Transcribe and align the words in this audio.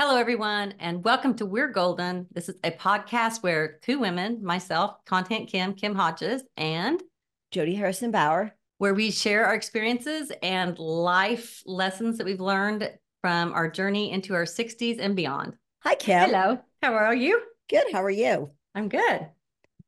Hello, 0.00 0.16
everyone, 0.16 0.74
and 0.78 1.02
welcome 1.02 1.34
to 1.34 1.44
We're 1.44 1.72
Golden. 1.72 2.28
This 2.30 2.48
is 2.48 2.54
a 2.62 2.70
podcast 2.70 3.42
where 3.42 3.80
two 3.82 3.98
women, 3.98 4.44
myself, 4.44 4.94
Content 5.06 5.48
Kim, 5.48 5.74
Kim 5.74 5.96
Hodges, 5.96 6.44
and 6.56 7.02
Jody 7.50 7.74
Harrison 7.74 8.12
Bauer, 8.12 8.54
where 8.76 8.94
we 8.94 9.10
share 9.10 9.46
our 9.46 9.56
experiences 9.56 10.30
and 10.40 10.78
life 10.78 11.64
lessons 11.66 12.16
that 12.16 12.24
we've 12.24 12.40
learned 12.40 12.88
from 13.22 13.52
our 13.52 13.68
journey 13.68 14.12
into 14.12 14.34
our 14.34 14.44
60s 14.44 15.00
and 15.00 15.16
beyond. 15.16 15.56
Hi, 15.82 15.96
Kim. 15.96 16.30
Hello. 16.30 16.60
How 16.80 16.94
are 16.94 17.12
you? 17.12 17.42
Good. 17.68 17.90
How 17.90 18.04
are 18.04 18.08
you? 18.08 18.52
I'm 18.76 18.88
good. 18.88 19.26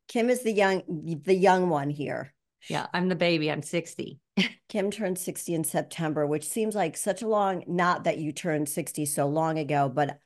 Kim 0.08 0.28
is 0.28 0.42
the 0.42 0.52
young 0.52 0.82
the 1.24 1.36
young 1.36 1.68
one 1.68 1.88
here. 1.88 2.34
Yeah, 2.68 2.88
I'm 2.92 3.08
the 3.08 3.14
baby. 3.14 3.48
I'm 3.48 3.62
60. 3.62 4.18
Kim 4.68 4.90
turned 4.90 5.18
60 5.18 5.54
in 5.54 5.64
September, 5.64 6.26
which 6.26 6.48
seems 6.48 6.74
like 6.74 6.96
such 6.96 7.22
a 7.22 7.28
long, 7.28 7.64
not 7.66 8.04
that 8.04 8.18
you 8.18 8.32
turned 8.32 8.68
60 8.68 9.04
so 9.06 9.26
long 9.26 9.58
ago, 9.58 9.88
but 9.88 10.18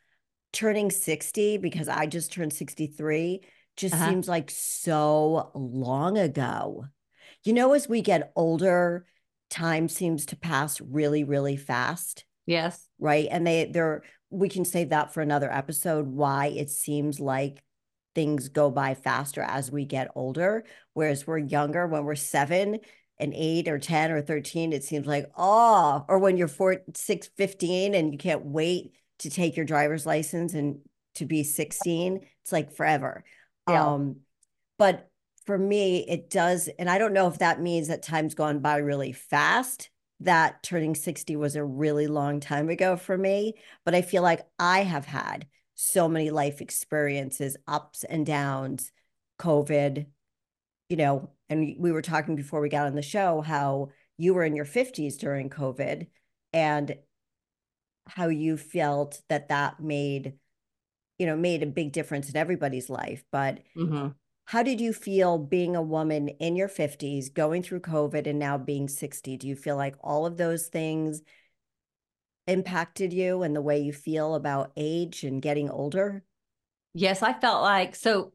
turning 0.53 0.91
60, 0.91 1.59
because 1.59 1.89
I 1.89 2.07
just 2.07 2.33
turned 2.33 2.53
63, 2.53 3.41
just 3.77 3.95
uh-huh. 3.95 4.09
seems 4.09 4.29
like 4.29 4.51
so 4.51 5.51
long 5.55 6.19
ago. 6.19 6.85
You 7.43 7.53
know, 7.53 7.73
as 7.73 7.89
we 7.89 8.03
get 8.03 8.33
older, 8.37 9.07
time 9.51 9.89
seems 9.89 10.27
to 10.27 10.37
pass 10.37 10.81
really, 10.81 11.25
really 11.25 11.57
fast. 11.57 12.25
Yes. 12.47 12.89
Right. 12.99 13.29
And 13.31 13.47
they, 13.47 13.65
they're, 13.67 14.03
we 14.31 14.49
can 14.49 14.65
save 14.65 14.91
that 14.91 15.15
for 15.15 15.23
another 15.23 15.51
episode 15.51 16.07
why 16.07 16.47
it 16.49 16.71
seems 16.71 17.21
like 17.21 17.63
things 18.15 18.49
go 18.49 18.71
by 18.71 18.95
faster 18.95 19.43
as 19.43 19.71
we 19.71 19.85
get 19.85 20.11
older. 20.15 20.65
Whereas 20.93 21.27
we're 21.27 21.39
younger, 21.39 21.87
when 21.87 22.05
we're 22.05 22.15
seven, 22.15 22.81
an 23.19 23.33
eight 23.35 23.69
or 23.69 23.79
10 23.79 24.11
or 24.11 24.23
13, 24.23 24.73
it 24.73 24.85
seems 24.85 25.07
like, 25.07 25.31
oh, 25.37 26.05
or 26.09 26.19
when 26.19 26.37
you're 26.37 26.49
four, 26.49 26.79
six, 26.95 27.29
15 27.37 27.95
and 27.95 28.13
you 28.13 28.19
can't 28.19 28.45
wait 28.45 28.93
to 29.21 29.31
take 29.31 29.57
your 29.57 29.67
driver's 29.67 30.07
license 30.07 30.55
and 30.55 30.81
to 31.15 31.25
be 31.25 31.45
16, 31.45 32.21
it's 32.43 32.53
like 32.53 32.73
forever. 32.73 33.25
Yeah. 33.69 33.93
Um, 33.93 34.17
but 34.79 35.09
for 35.47 35.57
me, 35.57 36.05
it 36.09 36.31
does, 36.31 36.69
and 36.79 36.91
I 36.91 36.99
don't 36.99 37.13
know 37.13 37.29
if 37.29 37.39
that 37.39 37.61
means 37.61 37.89
that 37.89 38.03
time's 38.03 38.35
gone 38.35 38.61
by 38.61 38.79
really 38.79 39.13
fast, 39.13 39.91
that 40.21 40.63
turning 40.63 40.95
60 40.95 41.37
was 41.37 41.55
a 41.55 41.65
really 41.65 42.07
long 42.07 42.41
time 42.41 42.69
ago 42.69 42.97
for 42.97 43.17
me, 43.17 43.55
but 43.85 43.95
I 43.95 44.03
feel 44.03 44.23
like 44.23 44.47
I 44.59 44.83
have 44.83 45.05
had 45.05 45.47
so 45.75 46.09
many 46.09 46.31
life 46.31 46.61
experiences, 46.61 47.57
ups 47.67 48.05
and 48.05 48.25
downs, 48.25 48.91
COVID, 49.39 50.07
you 50.89 50.97
know, 50.97 51.31
and 51.49 51.77
we 51.79 51.93
were 51.93 52.03
talking 52.03 52.37
before 52.37 52.61
we 52.61 52.69
got 52.69 52.87
on 52.87 52.95
the 52.95 53.03
show 53.03 53.41
how 53.41 53.91
you 54.17 54.35
were 54.35 54.45
in 54.45 54.57
your 54.57 54.65
50s 54.65 55.19
during 55.19 55.51
COVID 55.51 56.07
and 56.53 56.97
how 58.07 58.29
you 58.29 58.57
felt 58.57 59.21
that 59.29 59.49
that 59.49 59.81
made, 59.81 60.35
you 61.19 61.27
know, 61.27 61.37
made 61.37 61.63
a 61.63 61.67
big 61.67 61.93
difference 61.93 62.29
in 62.29 62.37
everybody's 62.37 62.91
life. 62.91 63.25
But 63.33 63.61
mm-hmm. 63.77 64.09
how 64.45 64.63
did 64.63 64.81
you 64.81 64.93
feel 64.93 65.39
being 65.39 65.75
a 65.75 65.83
woman 65.83 66.29
in 66.29 66.55
your 66.55 66.69
50s, 66.69 67.33
going 67.33 67.63
through 67.63 67.81
COVID 67.81 68.27
and 68.27 68.39
now 68.39 68.59
being 68.59 68.89
60? 68.89 69.37
Do 69.37 69.49
you 69.49 69.57
feel 69.57 69.77
like 69.77 69.97
all 70.01 70.27
of 70.27 70.37
those 70.37 70.67
things 70.67 71.23
impacted 72.47 73.13
you 73.13 73.43
and 73.43 73.57
the 73.57 73.63
way 73.63 73.81
you 73.81 73.93
feel 73.93 74.35
about 74.35 74.73
age 74.77 75.25
and 75.25 75.41
getting 75.41 75.71
older? 75.71 76.25
Yes, 76.93 77.23
I 77.23 77.33
felt 77.33 77.63
like 77.63 77.97
so 77.97 78.33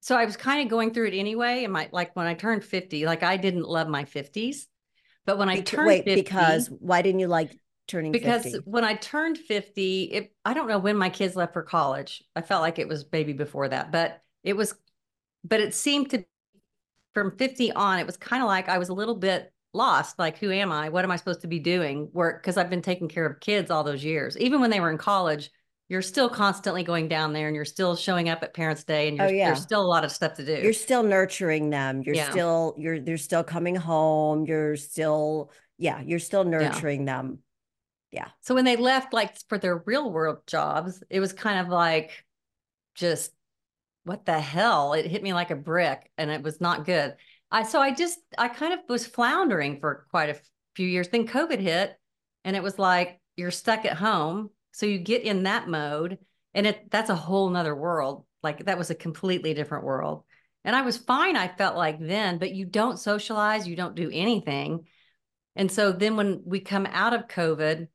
so 0.00 0.16
I 0.16 0.24
was 0.24 0.36
kind 0.36 0.62
of 0.62 0.68
going 0.68 0.92
through 0.92 1.08
it 1.08 1.14
anyway. 1.14 1.64
And 1.64 1.72
my 1.72 1.88
like 1.92 2.16
when 2.16 2.26
I 2.26 2.34
turned 2.34 2.64
50, 2.64 3.06
like 3.06 3.22
I 3.22 3.36
didn't 3.36 3.68
love 3.68 3.88
my 3.88 4.04
50s. 4.04 4.66
But 5.26 5.38
when 5.38 5.48
I 5.48 5.60
turned 5.60 5.86
wait, 5.86 6.04
50, 6.04 6.22
because 6.22 6.68
why 6.68 7.02
didn't 7.02 7.20
you 7.20 7.28
like 7.28 7.56
turning 7.86 8.10
because 8.10 8.44
50? 8.44 8.58
when 8.64 8.84
I 8.84 8.94
turned 8.94 9.38
50, 9.38 10.02
it 10.04 10.34
I 10.44 10.54
don't 10.54 10.68
know 10.68 10.78
when 10.78 10.96
my 10.96 11.10
kids 11.10 11.36
left 11.36 11.52
for 11.52 11.62
college. 11.62 12.24
I 12.34 12.40
felt 12.40 12.62
like 12.62 12.78
it 12.78 12.88
was 12.88 13.04
maybe 13.12 13.34
before 13.34 13.68
that, 13.68 13.92
but 13.92 14.20
it 14.42 14.56
was 14.56 14.74
but 15.44 15.60
it 15.60 15.74
seemed 15.74 16.10
to 16.10 16.24
from 17.12 17.36
50 17.36 17.72
on, 17.72 17.98
it 17.98 18.06
was 18.06 18.16
kind 18.16 18.42
of 18.42 18.46
like 18.46 18.68
I 18.68 18.78
was 18.78 18.88
a 18.88 18.94
little 18.94 19.16
bit 19.16 19.52
lost. 19.72 20.18
Like, 20.18 20.38
who 20.38 20.50
am 20.50 20.72
I? 20.72 20.88
What 20.88 21.04
am 21.04 21.10
I 21.10 21.16
supposed 21.16 21.42
to 21.42 21.46
be 21.46 21.58
doing? 21.58 22.08
Work 22.12 22.42
because 22.42 22.56
I've 22.56 22.70
been 22.70 22.82
taking 22.82 23.08
care 23.08 23.26
of 23.26 23.40
kids 23.40 23.70
all 23.70 23.84
those 23.84 24.04
years. 24.04 24.38
Even 24.38 24.60
when 24.60 24.70
they 24.70 24.80
were 24.80 24.90
in 24.90 24.98
college, 24.98 25.50
you're 25.90 26.02
still 26.02 26.28
constantly 26.28 26.84
going 26.84 27.08
down 27.08 27.32
there 27.32 27.48
and 27.48 27.56
you're 27.56 27.64
still 27.64 27.96
showing 27.96 28.28
up 28.28 28.44
at 28.44 28.54
parents 28.54 28.84
day 28.84 29.08
and 29.08 29.20
oh, 29.20 29.26
yeah. 29.26 29.46
there's 29.46 29.60
still 29.60 29.82
a 29.82 29.90
lot 29.90 30.04
of 30.04 30.12
stuff 30.12 30.34
to 30.34 30.44
do. 30.44 30.52
You're 30.52 30.72
still 30.72 31.02
nurturing 31.02 31.68
them. 31.68 32.02
You're 32.06 32.14
yeah. 32.14 32.30
still 32.30 32.76
you're 32.78 33.00
they're 33.00 33.18
still 33.18 33.42
coming 33.42 33.74
home. 33.74 34.46
You're 34.46 34.76
still 34.76 35.50
yeah 35.78 36.00
you're 36.00 36.20
still 36.20 36.44
nurturing 36.44 37.06
yeah. 37.08 37.16
them. 37.16 37.38
Yeah. 38.12 38.28
So 38.40 38.54
when 38.54 38.64
they 38.64 38.76
left 38.76 39.12
like 39.12 39.36
for 39.48 39.58
their 39.58 39.82
real 39.84 40.12
world 40.12 40.46
jobs 40.46 41.02
it 41.10 41.18
was 41.18 41.32
kind 41.32 41.58
of 41.58 41.68
like 41.68 42.24
just 42.94 43.32
what 44.04 44.24
the 44.24 44.40
hell? 44.40 44.92
It 44.92 45.06
hit 45.06 45.24
me 45.24 45.34
like 45.34 45.50
a 45.50 45.56
brick 45.56 46.08
and 46.16 46.30
it 46.30 46.44
was 46.44 46.60
not 46.60 46.86
good. 46.86 47.16
I 47.50 47.64
so 47.64 47.80
i 47.80 47.92
just 47.92 48.20
i 48.38 48.46
kind 48.46 48.72
of 48.72 48.78
was 48.88 49.08
floundering 49.08 49.80
for 49.80 50.06
quite 50.12 50.30
a 50.30 50.40
few 50.76 50.86
years. 50.86 51.08
Then 51.08 51.26
covid 51.26 51.58
hit 51.58 51.98
and 52.44 52.54
it 52.54 52.62
was 52.62 52.78
like 52.78 53.20
you're 53.36 53.50
stuck 53.50 53.84
at 53.84 53.96
home 53.96 54.50
so 54.80 54.86
you 54.86 54.98
get 54.98 55.24
in 55.24 55.42
that 55.42 55.68
mode 55.68 56.16
and 56.54 56.66
it 56.66 56.90
that's 56.90 57.10
a 57.10 57.14
whole 57.14 57.50
nother 57.50 57.76
world. 57.76 58.24
Like 58.42 58.64
that 58.64 58.78
was 58.78 58.88
a 58.88 58.94
completely 58.94 59.52
different 59.52 59.84
world. 59.84 60.24
And 60.64 60.74
I 60.74 60.80
was 60.80 60.96
fine, 60.96 61.36
I 61.36 61.48
felt 61.48 61.76
like 61.76 62.00
then, 62.00 62.38
but 62.38 62.54
you 62.54 62.64
don't 62.64 62.98
socialize, 62.98 63.68
you 63.68 63.76
don't 63.76 63.94
do 63.94 64.10
anything. 64.10 64.86
And 65.54 65.70
so 65.70 65.92
then 65.92 66.16
when 66.16 66.40
we 66.46 66.60
come 66.60 66.86
out 66.86 67.12
of 67.12 67.28
COVID, 67.28 67.88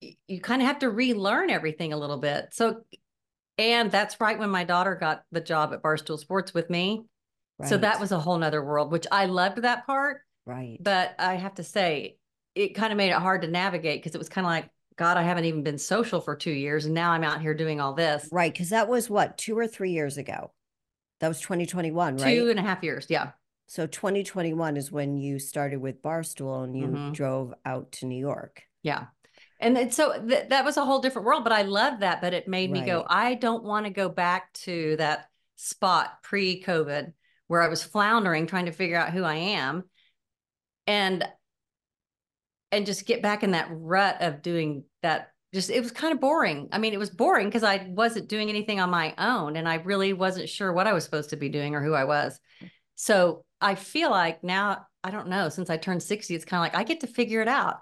you 0.00 0.40
kind 0.40 0.62
of 0.62 0.68
have 0.68 0.78
to 0.78 0.90
relearn 0.90 1.50
everything 1.50 1.92
a 1.92 1.98
little 1.98 2.18
bit. 2.18 2.46
So, 2.52 2.80
and 3.58 3.90
that's 3.90 4.18
right 4.18 4.38
when 4.38 4.50
my 4.50 4.64
daughter 4.64 4.94
got 4.94 5.24
the 5.30 5.42
job 5.42 5.74
at 5.74 5.82
Barstool 5.82 6.18
Sports 6.18 6.54
with 6.54 6.70
me. 6.70 7.04
Right. 7.58 7.68
So 7.68 7.76
that 7.76 8.00
was 8.00 8.12
a 8.12 8.18
whole 8.18 8.38
nother 8.38 8.64
world, 8.64 8.92
which 8.92 9.06
I 9.12 9.26
loved 9.26 9.58
that 9.58 9.84
part. 9.84 10.22
Right. 10.46 10.78
But 10.80 11.14
I 11.18 11.34
have 11.34 11.54
to 11.56 11.64
say, 11.64 12.16
it 12.54 12.74
kind 12.74 12.92
of 12.92 12.96
made 12.96 13.10
it 13.10 13.16
hard 13.16 13.42
to 13.42 13.48
navigate 13.48 14.02
because 14.02 14.14
it 14.14 14.18
was 14.18 14.30
kind 14.30 14.46
of 14.46 14.50
like, 14.50 14.70
God, 14.96 15.16
I 15.16 15.22
haven't 15.22 15.44
even 15.44 15.62
been 15.62 15.78
social 15.78 16.20
for 16.20 16.34
two 16.34 16.50
years. 16.50 16.86
And 16.86 16.94
now 16.94 17.12
I'm 17.12 17.24
out 17.24 17.40
here 17.40 17.54
doing 17.54 17.80
all 17.80 17.92
this. 17.92 18.28
Right. 18.32 18.56
Cause 18.56 18.70
that 18.70 18.88
was 18.88 19.10
what, 19.10 19.36
two 19.36 19.56
or 19.56 19.66
three 19.66 19.92
years 19.92 20.16
ago? 20.16 20.52
That 21.20 21.28
was 21.28 21.40
2021, 21.40 22.16
right? 22.16 22.34
Two 22.34 22.50
and 22.50 22.58
a 22.58 22.62
half 22.62 22.82
years. 22.82 23.06
Yeah. 23.08 23.32
So 23.68 23.86
2021 23.86 24.76
is 24.76 24.92
when 24.92 25.16
you 25.16 25.38
started 25.38 25.78
with 25.78 26.02
Barstool 26.02 26.64
and 26.64 26.76
you 26.76 26.86
mm-hmm. 26.86 27.12
drove 27.12 27.52
out 27.64 27.92
to 27.92 28.06
New 28.06 28.18
York. 28.18 28.62
Yeah. 28.82 29.06
And 29.58 29.92
so 29.92 30.22
th- 30.22 30.50
that 30.50 30.64
was 30.64 30.76
a 30.76 30.84
whole 30.84 31.00
different 31.00 31.26
world, 31.26 31.42
but 31.42 31.52
I 31.52 31.62
love 31.62 32.00
that. 32.00 32.20
But 32.20 32.34
it 32.34 32.46
made 32.46 32.70
right. 32.70 32.80
me 32.80 32.86
go, 32.86 33.04
I 33.08 33.34
don't 33.34 33.64
want 33.64 33.86
to 33.86 33.90
go 33.90 34.08
back 34.08 34.52
to 34.64 34.96
that 34.96 35.28
spot 35.56 36.22
pre 36.22 36.62
COVID 36.62 37.12
where 37.48 37.62
I 37.62 37.68
was 37.68 37.82
floundering 37.82 38.46
trying 38.46 38.66
to 38.66 38.72
figure 38.72 38.98
out 38.98 39.12
who 39.12 39.24
I 39.24 39.36
am. 39.36 39.84
And 40.86 41.26
and 42.72 42.86
just 42.86 43.06
get 43.06 43.22
back 43.22 43.42
in 43.42 43.52
that 43.52 43.68
rut 43.70 44.20
of 44.20 44.42
doing 44.42 44.84
that 45.02 45.30
just 45.54 45.70
it 45.70 45.80
was 45.80 45.92
kind 45.92 46.12
of 46.12 46.20
boring. 46.20 46.68
I 46.72 46.78
mean, 46.78 46.92
it 46.92 46.98
was 46.98 47.10
boring 47.10 47.46
because 47.46 47.64
I 47.64 47.86
wasn't 47.88 48.28
doing 48.28 48.48
anything 48.48 48.80
on 48.80 48.90
my 48.90 49.14
own 49.16 49.56
and 49.56 49.68
I 49.68 49.76
really 49.76 50.12
wasn't 50.12 50.48
sure 50.48 50.72
what 50.72 50.86
I 50.86 50.92
was 50.92 51.04
supposed 51.04 51.30
to 51.30 51.36
be 51.36 51.48
doing 51.48 51.74
or 51.74 51.82
who 51.82 51.94
I 51.94 52.04
was. 52.04 52.38
So 52.94 53.44
I 53.60 53.74
feel 53.74 54.10
like 54.10 54.44
now, 54.44 54.86
I 55.02 55.10
don't 55.10 55.28
know, 55.28 55.48
since 55.48 55.70
I 55.70 55.76
turned 55.76 56.02
60, 56.02 56.34
it's 56.34 56.44
kind 56.44 56.60
of 56.60 56.64
like 56.64 56.80
I 56.80 56.84
get 56.84 57.00
to 57.00 57.06
figure 57.06 57.40
it 57.40 57.48
out. 57.48 57.78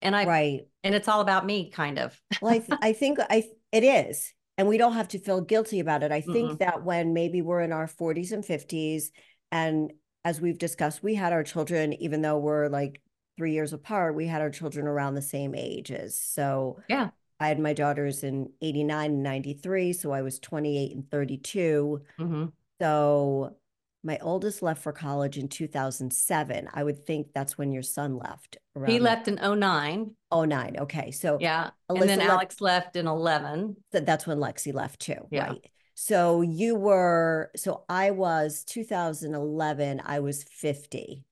And 0.00 0.14
I 0.16 0.24
right. 0.26 0.60
And 0.82 0.94
it's 0.94 1.08
all 1.08 1.20
about 1.20 1.44
me, 1.44 1.70
kind 1.70 1.98
of. 1.98 2.20
well, 2.40 2.54
I, 2.54 2.58
th- 2.58 2.78
I 2.80 2.92
think 2.92 3.18
I 3.20 3.44
it 3.72 3.84
is. 3.84 4.32
And 4.56 4.66
we 4.66 4.78
don't 4.78 4.94
have 4.94 5.08
to 5.08 5.20
feel 5.20 5.40
guilty 5.40 5.78
about 5.78 6.02
it. 6.02 6.10
I 6.10 6.20
think 6.20 6.52
mm 6.52 6.58
that 6.58 6.82
when 6.82 7.12
maybe 7.12 7.42
we're 7.42 7.60
in 7.60 7.72
our 7.72 7.86
40s 7.86 8.32
and 8.32 8.44
50s, 8.44 9.04
and 9.52 9.92
as 10.24 10.40
we've 10.40 10.58
discussed, 10.58 11.00
we 11.00 11.14
had 11.14 11.32
our 11.32 11.44
children, 11.44 11.92
even 11.94 12.22
though 12.22 12.38
we're 12.38 12.68
like 12.68 13.00
three 13.38 13.52
years 13.52 13.72
apart, 13.72 14.14
we 14.14 14.26
had 14.26 14.42
our 14.42 14.50
children 14.50 14.86
around 14.86 15.14
the 15.14 15.22
same 15.22 15.54
ages. 15.54 16.20
So 16.20 16.80
yeah, 16.88 17.10
I 17.40 17.48
had 17.48 17.60
my 17.60 17.72
daughters 17.72 18.24
in 18.24 18.50
89 18.60 19.10
and 19.10 19.22
93. 19.22 19.94
So 19.94 20.12
I 20.12 20.20
was 20.20 20.38
28 20.40 20.94
and 20.94 21.10
32. 21.10 22.02
Mm-hmm. 22.18 22.44
So 22.80 23.56
my 24.02 24.18
oldest 24.20 24.60
left 24.60 24.82
for 24.82 24.92
college 24.92 25.38
in 25.38 25.48
2007. 25.48 26.68
I 26.72 26.82
would 26.82 27.06
think 27.06 27.28
that's 27.32 27.56
when 27.56 27.72
your 27.72 27.82
son 27.82 28.18
left. 28.18 28.58
He 28.86 28.98
left 28.98 29.28
in 29.28 29.36
09. 29.36 30.14
09. 30.32 30.76
Okay. 30.80 31.10
So 31.10 31.38
yeah. 31.40 31.70
Alyssa 31.90 32.00
and 32.00 32.10
then 32.10 32.20
Alex 32.20 32.60
left, 32.60 32.86
left 32.86 32.96
in 32.96 33.06
11. 33.06 33.76
So 33.92 34.00
that's 34.00 34.26
when 34.26 34.38
Lexi 34.38 34.74
left 34.74 35.00
too. 35.00 35.26
Yeah. 35.30 35.48
Right. 35.48 35.70
So 35.94 36.42
you 36.42 36.76
were, 36.76 37.50
so 37.56 37.84
I 37.88 38.12
was 38.12 38.62
2011, 38.64 40.00
I 40.04 40.20
was 40.20 40.44
50. 40.44 41.24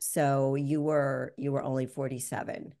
So 0.00 0.54
you 0.54 0.80
were 0.80 1.34
you 1.36 1.52
were 1.52 1.62
only 1.62 1.86
47 1.86 2.74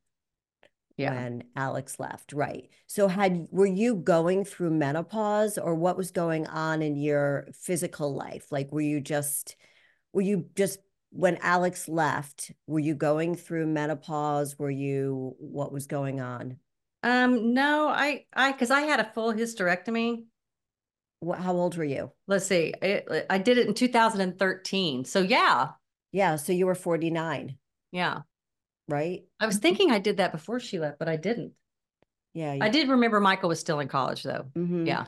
yeah. 0.96 1.14
when 1.14 1.44
Alex 1.56 1.98
left, 1.98 2.32
right? 2.32 2.68
So 2.86 3.08
had 3.08 3.46
were 3.50 3.66
you 3.66 3.94
going 3.94 4.44
through 4.44 4.70
menopause 4.70 5.58
or 5.58 5.74
what 5.74 5.96
was 5.96 6.10
going 6.10 6.46
on 6.46 6.82
in 6.82 6.96
your 6.96 7.48
physical 7.52 8.14
life? 8.14 8.50
Like 8.50 8.72
were 8.72 8.80
you 8.80 9.00
just 9.00 9.56
were 10.12 10.22
you 10.22 10.46
just 10.56 10.80
when 11.10 11.38
Alex 11.40 11.88
left, 11.88 12.52
were 12.66 12.78
you 12.78 12.94
going 12.94 13.34
through 13.34 13.66
menopause? 13.66 14.58
Were 14.58 14.70
you 14.70 15.34
what 15.38 15.72
was 15.72 15.86
going 15.86 16.20
on? 16.20 16.58
Um, 17.02 17.54
no, 17.54 17.88
I, 17.88 18.24
I, 18.34 18.52
cause 18.52 18.70
I 18.70 18.80
had 18.80 19.00
a 19.00 19.10
full 19.14 19.32
hysterectomy. 19.32 20.24
What, 21.20 21.38
how 21.38 21.54
old 21.54 21.76
were 21.76 21.84
you? 21.84 22.12
Let's 22.26 22.46
see, 22.46 22.74
it, 22.82 23.26
I 23.30 23.38
did 23.38 23.58
it 23.58 23.68
in 23.68 23.74
2013. 23.74 25.04
So 25.04 25.20
yeah, 25.20 25.70
Yeah, 26.12 26.36
so 26.36 26.52
you 26.52 26.66
were 26.66 26.74
49, 26.74 27.56
yeah. 27.92 28.20
right? 28.88 29.24
I 29.38 29.46
was 29.46 29.58
thinking 29.58 29.90
I 29.90 29.98
did 29.98 30.16
that 30.18 30.32
before 30.32 30.60
she 30.60 30.78
left, 30.78 30.98
but 30.98 31.08
I 31.08 31.16
didn't. 31.16 31.52
Yeah. 32.34 32.56
I 32.60 32.68
did 32.68 32.88
remember 32.88 33.20
Michael 33.20 33.48
was 33.48 33.60
still 33.60 33.80
in 33.80 33.88
college 33.88 34.22
though. 34.22 34.46
Mhm. 34.56 34.86
Yeah. 34.86 35.06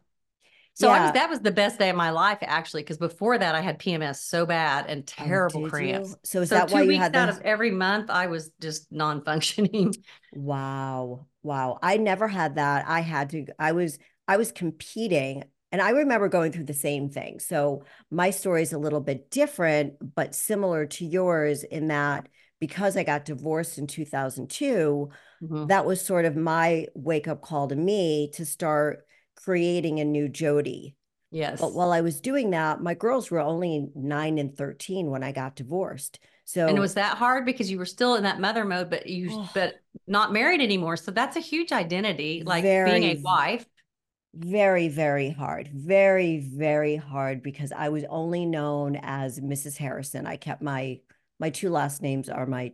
So 0.74 0.88
I 0.88 1.02
was, 1.04 1.12
that 1.12 1.28
was 1.28 1.40
the 1.40 1.50
best 1.50 1.78
day 1.78 1.90
of 1.90 1.96
my 1.96 2.10
life 2.10 2.38
actually, 2.40 2.82
because 2.82 2.96
before 2.96 3.36
that 3.36 3.54
I 3.54 3.60
had 3.60 3.78
PMS 3.78 4.16
so 4.22 4.46
bad 4.46 4.86
and 4.88 5.02
Oh, 5.18 5.24
terrible 5.24 5.62
you? 5.64 5.70
cramps. 5.70 6.16
So 6.24 6.40
is 6.40 6.48
So 6.48 6.54
that 6.54 6.68
two 6.68 6.74
why 6.74 6.82
you 6.82 6.88
weeks 6.88 7.02
had 7.02 7.16
out 7.16 7.28
of 7.28 7.40
every 7.42 7.70
month, 7.70 8.08
I 8.10 8.28
was 8.28 8.50
just 8.60 8.90
non-functioning. 8.90 9.94
Wow. 10.32 11.26
Wow. 11.42 11.78
I 11.82 11.96
never 11.96 12.28
had 12.28 12.54
that. 12.54 12.86
I 12.88 13.00
had 13.00 13.30
to, 13.30 13.46
I 13.58 13.72
was, 13.72 13.98
I 14.28 14.36
was 14.36 14.52
competing 14.52 15.44
and 15.72 15.80
I 15.80 15.90
remember 15.90 16.28
going 16.28 16.52
through 16.52 16.64
the 16.64 16.74
same 16.74 17.08
thing. 17.10 17.38
So 17.40 17.84
my 18.10 18.30
story 18.30 18.62
is 18.62 18.72
a 18.72 18.78
little 18.78 19.00
bit 19.00 19.30
different, 19.30 19.94
but 20.14 20.34
similar 20.34 20.86
to 20.86 21.04
yours 21.04 21.62
in 21.62 21.88
that 21.88 22.28
because 22.58 22.96
I 22.96 23.04
got 23.04 23.24
divorced 23.24 23.78
in 23.78 23.86
2002, 23.86 25.10
Mhm. 25.42 25.68
that 25.68 25.86
was 25.86 26.04
sort 26.04 26.24
of 26.26 26.36
my 26.36 26.86
wake 26.94 27.26
up 27.28 27.40
call 27.40 27.68
to 27.68 27.76
me 27.76 28.30
to 28.34 28.44
start 28.44 29.06
creating 29.36 30.00
a 30.00 30.04
new 30.04 30.28
Jody. 30.28 30.96
Yes. 31.30 31.60
But 31.60 31.72
while 31.74 31.92
I 31.92 32.00
was 32.00 32.20
doing 32.20 32.50
that, 32.50 32.82
my 32.82 32.94
girls 32.94 33.30
were 33.30 33.38
only 33.40 33.88
nine 33.94 34.36
and 34.38 34.54
13 34.54 35.10
when 35.10 35.22
I 35.22 35.32
got 35.32 35.54
divorced. 35.56 36.18
So 36.44 36.66
And 36.66 36.78
was 36.80 36.94
that 36.94 37.16
hard 37.16 37.46
because 37.46 37.70
you 37.70 37.78
were 37.78 37.86
still 37.86 38.16
in 38.16 38.24
that 38.24 38.40
mother 38.40 38.64
mode, 38.64 38.90
but 38.90 39.06
you 39.06 39.28
Oh. 39.30 39.48
but 39.54 39.76
not 40.08 40.32
married 40.32 40.60
anymore. 40.60 40.96
So 40.96 41.12
that's 41.12 41.36
a 41.36 41.40
huge 41.40 41.70
identity, 41.70 42.42
like 42.44 42.64
being 42.64 43.04
a 43.04 43.20
wife. 43.22 43.64
Very, 44.34 44.88
very 44.88 45.30
hard. 45.30 45.68
Very, 45.74 46.38
very 46.38 46.96
hard 46.96 47.42
because 47.42 47.72
I 47.72 47.88
was 47.88 48.04
only 48.08 48.46
known 48.46 48.96
as 49.02 49.40
Mrs. 49.40 49.76
Harrison. 49.76 50.26
I 50.26 50.36
kept 50.36 50.62
my 50.62 51.00
my 51.38 51.50
two 51.50 51.70
last 51.70 52.02
names 52.02 52.28
are 52.28 52.46
my 52.46 52.72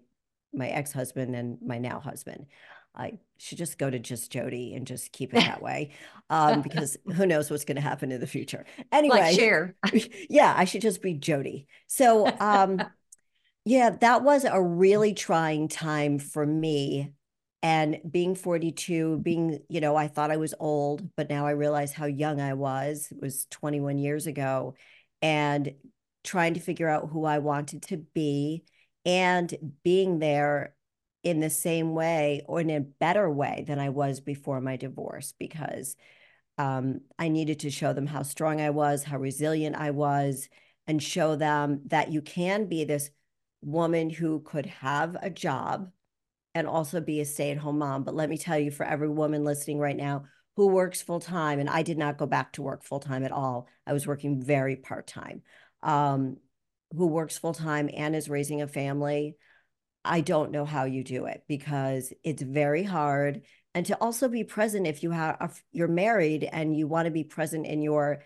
my 0.53 0.69
ex-husband 0.69 1.35
and 1.35 1.59
my 1.63 1.79
now 1.79 2.01
husband. 2.01 2.47
I 2.95 3.19
should 3.39 3.59
just 3.59 3.79
go 3.79 3.89
to 3.91 3.99
just 3.99 4.33
Jody 4.33 4.75
and 4.75 4.87
just 4.87 5.13
keep 5.13 5.35
it 5.35 5.45
that 5.45 5.63
way. 5.63 5.93
Um, 6.31 6.63
because 6.63 6.97
who 7.15 7.27
knows 7.27 7.51
what's 7.51 7.65
going 7.65 7.77
to 7.77 7.83
happen 7.83 8.11
in 8.13 8.21
the 8.21 8.27
future. 8.27 8.65
Anyway, 8.93 9.21
Like 9.21 9.35
share. 9.39 9.77
yeah, 10.29 10.55
I 10.57 10.65
should 10.65 10.83
just 10.83 11.03
be 11.03 11.15
Jody. 11.15 11.69
So, 11.87 12.27
um, 12.41 12.83
yeah, 13.65 13.91
that 13.91 14.23
was 14.23 14.45
a 14.45 14.61
really 14.63 15.15
trying 15.15 15.69
time 15.69 16.19
for 16.19 16.47
me. 16.47 17.13
And 17.67 17.99
being 18.09 18.37
42, 18.37 19.19
being, 19.25 19.59
you 19.69 19.81
know, 19.81 19.97
I 19.97 20.07
thought 20.07 20.31
I 20.31 20.37
was 20.37 20.55
old, 20.61 21.11
but 21.17 21.29
now 21.29 21.49
I 21.49 21.51
realize 21.51 21.93
how 21.93 22.07
young 22.07 22.41
I 22.41 22.55
was. 22.55 23.09
It 23.11 23.21
was 23.21 23.47
21 23.47 23.99
years 23.99 24.29
ago. 24.29 24.77
And 25.21 25.75
trying 26.23 26.55
to 26.55 26.61
figure 26.61 26.89
out 26.89 27.09
who 27.11 27.25
I 27.25 27.41
wanted 27.41 27.83
to 27.83 27.97
be 27.97 28.63
and 29.05 29.53
being 29.83 30.21
there 30.21 30.77
in 31.25 31.41
the 31.41 31.51
same 31.51 31.93
way 31.93 32.45
or 32.47 32.61
in 32.61 32.71
a 32.71 32.81
better 32.83 33.29
way 33.29 33.65
than 33.67 33.81
I 33.81 33.89
was 33.89 34.21
before 34.21 34.61
my 34.61 34.77
divorce 34.77 35.35
because 35.37 35.97
um, 36.59 37.01
I 37.19 37.31
needed 37.31 37.59
to 37.61 37.71
show 37.73 37.93
them 37.93 38.07
how 38.07 38.23
strong 38.23 38.61
I 38.61 38.71
was, 38.71 39.03
how 39.03 39.19
resilient 39.19 39.75
I 39.75 39.91
was, 39.91 40.49
and 40.87 41.03
show 41.03 41.35
them 41.35 41.81
that 41.87 42.13
you 42.13 42.23
can 42.23 42.67
be 42.67 42.85
this 42.85 43.11
woman 43.61 44.09
who 44.09 44.39
could 44.39 44.67
have 44.67 45.17
a 45.21 45.31
job 45.31 45.91
and 46.57 46.67
also 46.67 47.03
be 47.03 47.21
a 47.21 47.25
stay 47.27 47.51
at 47.51 47.59
home 47.59 47.79
mom. 47.79 48.03
But 48.03 48.15
let 48.15 48.31
me 48.31 48.39
tell 48.39 48.59
you, 48.59 48.71
for 48.71 48.87
every 48.87 49.11
woman 49.11 49.45
listening 49.45 49.79
right 49.79 49.97
now 49.97 50.25
who 50.57 50.69
works 50.69 51.03
full 51.03 51.21
time, 51.21 51.61
and 51.61 51.69
I 51.69 51.83
did 51.83 51.99
not 51.99 52.17
go 52.17 52.25
back 52.25 52.55
to 52.55 52.63
work 52.63 52.83
full 52.83 52.99
time 52.99 53.25
at 53.25 53.31
all, 53.31 53.69
I 53.87 53.93
was 53.93 54.07
working 54.07 54.43
very 54.43 54.75
part 54.75 55.07
time, 55.07 55.43
um, 55.83 56.39
who 56.97 57.09
works 57.09 57.37
full 57.37 57.53
time 57.53 57.91
and 57.95 58.17
is 58.17 58.31
raising 58.31 58.63
a 58.63 58.67
family. 58.67 59.37
I 60.03 60.23
don't 60.23 60.51
know 60.51 60.65
how 60.65 60.85
you 60.85 61.05
do 61.05 61.27
it 61.27 61.43
because 61.47 62.11
it's 62.25 62.41
very 62.41 62.85
hard. 62.85 63.43
And 63.75 63.85
to 63.87 63.97
also 64.01 64.27
be 64.27 64.43
present 64.43 64.87
if 64.87 65.03
you 65.03 65.11
have 65.11 65.61
you're 65.73 65.89
married 65.89 66.49
and 66.51 66.75
you 66.75 66.89
want 66.89 67.05
to 67.05 67.11
be 67.11 67.25
present 67.25 67.67
in 67.67 67.83
your 67.83 68.23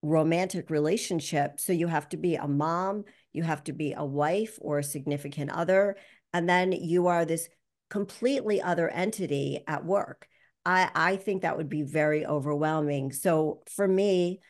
romantic 0.00 0.70
relationship. 0.70 1.60
So 1.60 1.74
you 1.74 1.88
have 1.88 2.08
to 2.08 2.16
be 2.16 2.36
a 2.36 2.48
mom, 2.48 3.04
you 3.34 3.42
have 3.42 3.62
to 3.64 3.74
be 3.74 3.92
a 3.92 4.04
wife 4.04 4.58
or 4.62 4.78
a 4.78 4.84
significant 4.84 5.50
other, 5.50 5.96
and 6.32 6.48
then 6.48 6.72
you 6.72 7.08
are 7.08 7.26
this 7.26 7.48
completely 7.88 8.60
other 8.60 8.88
entity 8.88 9.60
at 9.66 9.84
work. 9.84 10.28
I, 10.64 10.90
I 10.94 11.16
think 11.16 11.42
that 11.42 11.56
would 11.56 11.68
be 11.68 11.82
very 11.82 12.26
overwhelming. 12.26 13.12
So 13.12 13.62
for 13.70 13.86
me, 13.86 14.40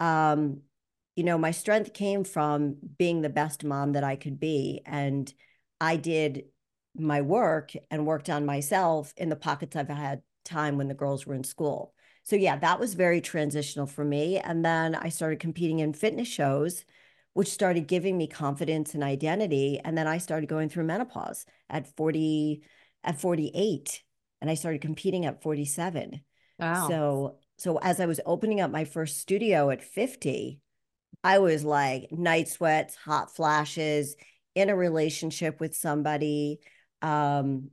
um, 0.00 0.60
you 1.16 1.24
know, 1.24 1.38
my 1.38 1.50
strength 1.50 1.92
came 1.92 2.24
from 2.24 2.76
being 2.98 3.22
the 3.22 3.28
best 3.28 3.64
mom 3.64 3.92
that 3.92 4.04
I 4.04 4.16
could 4.16 4.38
be. 4.38 4.82
And 4.84 5.32
I 5.80 5.96
did 5.96 6.44
my 6.94 7.22
work 7.22 7.72
and 7.90 8.06
worked 8.06 8.28
on 8.28 8.46
myself 8.46 9.12
in 9.16 9.28
the 9.28 9.36
pockets 9.36 9.76
I've 9.76 9.88
had 9.88 10.22
time 10.44 10.76
when 10.76 10.88
the 10.88 10.94
girls 10.94 11.26
were 11.26 11.34
in 11.34 11.44
school. 11.44 11.94
So 12.24 12.36
yeah, 12.36 12.56
that 12.56 12.78
was 12.78 12.94
very 12.94 13.20
transitional 13.20 13.86
for 13.86 14.04
me. 14.04 14.38
And 14.38 14.64
then 14.64 14.94
I 14.94 15.08
started 15.08 15.40
competing 15.40 15.80
in 15.80 15.92
fitness 15.92 16.28
shows, 16.28 16.84
which 17.32 17.48
started 17.48 17.88
giving 17.88 18.16
me 18.16 18.26
confidence 18.26 18.94
and 18.94 19.02
identity. 19.02 19.80
And 19.82 19.96
then 19.96 20.06
I 20.06 20.18
started 20.18 20.48
going 20.48 20.68
through 20.68 20.84
menopause 20.84 21.46
at 21.68 21.94
40, 21.96 22.62
at 23.04 23.20
48. 23.20 24.02
And 24.40 24.50
I 24.50 24.54
started 24.54 24.80
competing 24.80 25.26
at 25.26 25.42
47. 25.42 26.20
Wow. 26.58 26.88
So 26.88 27.38
so 27.58 27.78
as 27.78 28.00
I 28.00 28.06
was 28.06 28.20
opening 28.26 28.60
up 28.60 28.70
my 28.70 28.84
first 28.84 29.18
studio 29.18 29.70
at 29.70 29.82
50, 29.82 30.60
I 31.22 31.38
was 31.38 31.64
like 31.64 32.10
night 32.10 32.48
sweats, 32.48 32.96
hot 32.96 33.34
flashes, 33.34 34.16
in 34.54 34.68
a 34.68 34.76
relationship 34.76 35.60
with 35.60 35.74
somebody. 35.74 36.60
Um 37.00 37.70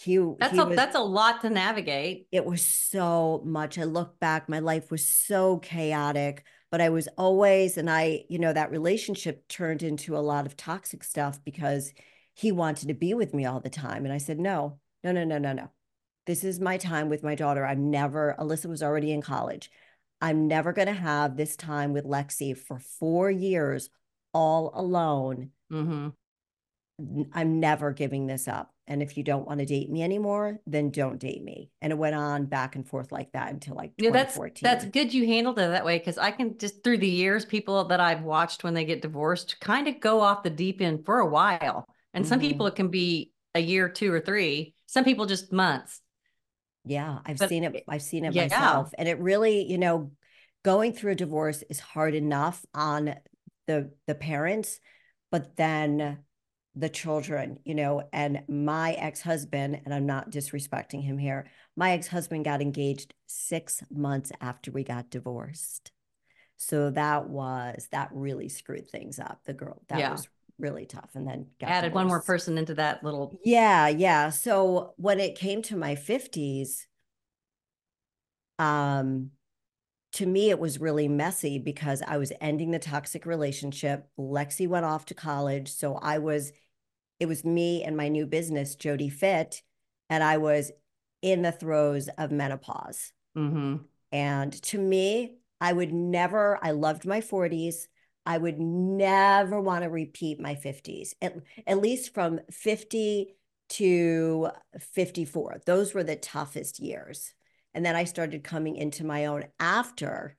he 0.00 0.16
that's 0.38 0.52
he 0.52 0.58
a 0.58 0.64
was, 0.64 0.76
that's 0.76 0.94
a 0.96 1.00
lot 1.00 1.40
to 1.40 1.50
navigate. 1.50 2.28
it 2.30 2.44
was 2.44 2.64
so 2.64 3.42
much. 3.44 3.78
I 3.78 3.84
look 3.84 4.20
back, 4.20 4.48
my 4.48 4.60
life 4.60 4.90
was 4.90 5.06
so 5.06 5.58
chaotic, 5.58 6.44
but 6.70 6.80
I 6.80 6.90
was 6.90 7.08
always, 7.18 7.76
and 7.76 7.90
I, 7.90 8.24
you 8.28 8.38
know, 8.38 8.52
that 8.52 8.70
relationship 8.70 9.48
turned 9.48 9.82
into 9.82 10.16
a 10.16 10.20
lot 10.20 10.46
of 10.46 10.56
toxic 10.56 11.02
stuff 11.02 11.40
because 11.44 11.92
he 12.38 12.52
wanted 12.52 12.86
to 12.86 12.94
be 12.94 13.14
with 13.14 13.34
me 13.34 13.44
all 13.44 13.58
the 13.58 13.68
time. 13.68 14.04
And 14.04 14.14
I 14.14 14.18
said, 14.18 14.38
no, 14.38 14.78
no, 15.02 15.10
no, 15.10 15.24
no, 15.24 15.38
no, 15.38 15.52
no. 15.52 15.70
This 16.24 16.44
is 16.44 16.60
my 16.60 16.76
time 16.76 17.08
with 17.08 17.24
my 17.24 17.34
daughter. 17.34 17.66
I'm 17.66 17.90
never, 17.90 18.36
Alyssa 18.38 18.66
was 18.66 18.80
already 18.80 19.10
in 19.10 19.22
college. 19.22 19.72
I'm 20.20 20.46
never 20.46 20.72
going 20.72 20.86
to 20.86 20.94
have 20.94 21.36
this 21.36 21.56
time 21.56 21.92
with 21.92 22.04
Lexi 22.04 22.56
for 22.56 22.78
four 22.78 23.28
years 23.28 23.90
all 24.32 24.70
alone. 24.74 25.50
hmm 25.70 26.08
I'm 27.32 27.58
never 27.60 27.92
giving 27.92 28.26
this 28.26 28.46
up. 28.46 28.72
And 28.86 29.02
if 29.02 29.16
you 29.16 29.24
don't 29.24 29.46
want 29.46 29.60
to 29.60 29.66
date 29.66 29.90
me 29.90 30.02
anymore, 30.02 30.60
then 30.66 30.90
don't 30.90 31.18
date 31.18 31.42
me. 31.42 31.70
And 31.82 31.92
it 31.92 31.98
went 31.98 32.14
on 32.14 32.46
back 32.46 32.76
and 32.76 32.86
forth 32.86 33.12
like 33.12 33.32
that 33.32 33.52
until 33.52 33.74
like 33.74 33.96
Yeah, 33.98 34.10
that's 34.10 34.34
2014. 34.34 34.62
that's 34.62 34.84
good 34.84 35.12
you 35.12 35.26
handled 35.26 35.58
it 35.58 35.68
that 35.68 35.84
way 35.84 35.98
because 35.98 36.18
I 36.18 36.30
can 36.30 36.56
just 36.58 36.82
through 36.84 36.98
the 36.98 37.08
years, 37.08 37.44
people 37.44 37.84
that 37.84 38.00
I've 38.00 38.22
watched 38.22 38.64
when 38.64 38.74
they 38.74 38.84
get 38.84 39.02
divorced 39.02 39.60
kind 39.60 39.88
of 39.88 40.00
go 40.00 40.20
off 40.20 40.42
the 40.42 40.50
deep 40.50 40.80
end 40.80 41.04
for 41.04 41.18
a 41.18 41.26
while. 41.26 41.86
And 42.14 42.26
some 42.26 42.38
Mhm. 42.38 42.42
people 42.42 42.66
it 42.66 42.74
can 42.74 42.88
be 42.88 43.32
a 43.54 43.60
year, 43.60 43.88
two 43.88 44.12
or 44.12 44.20
three. 44.20 44.74
Some 44.86 45.04
people 45.04 45.26
just 45.26 45.52
months. 45.52 46.00
Yeah, 46.84 47.18
I've 47.24 47.38
But 47.38 47.48
seen 47.48 47.64
it. 47.64 47.84
I've 47.88 48.02
seen 48.02 48.24
it 48.24 48.34
yeah. 48.34 48.42
myself. 48.44 48.92
And 48.96 49.08
it 49.08 49.18
really, 49.20 49.70
you 49.70 49.78
know, 49.78 50.12
going 50.64 50.92
through 50.92 51.12
a 51.12 51.16
divorce 51.16 51.62
is 51.68 51.80
hard 51.80 52.14
enough 52.14 52.64
on 52.74 53.14
the 53.66 53.92
the 54.06 54.14
parents, 54.14 54.80
but 55.30 55.56
then 55.56 56.24
the 56.74 56.88
children, 56.88 57.58
you 57.64 57.74
know, 57.74 58.08
and 58.12 58.44
my 58.48 58.92
ex-husband, 58.92 59.80
and 59.84 59.92
I'm 59.92 60.06
not 60.06 60.30
disrespecting 60.30 61.02
him 61.02 61.18
here, 61.18 61.50
my 61.76 61.90
ex-husband 61.92 62.44
got 62.44 62.62
engaged 62.62 63.12
six 63.26 63.82
months 63.90 64.30
after 64.40 64.70
we 64.70 64.84
got 64.84 65.10
divorced. 65.10 65.90
So 66.56 66.90
that 66.90 67.28
was 67.28 67.88
that 67.92 68.10
really 68.12 68.48
screwed 68.48 68.90
things 68.90 69.18
up. 69.18 69.40
The 69.44 69.54
girl, 69.54 69.82
that 69.88 69.98
Yeah. 69.98 70.12
was 70.12 70.28
really 70.58 70.86
tough. 70.86 71.10
And 71.14 71.26
then 71.26 71.46
got 71.60 71.70
Added 71.70 71.94
one 71.94 72.06
more 72.06 72.22
person 72.22 72.58
into 72.58 72.74
that 72.74 73.02
little 73.04 73.38
Yeah, 73.44 73.88
yeah. 73.88 74.30
So 74.30 74.94
when 74.96 75.20
it 75.20 75.36
came 75.36 75.62
to 75.62 75.76
my 75.76 75.94
50s, 75.94 76.86
um, 78.58 79.30
to 80.12 80.26
me, 80.26 80.50
it 80.50 80.58
was 80.58 80.80
really 80.80 81.06
messy 81.08 81.58
because 81.58 82.02
I 82.06 82.16
was 82.16 82.32
ending 82.40 82.70
the 82.70 82.78
toxic 82.78 83.26
relationship. 83.26 84.08
Lexi 84.18 84.66
went 84.66 84.86
off 84.86 85.06
to 85.06 85.14
college. 85.14 85.68
So 85.70 85.94
I 85.96 86.18
was, 86.18 86.52
it 87.20 87.26
was 87.26 87.44
me 87.44 87.84
and 87.84 87.96
my 87.96 88.08
new 88.08 88.26
business, 88.26 88.74
Jody 88.74 89.10
Fit, 89.10 89.62
and 90.08 90.24
I 90.24 90.38
was 90.38 90.72
in 91.22 91.42
the 91.42 91.52
throes 91.52 92.08
of 92.16 92.30
menopause. 92.30 93.12
Mhm. 93.36 93.84
And 94.10 94.52
to 94.62 94.78
me, 94.78 95.36
I 95.60 95.72
would 95.72 95.92
never, 95.92 96.58
I 96.62 96.70
loved 96.70 97.04
my 97.04 97.20
40s. 97.20 97.88
I 98.28 98.36
would 98.36 98.60
never 98.60 99.58
want 99.58 99.84
to 99.84 99.88
repeat 99.88 100.38
my 100.38 100.54
50s, 100.54 101.14
at, 101.22 101.34
at 101.66 101.80
least 101.80 102.12
from 102.12 102.40
50 102.50 103.34
to 103.70 104.50
54. 104.78 105.62
Those 105.64 105.94
were 105.94 106.04
the 106.04 106.14
toughest 106.14 106.78
years. 106.78 107.32
And 107.72 107.86
then 107.86 107.96
I 107.96 108.04
started 108.04 108.44
coming 108.44 108.76
into 108.76 109.02
my 109.02 109.26
own 109.26 109.44
after 109.58 110.36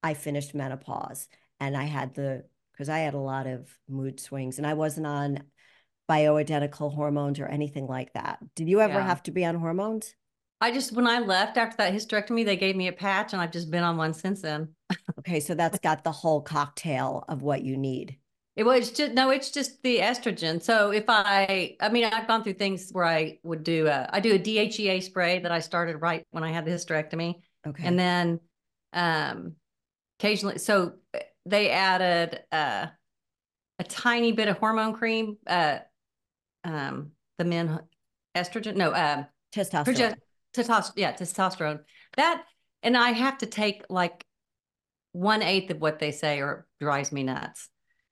I 0.00 0.14
finished 0.14 0.54
menopause 0.54 1.26
and 1.58 1.76
I 1.76 1.84
had 1.84 2.14
the, 2.14 2.44
because 2.72 2.88
I 2.88 2.98
had 2.98 3.14
a 3.14 3.18
lot 3.18 3.48
of 3.48 3.68
mood 3.88 4.20
swings 4.20 4.58
and 4.58 4.66
I 4.66 4.74
wasn't 4.74 5.08
on 5.08 5.42
bioidentical 6.08 6.94
hormones 6.94 7.40
or 7.40 7.46
anything 7.46 7.88
like 7.88 8.12
that. 8.12 8.38
Did 8.54 8.68
you 8.68 8.80
ever 8.80 8.94
Yeah. 8.94 9.06
have 9.06 9.24
to 9.24 9.32
be 9.32 9.44
on 9.44 9.56
hormones? 9.56 10.14
I 10.60 10.70
just 10.70 10.92
when 10.92 11.06
I 11.08 11.18
left 11.18 11.56
after 11.56 11.78
that 11.78 11.92
hysterectomy, 11.92 12.44
they 12.44 12.56
gave 12.56 12.76
me 12.76 12.86
a 12.86 12.92
patch, 12.92 13.32
and 13.32 13.42
I've 13.42 13.50
just 13.50 13.70
been 13.70 13.82
on 13.82 13.96
one 13.96 14.14
since 14.14 14.40
then. 14.40 14.68
Okay, 15.18 15.40
so 15.40 15.54
that's 15.54 15.78
got 15.78 16.04
the 16.04 16.12
whole 16.12 16.40
cocktail 16.40 17.24
of 17.28 17.42
what 17.42 17.62
you 17.62 17.76
need. 17.76 18.18
It 18.56 18.62
was 18.62 18.92
just 18.92 19.12
no, 19.14 19.30
it's 19.30 19.50
just 19.50 19.82
the 19.82 19.98
estrogen. 19.98 20.62
So 20.62 20.92
if 20.92 21.04
I, 21.08 21.76
I 21.80 21.88
mean, 21.88 22.04
I've 22.04 22.28
gone 22.28 22.44
through 22.44 22.54
things 22.54 22.90
where 22.92 23.04
I 23.04 23.38
would 23.42 23.64
do 23.64 23.88
a, 23.88 24.08
I 24.12 24.20
do 24.20 24.34
a 24.34 24.38
DHEA 24.38 25.02
spray 25.02 25.40
that 25.40 25.50
I 25.50 25.58
started 25.58 25.96
right 25.96 26.24
when 26.30 26.44
I 26.44 26.52
had 26.52 26.64
the 26.64 26.70
hysterectomy, 26.70 27.40
Okay. 27.66 27.84
and 27.84 27.98
then, 27.98 28.40
um, 28.92 29.54
occasionally, 30.20 30.58
so 30.58 30.94
they 31.46 31.70
added 31.70 32.42
uh, 32.52 32.86
a 33.78 33.84
tiny 33.84 34.30
bit 34.30 34.48
of 34.48 34.58
hormone 34.58 34.92
cream, 34.92 35.36
uh, 35.48 35.78
um, 36.62 37.10
the 37.38 37.44
men 37.44 37.80
estrogen, 38.36 38.76
no, 38.76 38.94
um, 38.94 39.26
testosterone. 39.52 39.84
Proge- 39.84 40.14
testosterone, 40.54 40.92
yeah, 40.94 41.12
testosterone. 41.12 41.80
That, 42.16 42.44
and 42.84 42.96
I 42.96 43.10
have 43.10 43.38
to 43.38 43.46
take 43.46 43.84
like 43.88 44.24
one 45.14 45.42
eighth 45.42 45.70
of 45.70 45.80
what 45.80 45.98
they 45.98 46.10
say, 46.10 46.40
or 46.40 46.66
drives 46.80 47.12
me 47.12 47.22
nuts. 47.22 47.68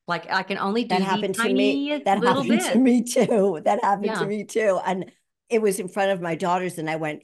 Like 0.09 0.31
I 0.33 0.43
can 0.45 0.57
only 0.59 0.85
do 0.85 0.89
that 0.89 1.03
happened 1.03 1.35
to 1.35 1.53
me. 1.53 2.01
That 2.05 2.23
happened 2.23 2.61
to 2.61 2.79
me 2.79 3.03
too. 3.03 3.61
That 3.65 3.83
happened 3.85 4.07
Yeah. 4.07 4.19
to 4.21 4.27
me 4.27 4.45
too. 4.45 4.81
And 4.87 5.13
it 5.49 5.61
was 5.61 5.79
in 5.79 5.89
front 5.89 6.13
of 6.13 6.21
my 6.21 6.35
daughters, 6.35 6.79
and 6.79 6.89
I 6.89 6.97
went 6.97 7.23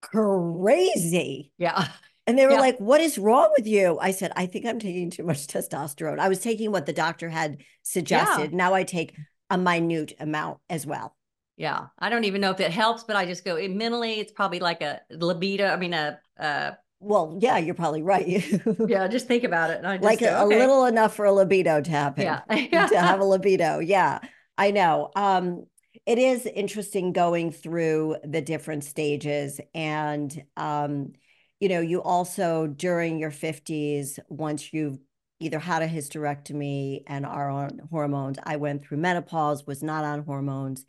crazy. 0.00 1.52
Yeah, 1.58 1.88
And 2.26 2.38
they 2.38 2.46
were 2.46 2.52
Yeah. 2.52 2.60
like, 2.60 2.78
What 2.78 3.00
is 3.00 3.18
wrong 3.18 3.52
with 3.56 3.66
you? 3.66 3.98
I 4.00 4.10
said, 4.10 4.32
I 4.36 4.46
think 4.46 4.66
I'm 4.66 4.78
taking 4.78 5.10
too 5.10 5.22
much 5.24 5.46
testosterone. 5.46 6.18
I 6.18 6.28
was 6.28 6.40
taking 6.40 6.70
what 6.72 6.86
the 6.86 6.92
doctor 6.92 7.28
had 7.28 7.62
suggested. 7.82 8.52
Now 8.52 8.74
I 8.74 8.84
take 8.84 9.14
a 9.50 9.56
minute 9.58 10.12
amount 10.20 10.58
as 10.68 10.86
well. 10.86 11.14
yeah. 11.56 11.86
I 11.98 12.08
don't 12.10 12.24
even 12.24 12.40
know 12.40 12.50
if 12.50 12.60
it 12.60 12.70
helps, 12.70 13.02
but 13.04 13.16
I 13.16 13.24
just 13.26 13.44
go 13.44 13.56
it, 13.56 13.70
mentally. 13.70 14.20
It's 14.20 14.32
probably 14.32 14.60
like 14.60 14.82
a 14.82 15.00
libido. 15.10 15.66
I 15.66 15.76
mean, 15.76 15.94
a 15.94 16.20
uh, 16.38 16.72
Well, 17.00 17.38
yeah, 17.40 17.58
you're 17.58 17.74
probably 17.74 18.02
right. 18.02 18.26
yeah. 18.86 19.06
Just 19.08 19.28
think 19.28 19.44
about 19.44 19.70
it. 19.70 19.82
Just 19.82 20.02
like 20.02 20.20
go, 20.20 20.26
a, 20.26 20.44
a 20.44 20.48
little 20.48 20.84
enough 20.86 21.14
for 21.14 21.26
a 21.26 21.32
libido 21.32 21.80
to 21.80 21.90
happen. 21.90 22.24
Yeah, 22.24 22.40
to 22.88 22.98
have 22.98 23.20
a 23.20 23.24
libido. 23.24 23.78
Yeah, 23.78 24.18
I 24.56 24.72
know. 24.72 25.10
Um, 25.14 25.64
it 26.06 26.18
is 26.18 26.46
interesting 26.46 27.12
going 27.12 27.52
through 27.52 28.16
the 28.24 28.40
different 28.40 28.84
stages. 28.84 29.60
And, 29.74 30.42
um, 30.56 31.12
you 31.60 31.68
know, 31.68 31.80
you 31.80 32.02
also 32.02 32.66
during 32.66 33.18
your 33.18 33.30
50s, 33.30 34.18
once 34.28 34.72
you've 34.72 34.98
either 35.40 35.58
had 35.58 35.82
a 35.82 35.88
hysterectomy 35.88 37.02
and 37.06 37.24
are 37.24 37.50
on 37.50 37.80
hormones, 37.90 38.38
I 38.42 38.56
went 38.56 38.84
through 38.84 38.98
menopause, 38.98 39.66
was 39.66 39.82
not 39.82 40.04
on 40.04 40.24
hormones, 40.24 40.84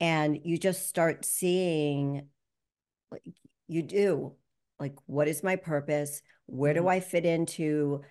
and 0.00 0.38
you 0.44 0.58
just 0.58 0.88
start 0.88 1.24
seeing, 1.24 2.28
you 3.68 3.82
do, 3.82 4.34
like, 4.84 4.96
what 5.06 5.28
is 5.28 5.42
my 5.42 5.56
purpose? 5.56 6.22
Where 6.46 6.74
do 6.74 6.82
Mhm. 6.82 6.88
I 6.88 7.00
fit 7.00 7.24
into? 7.26 8.02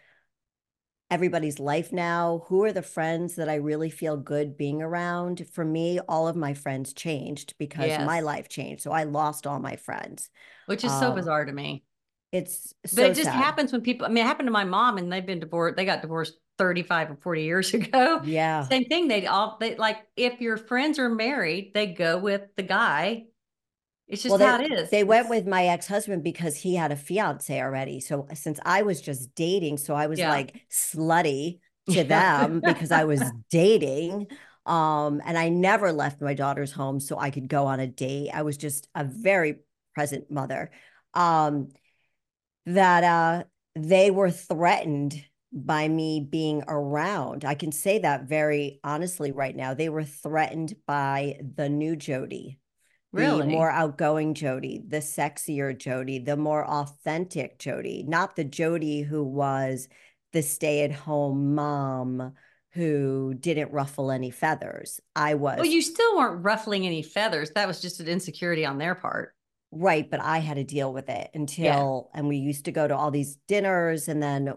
everybody's 1.09 1.59
life 1.59 1.91
now? 1.91 2.43
Who 2.47 2.63
are 2.63 2.73
the 2.73 2.81
friends 2.81 3.35
that 3.35 3.49
I 3.49 3.55
really 3.55 3.89
feel 3.89 4.17
good 4.17 4.57
being 4.57 4.81
around? 4.81 5.47
For 5.51 5.63
me, 5.63 5.99
all 5.99 6.27
of 6.27 6.35
my 6.35 6.53
friends 6.53 6.93
changed 6.93 7.53
because 7.59 7.99
my 7.99 8.21
life 8.21 8.49
changed. 8.49 8.81
So 8.83 8.91
I 8.91 9.03
lost 9.03 9.45
all 9.45 9.59
my 9.59 9.75
friends. 9.75 10.29
which 10.65 10.83
is 10.83 10.97
so 10.97 11.11
Um, 11.11 11.15
bizarre 11.15 11.45
to 11.45 11.51
me. 11.51 11.83
It's 12.31 12.73
so 12.85 12.95
but 12.95 13.05
it 13.11 13.13
just 13.15 13.25
sad. 13.25 13.35
happens 13.35 13.71
when 13.71 13.81
people. 13.81 14.05
I 14.07 14.09
mean, 14.09 14.23
it 14.23 14.27
happened 14.27 14.47
to 14.47 14.51
my 14.51 14.63
mom, 14.63 14.97
and 14.97 15.11
they've 15.11 15.25
been 15.25 15.39
divorced. 15.39 15.75
They 15.77 15.85
got 15.85 16.01
divorced 16.01 16.33
thirty 16.57 16.81
five 16.81 17.11
or 17.11 17.15
forty 17.17 17.43
years 17.43 17.73
ago. 17.75 18.23
Yeah. 18.23 18.71
Same 18.71 18.85
thing. 18.85 19.07
They 19.07 19.27
all 19.27 19.57
they 19.59 19.75
like 19.75 19.97
if 20.15 20.41
your 20.41 20.57
friends 20.57 20.97
are 20.97 21.09
married, 21.09 21.73
they 21.75 21.87
go 21.87 22.17
with 22.17 22.41
the 22.55 22.63
guy. 22.63 23.25
It's 24.07 24.23
just 24.23 24.37
Well, 24.37 24.37
how 24.37 24.57
they, 24.57 24.65
it 24.65 24.71
is. 24.71 24.89
they 24.89 25.03
went 25.03 25.29
with 25.29 25.47
my 25.47 25.65
ex-husband 25.67 26.23
because 26.23 26.55
he 26.57 26.75
had 26.75 26.91
a 26.91 26.95
fiance 26.95 27.61
already. 27.61 27.99
So 27.99 28.27
since 28.33 28.59
I 28.65 28.83
was 28.83 29.01
just 29.01 29.33
dating, 29.35 29.77
so 29.77 29.93
I 29.95 30.07
was 30.07 30.19
Yeah. 30.19 30.29
like 30.29 30.55
slutty 30.71 31.59
to 31.89 32.03
them 32.03 32.61
because 32.61 32.91
I 32.91 33.05
was 33.05 33.31
dating. 33.49 34.27
Um, 34.65 35.21
and 35.25 35.37
I 35.37 35.49
never 35.49 35.91
left 35.91 36.21
my 36.21 36.33
daughter's 36.33 36.71
home 36.71 36.99
so 36.99 37.19
I 37.19 37.31
could 37.31 37.47
go 37.49 37.65
on 37.65 37.79
a 37.79 37.87
date. 37.87 38.29
I 38.33 38.43
was 38.43 38.57
just 38.57 38.87
a 38.95 39.03
very 39.03 39.59
present 39.93 40.31
mother. 40.31 40.71
Um, 41.13 41.69
that 42.65 43.03
uh 43.03 43.43
they 43.75 44.11
were 44.11 44.29
threatened 44.31 45.23
by 45.51 45.87
me 45.87 46.19
being 46.19 46.63
around. 46.67 47.43
I 47.45 47.55
can 47.55 47.71
say 47.71 47.99
that 47.99 48.23
very 48.23 48.79
honestly 48.83 49.31
right 49.31 49.55
now. 49.55 49.73
They 49.73 49.89
were 49.89 50.03
threatened 50.03 50.75
by 50.87 51.39
the 51.55 51.69
new 51.69 51.95
Jody 51.95 52.59
really 53.13 53.45
the 53.45 53.51
more 53.51 53.71
outgoing 53.71 54.33
Jody, 54.33 54.81
the 54.87 54.97
sexier 54.97 55.77
Jody, 55.77 56.19
the 56.19 56.35
more 56.35 56.67
authentic 56.67 57.59
Jody, 57.59 58.03
not 58.07 58.35
the 58.35 58.43
Jody 58.43 59.01
who 59.01 59.23
was 59.23 59.87
the 60.33 60.41
stay 60.41 60.83
at 60.83 60.91
home 60.91 61.55
mom 61.55 62.33
who 62.71 63.35
didn't 63.39 63.71
ruffle 63.71 64.11
any 64.11 64.31
feathers. 64.31 64.99
I 65.15 65.35
was 65.35 65.57
Well, 65.57 65.65
you 65.65 65.81
still 65.81 66.17
weren't 66.17 66.43
ruffling 66.43 66.87
any 66.87 67.03
feathers. 67.03 67.51
That 67.51 67.67
was 67.67 67.79
just 67.79 67.99
an 67.99 68.07
insecurity 68.07 68.65
on 68.65 68.79
their 68.79 68.95
part. 68.95 69.35
right, 69.71 70.09
but 70.09 70.19
I 70.19 70.39
had 70.39 70.57
to 70.57 70.63
deal 70.63 70.91
with 70.91 71.09
it 71.09 71.29
until, 71.33 72.09
and 72.13 72.27
we 72.27 72.37
used 72.37 72.65
to 72.65 72.71
go 72.71 72.87
to 72.87 72.95
all 72.95 73.11
these 73.11 73.37
dinners, 73.47 74.07
and 74.07 74.21
then 74.21 74.53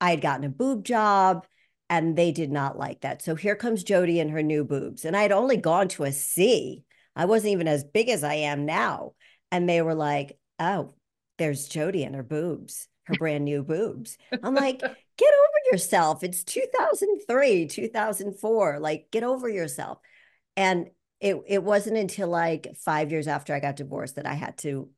I 0.00 0.10
had 0.10 0.20
gotten 0.20 0.44
a 0.44 0.48
boob 0.48 0.84
job. 0.84 1.46
And 1.90 2.16
they 2.16 2.32
did 2.32 2.50
not 2.50 2.78
like 2.78 3.02
that. 3.02 3.20
So 3.20 3.34
here 3.34 3.54
comes 3.54 3.84
Jody 3.84 4.18
and 4.18 4.30
her 4.30 4.42
new 4.42 4.64
boobs. 4.64 5.04
And 5.04 5.14
I 5.14 5.20
had 5.20 5.32
only 5.32 5.58
gone 5.58 5.86
to 5.88 6.04
a 6.04 6.12
C. 6.12 6.82
I 7.16 7.26
wasn't 7.26 7.52
even 7.52 7.68
as 7.68 7.84
big 7.84 8.08
as 8.08 8.24
I 8.24 8.34
am 8.34 8.66
now. 8.66 9.12
And 9.50 9.68
they 9.68 9.82
were 9.82 9.94
like, 9.94 10.38
oh, 10.58 10.94
there's 11.38 11.68
Jody 11.68 12.04
and 12.04 12.14
her 12.14 12.22
boobs, 12.22 12.88
her 13.04 13.14
brand 13.16 13.44
new 13.44 13.62
boobs. 13.62 14.18
I'm 14.42 14.54
like, 14.54 14.80
get 15.16 15.32
over 15.32 15.58
yourself. 15.72 16.22
It's 16.24 16.44
2003, 16.44 17.66
2004. 17.66 18.78
Like, 18.80 19.08
get 19.10 19.22
over 19.24 19.48
yourself. 19.48 19.98
And 20.56 20.90
it, 21.20 21.36
it 21.46 21.62
wasn't 21.62 21.96
until 21.96 22.28
like 22.28 22.76
five 22.76 23.10
years 23.10 23.28
after 23.28 23.54
I 23.54 23.60
got 23.60 23.76
divorced 23.76 24.16
that 24.16 24.26
I 24.26 24.34
had 24.34 24.58
to 24.58 24.88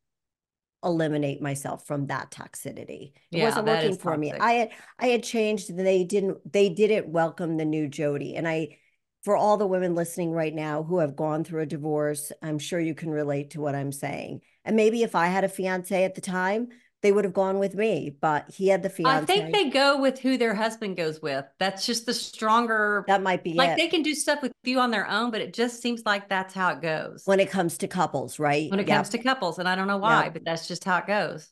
eliminate 0.85 1.42
myself 1.42 1.87
from 1.87 2.06
that 2.06 2.30
toxicity. 2.30 3.12
It 3.32 3.38
Yeah, 3.38 3.44
wasn't 3.44 3.66
working 3.66 3.96
for 3.96 4.16
me. 4.16 4.32
I 4.38 4.52
had 4.52 4.70
I 4.99 5.06
had 5.08 5.23
changed 5.23 5.70
and 5.70 5.78
they 5.78 6.04
didn't 6.04 6.50
they 6.50 6.68
didn't 6.68 7.08
welcome 7.08 7.56
the 7.56 7.64
new 7.64 7.88
Jody. 7.88 8.37
And 8.37 8.46
I 8.46 8.78
for 9.26 9.37
all 9.37 9.56
the 9.56 9.66
women 9.66 9.97
listening 9.97 10.30
right 10.30 10.54
now 10.54 10.85
who 10.85 10.99
have 10.99 11.16
gone 11.16 11.42
through 11.42 11.62
a 11.62 11.66
divorce, 11.66 12.30
I'm 12.42 12.61
sure 12.61 12.78
you 12.78 12.95
can 12.95 13.11
relate 13.11 13.50
to 13.50 13.61
what 13.61 13.75
I'm 13.75 13.90
saying. 13.90 14.42
And 14.64 14.76
maybe 14.76 15.02
if 15.02 15.16
I 15.16 15.26
had 15.26 15.42
a 15.42 15.49
fiance 15.49 16.04
at 16.04 16.14
the 16.14 16.21
time, 16.21 16.68
they 17.02 17.11
would 17.11 17.25
have 17.25 17.35
gone 17.35 17.59
with 17.59 17.75
me, 17.75 18.16
but 18.21 18.49
he 18.49 18.68
had 18.68 18.85
the 18.85 18.88
fiance. 18.88 19.25
I 19.25 19.26
think 19.26 19.52
they 19.52 19.68
go 19.68 20.00
with 20.00 20.21
who 20.21 20.38
their 20.38 20.54
husband 20.54 20.97
goes 20.97 21.21
with. 21.21 21.45
That's 21.59 21.85
just 21.85 22.06
the 22.06 22.14
stronger. 22.14 23.04
that 23.09 23.21
might 23.21 23.42
be 23.42 23.54
like 23.54 23.71
it. 23.71 23.78
they 23.78 23.88
can 23.88 24.02
do 24.02 24.14
stuff 24.14 24.42
with 24.42 24.52
you 24.62 24.78
on 24.78 24.92
their 24.92 25.11
own, 25.11 25.33
but 25.33 25.40
it 25.40 25.52
just 25.52 25.83
seems 25.83 26.02
like 26.06 26.28
that's 26.28 26.54
how 26.54 26.68
it 26.75 26.80
goes 26.80 27.23
when 27.25 27.40
it 27.40 27.50
comes 27.50 27.78
to 27.78 27.88
couples, 27.88 28.38
right? 28.38 28.71
when 28.71 28.78
it 28.78 28.87
Yep. 28.87 28.97
comes 28.97 29.09
to 29.09 29.18
couples. 29.18 29.59
And 29.59 29.68
I 29.68 29.75
don't 29.75 29.88
know 29.88 29.99
why, 29.99 30.26
Yep. 30.26 30.35
but 30.35 30.45
that's 30.45 30.68
just 30.68 30.85
how 30.85 30.99
it 30.99 31.09
goes. 31.09 31.49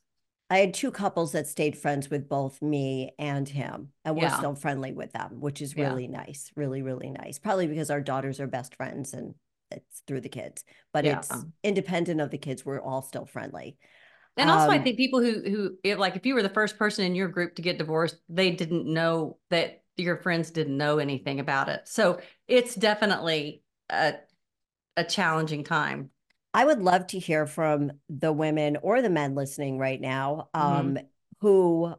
I 0.50 0.58
had 0.58 0.74
two 0.74 0.90
couples 0.90 1.32
that 1.32 1.46
stayed 1.46 1.76
friends 1.76 2.10
with 2.10 2.28
both 2.28 2.60
me 2.60 3.12
and 3.18 3.48
him, 3.48 3.92
and 4.04 4.16
we're 4.16 4.28
Yeah. 4.28 4.28
still 4.28 4.54
friendly 4.54 4.92
with 4.92 5.12
them, 5.12 5.40
which 5.40 5.62
is 5.62 5.76
Yeah. 5.76 5.78
really 5.78 6.06
nice, 6.06 6.50
really, 6.54 6.82
really 6.82 7.10
nice. 7.10 7.38
Probably 7.38 7.66
because 7.66 7.90
our 7.90 8.00
daughters 8.00 8.40
are 8.40 8.46
best 8.46 8.74
friends 8.76 9.14
and 9.14 9.34
it's 9.70 10.02
through 10.06 10.20
the 10.20 10.28
kids, 10.28 10.62
but 10.92 11.04
Yeah. 11.04 11.24
it's 11.30 11.46
independent 11.64 12.20
of 12.20 12.30
the 12.30 12.38
kids. 12.38 12.64
We're 12.64 12.80
all 12.80 13.02
still 13.02 13.24
friendly. 13.26 13.78
And 14.36 14.50
also, 14.50 14.70
I 14.70 14.78
Um, 14.78 14.80
think 14.80 14.96
people 14.96 15.20
who 15.20 15.42
who 15.42 15.78
if, 15.84 15.98
like 15.98 16.16
if 16.16 16.26
you 16.26 16.34
were 16.34 16.42
the 16.42 16.48
first 16.48 16.78
person 16.78 17.04
in 17.04 17.14
your 17.14 17.28
group 17.28 17.54
to 17.56 17.62
get 17.62 17.78
divorced, 17.78 18.16
they 18.28 18.50
didn't 18.50 18.86
know 18.92 19.38
that 19.50 19.82
your 19.96 20.16
friends 20.18 20.50
didn't 20.50 20.76
know 20.76 20.98
anything 20.98 21.40
about 21.40 21.68
it. 21.68 21.88
So 21.88 22.20
it's 22.48 22.74
definitely 22.74 23.62
a 23.90 24.14
a 24.96 25.04
challenging 25.04 25.64
time. 25.64 26.10
I 26.54 26.64
would 26.64 26.80
love 26.82 27.06
to 27.08 27.18
hear 27.18 27.46
from 27.46 27.92
the 28.08 28.32
women 28.32 28.76
or 28.78 29.02
the 29.02 29.10
men 29.10 29.34
listening 29.34 29.78
right 29.78 30.00
now, 30.00 30.50
Mhm. 30.54 30.60
um, 30.60 30.98
who 31.40 31.94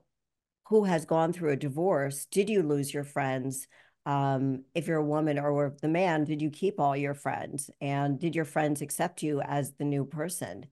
who 0.69 0.85
has 0.85 1.05
gone 1.05 1.33
through 1.33 1.51
a 1.51 1.57
divorce. 1.57 2.25
Did 2.27 2.49
you 2.49 2.63
lose 2.63 2.93
your 2.93 3.03
friends? 3.05 3.67
Um, 4.05 4.65
if 4.75 4.87
you're 4.87 4.97
a 4.99 5.05
woman 5.05 5.39
or 5.39 5.75
the 5.81 5.87
man, 5.89 6.25
did 6.25 6.41
you 6.41 6.49
keep 6.51 6.79
all 6.79 6.95
your 6.97 7.13
friends? 7.15 7.69
And 7.81 8.19
did 8.19 8.35
your 8.35 8.45
friends 8.45 8.81
accept 8.81 9.23
you 9.23 9.41
as 9.41 9.73
the 9.73 9.85
new 9.85 10.05
person? 10.05 10.67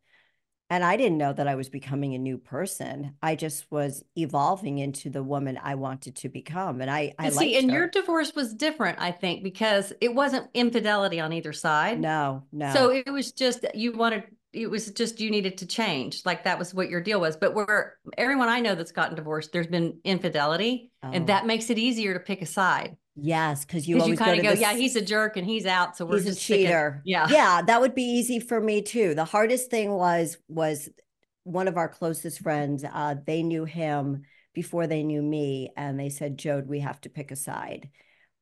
And 0.73 0.83
I 0.83 0.97
didn't 0.97 1.19
know 1.19 1.31
that 1.33 1.47
I 1.47 1.53
was 1.53 1.69
becoming 1.69 2.15
a 2.15 2.17
new 2.17 2.39
person. 2.39 3.13
I 3.21 3.35
just 3.35 3.71
was 3.71 4.03
evolving 4.17 4.79
into 4.79 5.11
the 5.11 5.21
woman 5.21 5.59
I 5.61 5.75
wanted 5.75 6.15
to 6.15 6.29
become. 6.29 6.81
And 6.81 6.89
I, 6.89 7.13
I 7.19 7.29
see, 7.29 7.55
and 7.59 7.69
her. 7.69 7.77
your 7.77 7.87
divorce 7.89 8.33
was 8.33 8.55
different, 8.55 8.97
I 8.99 9.11
think, 9.11 9.43
because 9.43 9.93
it 10.01 10.15
wasn't 10.15 10.47
infidelity 10.55 11.19
on 11.19 11.31
either 11.31 11.53
side. 11.53 11.99
No, 11.99 12.45
no. 12.51 12.73
So 12.73 12.89
it 12.89 13.07
was 13.11 13.33
just 13.33 13.63
you 13.75 13.91
wanted 13.91 14.23
it 14.51 14.67
was 14.67 14.89
just 14.89 15.19
you 15.19 15.29
needed 15.29 15.59
to 15.59 15.67
change. 15.67 16.25
Like 16.25 16.43
that 16.45 16.57
was 16.57 16.73
what 16.73 16.89
your 16.89 17.01
deal 17.01 17.21
was. 17.21 17.37
But 17.37 17.53
where 17.53 17.97
everyone 18.17 18.49
I 18.49 18.59
know 18.59 18.73
that's 18.73 18.91
gotten 18.91 19.15
divorced, 19.15 19.51
there's 19.51 19.67
been 19.67 19.99
infidelity, 20.03 20.91
oh. 21.03 21.11
and 21.11 21.27
that 21.27 21.45
makes 21.45 21.69
it 21.69 21.77
easier 21.77 22.15
to 22.15 22.19
pick 22.19 22.41
a 22.41 22.47
side. 22.47 22.97
Yes, 23.15 23.63
because 23.63 23.87
you 23.87 23.99
always 23.99 24.11
you 24.11 24.17
kind 24.17 24.37
of 24.37 24.43
go, 24.43 24.53
yeah, 24.53 24.73
he's 24.73 24.95
a 24.95 25.01
jerk 25.01 25.37
and 25.37 25.45
he's 25.45 25.65
out, 25.65 25.95
so 25.95 26.05
we're 26.05 26.17
he's 26.17 26.25
just 26.25 26.39
a 26.39 26.43
cheater. 26.43 27.01
Sticking, 27.01 27.11
yeah, 27.11 27.27
yeah, 27.29 27.61
that 27.61 27.79
would 27.79 27.93
be 27.93 28.03
easy 28.03 28.39
for 28.39 28.59
me 28.59 28.81
too. 28.81 29.13
The 29.13 29.25
hardest 29.25 29.69
thing 29.69 29.91
was 29.91 30.37
was 30.47 30.89
one 31.43 31.67
of 31.67 31.77
our 31.77 31.87
closest 31.87 32.39
friends. 32.39 32.83
Uh, 32.83 33.15
they 33.25 33.43
knew 33.43 33.65
him 33.65 34.23
before 34.53 34.87
they 34.87 35.03
knew 35.03 35.21
me, 35.21 35.69
and 35.77 35.99
they 35.99 36.09
said, 36.09 36.39
"Jode, 36.39 36.65
we 36.65 36.79
have 36.79 36.99
to 37.01 37.09
pick 37.09 37.29
a 37.29 37.35
side." 37.35 37.89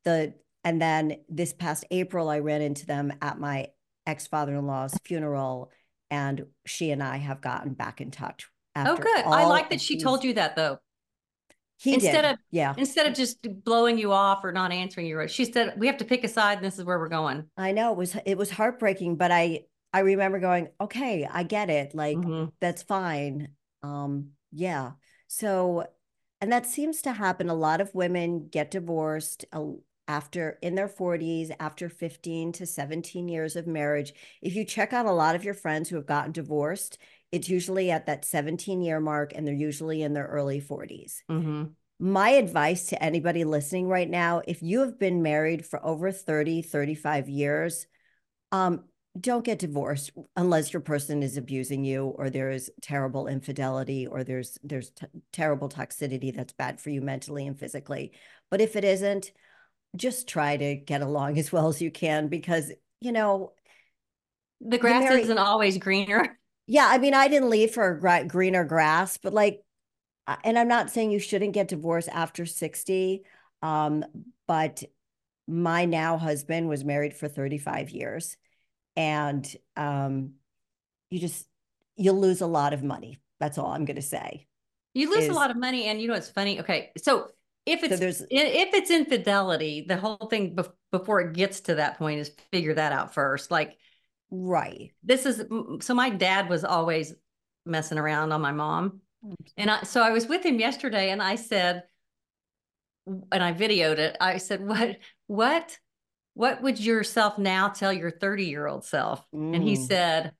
The 0.06 0.36
and 0.64 0.82
then 0.82 1.18
this 1.28 1.52
past 1.52 1.84
April, 1.92 2.30
I 2.30 2.40
ran 2.40 2.62
into 2.62 2.86
them 2.86 3.12
at 3.22 3.40
my 3.40 3.68
ex 4.08 4.28
father 4.28 4.56
in 4.56 4.68
law's 4.68 4.94
funeral, 5.04 5.70
and 6.10 6.46
she 6.66 6.92
and 6.92 7.04
I 7.04 7.18
have 7.18 7.42
gotten 7.42 7.74
back 7.74 8.00
in 8.00 8.10
touch. 8.10 8.48
oh, 8.76 8.96
good. 8.96 9.26
I 9.26 9.46
like 9.46 9.70
that 9.72 9.82
she 9.82 10.00
told 10.00 10.24
you 10.24 10.36
that 10.36 10.56
though. 10.56 10.80
He 11.82 11.96
instead 11.96 12.22
did. 12.22 12.34
of 12.34 12.38
yeah, 12.52 12.76
instead 12.78 13.08
of 13.08 13.16
just 13.16 13.48
blowing 13.64 13.98
you 13.98 14.12
off 14.12 14.44
or 14.44 14.52
not 14.52 14.72
answering 14.72 15.08
you, 15.08 15.28
she 15.28 15.52
said 15.52 15.74
we 15.78 15.88
have 15.88 15.98
to 15.98 16.06
pick 16.06 16.24
a 16.24 16.28
side, 16.28 16.58
and 16.60 16.66
this 16.66 16.78
is 16.78 16.86
where 16.86 17.00
we're 17.00 17.10
going. 17.10 17.46
I 17.58 17.72
know 17.72 17.92
it 17.92 17.98
was 17.98 18.16
it 18.24 18.38
was 18.38 18.52
heartbreaking, 18.52 19.16
but 19.16 19.32
I 19.32 19.62
I 19.92 20.02
remember 20.02 20.40
going, 20.40 20.70
okay, 20.80 21.28
I 21.30 21.44
get 21.44 21.72
it. 21.72 21.96
Like 21.96 22.18
mm-hmm. 22.18 22.50
that's 22.60 22.84
fine. 22.84 23.50
Um, 23.82 24.30
yeah. 24.52 24.92
So, 25.28 25.88
and 26.40 26.52
that 26.52 26.66
seems 26.66 27.02
to 27.04 27.14
happen. 27.14 27.50
A 27.50 27.56
lot 27.56 27.82
of 27.82 27.96
women 27.96 28.48
get 28.50 28.72
divorced 28.72 29.46
after 30.08 30.60
in 30.62 30.76
their 30.76 30.88
40s, 30.88 31.52
after 31.60 31.90
15 31.90 32.52
to 32.54 32.66
17 32.66 33.28
years 33.28 33.56
of 33.56 33.66
marriage. 33.66 34.14
If 34.42 34.56
you 34.56 34.66
check 34.66 34.94
out 34.94 35.06
a 35.06 35.12
lot 35.12 35.36
of 35.36 35.44
your 35.44 35.54
friends 35.54 35.90
who 35.90 35.96
have 35.96 36.06
gotten 36.06 36.32
divorced, 36.32 36.98
it's 37.32 37.50
usually 37.50 37.92
at 37.92 38.06
that 38.08 38.26
17 38.26 38.82
year 38.82 39.00
mark 39.00 39.34
and 39.36 39.48
they're 39.48 39.54
usually 39.54 40.02
in 40.02 40.14
their 40.14 40.28
early 40.28 40.62
40s. 40.62 41.18
Mm-hmm. 41.30 41.64
My 42.00 42.32
advice 42.32 42.88
to 42.88 43.02
anybody 43.02 43.44
listening 43.44 43.88
right 43.88 44.10
now 44.10 44.42
if 44.48 44.62
you 44.62 44.82
have 44.82 45.00
been 45.00 45.22
married 45.22 45.66
for 45.66 45.84
over 45.86 46.12
30, 46.12 46.64
35 46.64 47.30
years, 47.30 47.86
um, 48.52 48.86
don't 49.20 49.44
get 49.44 49.60
divorced 49.60 50.12
unless 50.38 50.72
your 50.72 50.82
person 50.82 51.22
is 51.22 51.36
abusing 51.36 51.84
you 51.84 52.06
or 52.06 52.30
there's 52.30 52.70
terrible 52.82 53.28
infidelity 53.28 54.08
or 54.08 54.24
there's 54.24 54.58
there's 54.64 54.90
t- 54.92 55.06
terrible 55.34 55.68
toxicity 55.68 56.34
that's 56.34 56.54
bad 56.54 56.80
for 56.80 56.92
you 56.92 57.02
mentally 57.02 57.46
and 57.46 57.60
physically 57.60 58.14
but 58.50 58.62
if 58.62 58.78
it 58.78 58.86
isn't 58.86 59.34
just 59.98 60.30
try 60.30 60.56
to 60.56 60.76
get 60.76 61.02
along 61.02 61.38
as 61.38 61.52
well 61.52 61.68
as 61.68 61.82
you 61.82 61.92
can 61.92 62.30
because 62.30 62.72
you 63.02 63.12
know 63.12 63.52
the 64.62 64.78
grass 64.78 65.04
marry- 65.04 65.24
isn't 65.24 65.38
always 65.38 65.78
greener 65.78 66.38
yeah, 66.68 66.88
I 66.90 66.98
mean, 66.98 67.14
I 67.14 67.28
didn't 67.28 67.50
leave 67.50 67.72
for 67.72 68.00
greener 68.28 68.64
grass, 68.64 69.18
but 69.18 69.34
like, 69.34 69.62
and 70.44 70.58
I'm 70.58 70.68
not 70.68 70.90
saying 70.90 71.12
you 71.12 71.20
shouldn't 71.20 71.54
get 71.54 71.68
divorced 71.68 72.10
after 72.10 72.46
60. 72.46 73.24
Um, 73.62 74.06
but 74.48 74.84
my 75.48 75.86
now 75.86 76.18
husband 76.18 76.70
was 76.70 76.84
married 76.84 77.14
for 77.14 77.28
35 77.28 77.90
years 77.90 78.38
and 78.96 79.46
um, 79.76 80.34
you 81.10 81.20
just, 81.20 81.48
you'll 81.96 82.20
lose 82.20 82.42
a 82.42 82.48
lot 82.48 82.74
of 82.74 82.84
money. 82.84 83.20
That's 83.40 83.58
all 83.58 83.68
I'm 83.68 83.86
going 83.86 83.96
to 83.96 84.02
say. 84.02 84.48
You 84.94 85.10
lose 85.10 85.26
is, 85.26 85.30
a 85.30 85.34
lot 85.34 85.52
of 85.52 85.58
money. 85.58 85.86
And 85.86 86.02
you 86.02 86.08
know, 86.08 86.14
it's 86.14 86.30
funny. 86.30 86.60
Okay. 86.60 86.92
So 86.98 87.30
if 87.66 87.84
it's, 87.84 88.00
so 88.18 88.26
if 88.30 88.74
it's 88.74 88.92
infidelity, 88.92 89.86
the 89.88 89.98
whole 89.98 90.28
thing 90.30 90.58
before 90.92 91.22
it 91.22 91.34
gets 91.34 91.62
to 91.62 91.76
that 91.76 91.98
point 91.98 92.20
is 92.20 92.32
figure 92.52 92.74
that 92.74 92.92
out 92.92 93.14
first. 93.14 93.52
Like, 93.52 93.78
Right. 94.32 94.94
This 95.04 95.26
is 95.26 95.44
so 95.82 95.94
my 95.94 96.10
dad 96.10 96.50
was 96.50 96.64
always 96.64 97.14
messing 97.66 97.98
around 97.98 98.32
on 98.32 98.42
my 98.42 98.52
mom. 98.52 99.02
And 99.58 99.70
I 99.70 99.84
so 99.84 100.02
I 100.02 100.12
was 100.12 100.28
with 100.28 100.46
him 100.46 100.60
yesterday 100.60 101.12
and 101.12 101.22
I 101.22 101.36
said 101.36 101.84
and 103.06 103.44
I 103.44 103.54
videoed 103.54 103.98
it. 103.98 104.18
I 104.20 104.38
said, 104.38 104.66
"What 104.66 104.98
what 105.28 105.78
what 106.34 106.62
would 106.62 106.80
yourself 106.80 107.38
now 107.38 107.68
tell 107.70 107.92
your 107.92 108.12
30-year-old 108.12 108.86
self?" 108.86 109.26
Mm. 109.36 109.56
And 109.56 109.64
he 109.64 109.76
mm. 109.76 109.88
said, 109.88 110.34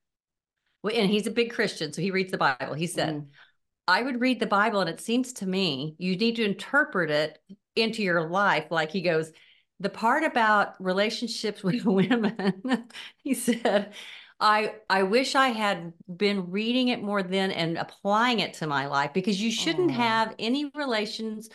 well, 0.84 0.96
and 0.96 1.10
he's 1.10 1.28
a 1.28 1.32
big 1.32 1.52
Christian, 1.52 1.94
so 1.94 2.02
he 2.02 2.12
reads 2.12 2.32
the 2.32 2.38
Bible. 2.38 2.74
He 2.74 2.88
said, 2.88 3.16
mm. 3.16 3.26
I 3.88 4.02
would 4.02 4.22
read 4.22 4.40
the 4.40 4.48
Bible, 4.48 4.80
and 4.80 4.90
it 4.90 5.02
seems 5.02 5.34
to 5.34 5.46
me 5.46 5.96
you 5.98 6.16
need 6.16 6.38
to 6.38 6.46
interpret 6.46 7.12
it 7.12 7.40
into 7.76 8.02
your 8.02 8.30
life. 8.30 8.68
Like 8.72 8.92
he 8.92 9.02
goes, 9.02 9.32
the 9.82 9.90
part 9.90 10.24
about 10.24 10.82
relationships 10.82 11.64
with 11.64 11.86
women, 11.86 12.88
he 13.18 13.34
said, 13.34 13.94
I 14.40 14.74
I 14.90 15.04
wish 15.04 15.36
I 15.36 15.50
had 15.50 15.94
been 16.08 16.50
reading 16.50 16.88
it 16.88 17.04
more 17.04 17.22
then 17.22 17.52
and 17.52 17.78
applying 17.78 18.40
it 18.40 18.56
to 18.56 18.68
my 18.68 18.88
life 18.88 19.12
because 19.14 19.42
you 19.42 19.52
shouldn't 19.52 19.92
oh. 19.92 19.96
have 19.96 20.36
any 20.40 20.72
relations 20.74 21.50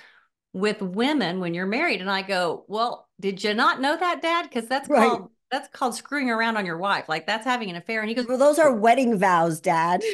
with 0.52 0.80
women 0.80 1.40
when 1.40 1.52
you're 1.52 1.66
married. 1.66 2.00
And 2.00 2.10
I 2.10 2.22
go, 2.22 2.64
well, 2.68 3.08
did 3.20 3.42
you 3.42 3.54
not 3.54 3.80
know 3.80 3.96
that, 3.96 4.22
Dad? 4.22 4.48
Because 4.48 4.68
that's 4.68 4.88
right. 4.88 5.08
called 5.08 5.30
that's 5.50 5.68
called 5.68 5.94
screwing 5.94 6.30
around 6.30 6.56
on 6.56 6.66
your 6.66 6.78
wife. 6.78 7.08
Like 7.08 7.26
that's 7.26 7.44
having 7.44 7.70
an 7.70 7.76
affair. 7.76 8.00
And 8.00 8.08
he 8.08 8.14
goes, 8.14 8.26
well, 8.26 8.38
those 8.38 8.58
are 8.58 8.72
wedding 8.72 9.18
vows, 9.18 9.60
Dad. 9.60 10.02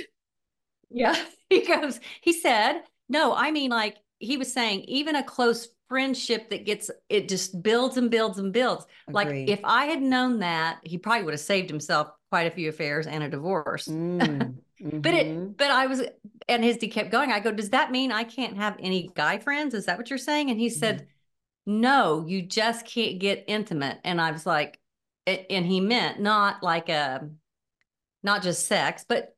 Yeah, 0.94 1.16
he 1.48 1.64
goes. 1.66 2.00
He 2.20 2.34
said, 2.34 2.82
no, 3.08 3.34
I 3.34 3.50
mean 3.50 3.70
like 3.70 3.96
he 4.18 4.36
was 4.36 4.52
saying 4.52 4.82
even 4.82 5.16
a 5.16 5.24
close 5.24 5.66
friendship 5.88 6.50
that 6.50 6.64
gets 6.64 6.90
it 7.08 7.28
just 7.28 7.62
builds 7.62 7.96
and 7.96 8.10
builds 8.10 8.38
and 8.38 8.52
builds. 8.52 8.86
Agreed. 9.08 9.14
Like 9.14 9.48
if 9.48 9.60
I 9.64 9.86
had 9.86 10.02
known 10.02 10.40
that, 10.40 10.78
he 10.82 10.98
probably 10.98 11.24
would 11.24 11.34
have 11.34 11.40
saved 11.40 11.68
himself 11.68 12.08
quite 12.30 12.46
a 12.46 12.50
few 12.50 12.68
affairs 12.68 13.06
and 13.06 13.22
a 13.22 13.28
divorce. 13.28 13.88
Mm, 13.88 14.56
mm-hmm. 14.80 15.00
but 15.00 15.14
it 15.14 15.56
but 15.56 15.70
I 15.70 15.86
was 15.86 16.02
and 16.48 16.64
his 16.64 16.76
he 16.80 16.88
kept 16.88 17.10
going. 17.10 17.30
I 17.30 17.40
go, 17.40 17.52
does 17.52 17.70
that 17.70 17.90
mean 17.90 18.12
I 18.12 18.24
can't 18.24 18.56
have 18.56 18.76
any 18.78 19.10
guy 19.14 19.38
friends? 19.38 19.74
Is 19.74 19.86
that 19.86 19.98
what 19.98 20.10
you're 20.10 20.18
saying? 20.18 20.50
And 20.50 20.58
he 20.58 20.68
said, 20.68 20.96
mm-hmm. 20.96 21.06
No, 21.64 22.24
you 22.26 22.42
just 22.42 22.86
can't 22.86 23.18
get 23.18 23.44
intimate. 23.46 23.98
And 24.04 24.20
I 24.20 24.32
was 24.32 24.44
like, 24.44 24.80
and 25.26 25.64
he 25.64 25.80
meant 25.80 26.20
not 26.20 26.62
like 26.62 26.88
a 26.88 27.28
not 28.24 28.42
just 28.42 28.66
sex, 28.66 29.04
but 29.08 29.36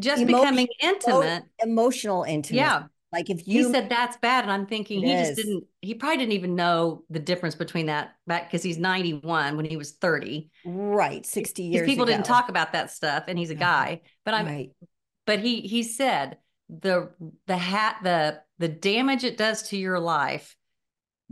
just 0.00 0.22
Emo- 0.22 0.38
becoming 0.38 0.68
intimate, 0.80 1.44
emotional 1.60 2.24
intimate. 2.24 2.58
Yeah, 2.58 2.82
like 3.14 3.30
if 3.30 3.46
you 3.46 3.68
he 3.68 3.72
said 3.72 3.88
that's 3.88 4.16
bad, 4.16 4.42
and 4.42 4.52
I'm 4.52 4.66
thinking 4.66 5.04
he 5.04 5.12
is. 5.12 5.28
just 5.28 5.40
didn't. 5.40 5.64
He 5.80 5.94
probably 5.94 6.16
didn't 6.18 6.32
even 6.32 6.56
know 6.56 7.04
the 7.10 7.20
difference 7.20 7.54
between 7.54 7.86
that 7.86 8.16
back 8.26 8.50
because 8.50 8.62
he's 8.62 8.76
91 8.76 9.56
when 9.56 9.64
he 9.64 9.76
was 9.76 9.92
30. 9.92 10.50
Right, 10.66 11.24
60 11.24 11.62
years. 11.62 11.86
People 11.86 12.04
ago. 12.04 12.12
didn't 12.12 12.26
talk 12.26 12.48
about 12.48 12.72
that 12.72 12.90
stuff, 12.90 13.24
and 13.28 13.38
he's 13.38 13.50
a 13.50 13.54
guy. 13.54 14.00
But 14.24 14.34
I'm. 14.34 14.46
Right. 14.46 14.70
But 15.26 15.38
he 15.38 15.60
he 15.60 15.84
said 15.84 16.38
the 16.68 17.10
the 17.46 17.56
hat 17.56 17.98
the 18.02 18.40
the 18.58 18.68
damage 18.68 19.22
it 19.22 19.36
does 19.36 19.68
to 19.68 19.76
your 19.76 20.00
life 20.00 20.56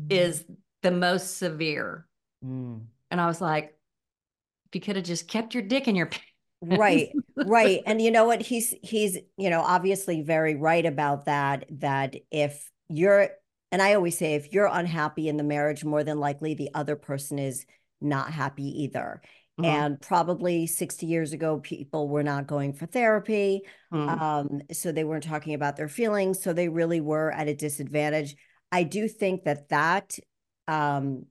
mm. 0.00 0.12
is 0.12 0.44
the 0.82 0.92
most 0.92 1.36
severe. 1.36 2.06
Mm. 2.44 2.82
And 3.10 3.20
I 3.20 3.26
was 3.26 3.40
like, 3.40 3.76
if 4.66 4.74
you 4.74 4.80
could 4.80 4.96
have 4.96 5.04
just 5.04 5.26
kept 5.26 5.52
your 5.52 5.64
dick 5.64 5.88
in 5.88 5.96
your 5.96 6.06
pants 6.06 6.26
right 6.62 7.11
right 7.46 7.83
and 7.87 8.01
you 8.01 8.11
know 8.11 8.25
what 8.25 8.40
he's 8.40 8.75
he's 8.83 9.18
you 9.37 9.51
know 9.51 9.61
obviously 9.61 10.22
very 10.22 10.55
right 10.55 10.87
about 10.87 11.27
that 11.27 11.64
that 11.70 12.14
if 12.31 12.70
you're 12.88 13.29
and 13.70 13.83
i 13.83 13.94
always 13.94 14.16
say 14.16 14.35
if 14.35 14.53
you're 14.53 14.68
unhappy 14.70 15.29
in 15.29 15.37
the 15.37 15.42
marriage 15.42 15.85
more 15.85 16.05
than 16.05 16.18
likely 16.18 16.55
the 16.55 16.70
other 16.75 16.96
person 16.96 17.38
is 17.38 17.66
not 18.01 18.33
happy 18.33 18.85
either 18.85 19.20
mm-hmm. 19.61 19.64
and 19.64 20.01
probably 20.01 20.66
60 20.66 21.07
years 21.07 21.33
ago 21.33 21.59
people 21.59 22.09
were 22.09 22.22
not 22.22 22.46
going 22.46 22.72
for 22.72 22.87
therapy 22.87 23.62
mm-hmm. 23.92 24.09
um, 24.22 24.62
so 24.72 24.92
they 24.92 25.05
weren't 25.05 25.25
talking 25.25 25.55
about 25.55 25.77
their 25.77 25.88
feelings 25.88 26.42
so 26.42 26.53
they 26.53 26.68
really 26.68 27.01
were 27.01 27.33
at 27.33 27.48
a 27.48 27.55
disadvantage 27.55 28.37
i 28.70 28.83
do 28.83 29.09
think 29.09 29.44
that 29.44 29.68
that 29.68 30.16
um, 30.68 31.27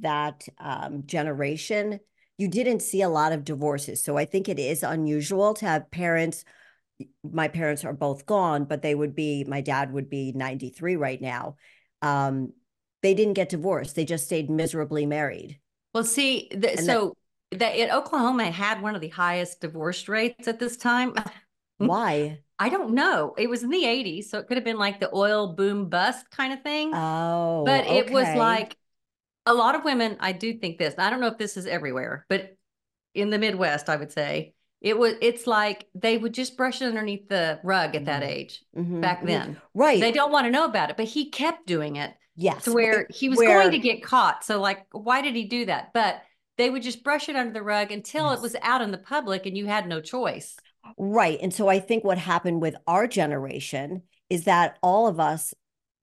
that 0.00 0.48
um, 0.58 1.04
generation 1.06 2.00
you 2.38 2.48
didn't 2.48 2.80
see 2.80 3.02
a 3.02 3.08
lot 3.08 3.32
of 3.32 3.44
divorces. 3.44 4.02
So 4.02 4.16
I 4.16 4.24
think 4.24 4.48
it 4.48 4.58
is 4.58 4.82
unusual 4.82 5.54
to 5.54 5.66
have 5.66 5.90
parents. 5.90 6.44
My 7.22 7.48
parents 7.48 7.84
are 7.84 7.92
both 7.92 8.26
gone, 8.26 8.64
but 8.64 8.82
they 8.82 8.94
would 8.94 9.14
be, 9.14 9.44
my 9.44 9.60
dad 9.60 9.92
would 9.92 10.10
be 10.10 10.32
93 10.32 10.96
right 10.96 11.20
now. 11.20 11.56
Um, 12.02 12.52
they 13.02 13.14
didn't 13.14 13.34
get 13.34 13.48
divorced. 13.48 13.96
They 13.96 14.04
just 14.04 14.26
stayed 14.26 14.50
miserably 14.50 15.06
married. 15.06 15.60
Well, 15.94 16.04
see, 16.04 16.50
the, 16.54 16.76
so 16.76 17.16
that, 17.52 17.76
in 17.76 17.90
Oklahoma 17.90 18.50
had 18.50 18.82
one 18.82 18.94
of 18.94 19.00
the 19.00 19.08
highest 19.08 19.60
divorce 19.60 20.08
rates 20.08 20.48
at 20.48 20.58
this 20.58 20.76
time. 20.76 21.14
Why? 21.78 22.40
I 22.58 22.68
don't 22.68 22.94
know. 22.94 23.34
It 23.36 23.48
was 23.48 23.62
in 23.62 23.70
the 23.70 23.84
80s, 23.84 24.24
so 24.24 24.38
it 24.38 24.46
could 24.46 24.56
have 24.56 24.64
been 24.64 24.78
like 24.78 24.98
the 24.98 25.14
oil 25.14 25.54
boom 25.54 25.88
bust 25.88 26.30
kind 26.30 26.52
of 26.52 26.62
thing. 26.62 26.90
Oh, 26.94 27.64
but 27.64 27.84
okay. 27.84 27.98
it 27.98 28.10
was 28.10 28.26
like 28.34 28.76
a 29.46 29.54
lot 29.54 29.74
of 29.74 29.84
women, 29.84 30.16
I 30.20 30.32
do 30.32 30.58
think 30.58 30.78
this. 30.78 30.94
I 30.98 31.08
don't 31.10 31.20
know 31.20 31.28
if 31.28 31.38
this 31.38 31.56
is 31.56 31.66
everywhere, 31.66 32.26
but 32.28 32.56
in 33.14 33.30
the 33.30 33.38
Midwest, 33.38 33.88
I 33.88 33.96
would 33.96 34.12
say 34.12 34.54
it 34.80 34.98
was 34.98 35.14
it's 35.22 35.46
like 35.46 35.86
they 35.94 36.18
would 36.18 36.34
just 36.34 36.56
brush 36.56 36.82
it 36.82 36.86
underneath 36.86 37.28
the 37.28 37.58
rug 37.64 37.96
at 37.96 38.04
that 38.04 38.22
age 38.22 38.62
Mhm, 38.76 39.00
back 39.00 39.22
mhm. 39.22 39.26
then. 39.26 39.60
Right. 39.74 40.00
They 40.00 40.12
don't 40.12 40.32
want 40.32 40.46
to 40.46 40.50
know 40.50 40.64
about 40.66 40.90
it, 40.90 40.96
but 40.96 41.06
he 41.06 41.30
kept 41.30 41.66
doing 41.66 41.96
it 41.96 42.12
yes. 42.34 42.64
to 42.64 42.72
where 42.72 43.06
he 43.08 43.28
was 43.30 43.38
where- 43.38 43.58
going 43.60 43.72
to 43.72 43.78
get 43.78 44.02
caught. 44.02 44.44
So 44.44 44.60
like, 44.60 44.84
why 44.92 45.22
did 45.22 45.34
he 45.34 45.44
do 45.44 45.64
that? 45.66 45.92
But 45.94 46.20
they 46.58 46.68
would 46.68 46.82
just 46.82 47.02
brush 47.04 47.28
it 47.28 47.36
under 47.36 47.52
the 47.52 47.62
rug 47.62 47.90
until 47.92 48.26
Yes. 48.30 48.38
it 48.38 48.42
was 48.42 48.56
out 48.62 48.82
in 48.82 48.90
the 48.90 48.98
public 48.98 49.46
and 49.46 49.56
you 49.56 49.66
had 49.66 49.88
no 49.88 50.00
choice. 50.00 50.56
Right. 50.98 51.38
And 51.40 51.52
so 51.54 51.68
I 51.68 51.80
think 51.80 52.04
what 52.04 52.18
happened 52.18 52.60
with 52.60 52.76
our 52.86 53.06
generation 53.06 54.02
is 54.28 54.44
that 54.44 54.76
all 54.82 55.06
of 55.06 55.18
us, 55.20 55.54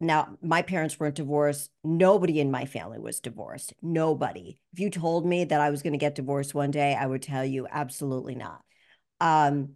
now 0.04 0.38
my 0.42 0.62
parents 0.62 1.00
weren't 1.00 1.16
divorced. 1.16 1.72
Nobody 1.84 2.40
in 2.40 2.52
my 2.52 2.66
family 2.66 3.00
was 3.00 3.20
divorced. 3.20 3.74
Nobody. 3.82 4.60
If 4.74 4.80
you 4.80 4.90
told 4.90 5.26
me 5.26 5.46
that 5.46 5.62
I 5.62 5.70
was 5.70 5.82
going 5.82 5.94
to 5.94 6.00
get 6.00 6.16
divorced 6.16 6.54
one 6.54 6.72
day, 6.72 6.96
I 6.96 7.06
would 7.06 7.22
tell 7.22 7.46
you 7.46 7.68
absolutely 7.70 8.36
not. 8.36 8.62
Um, 9.20 9.76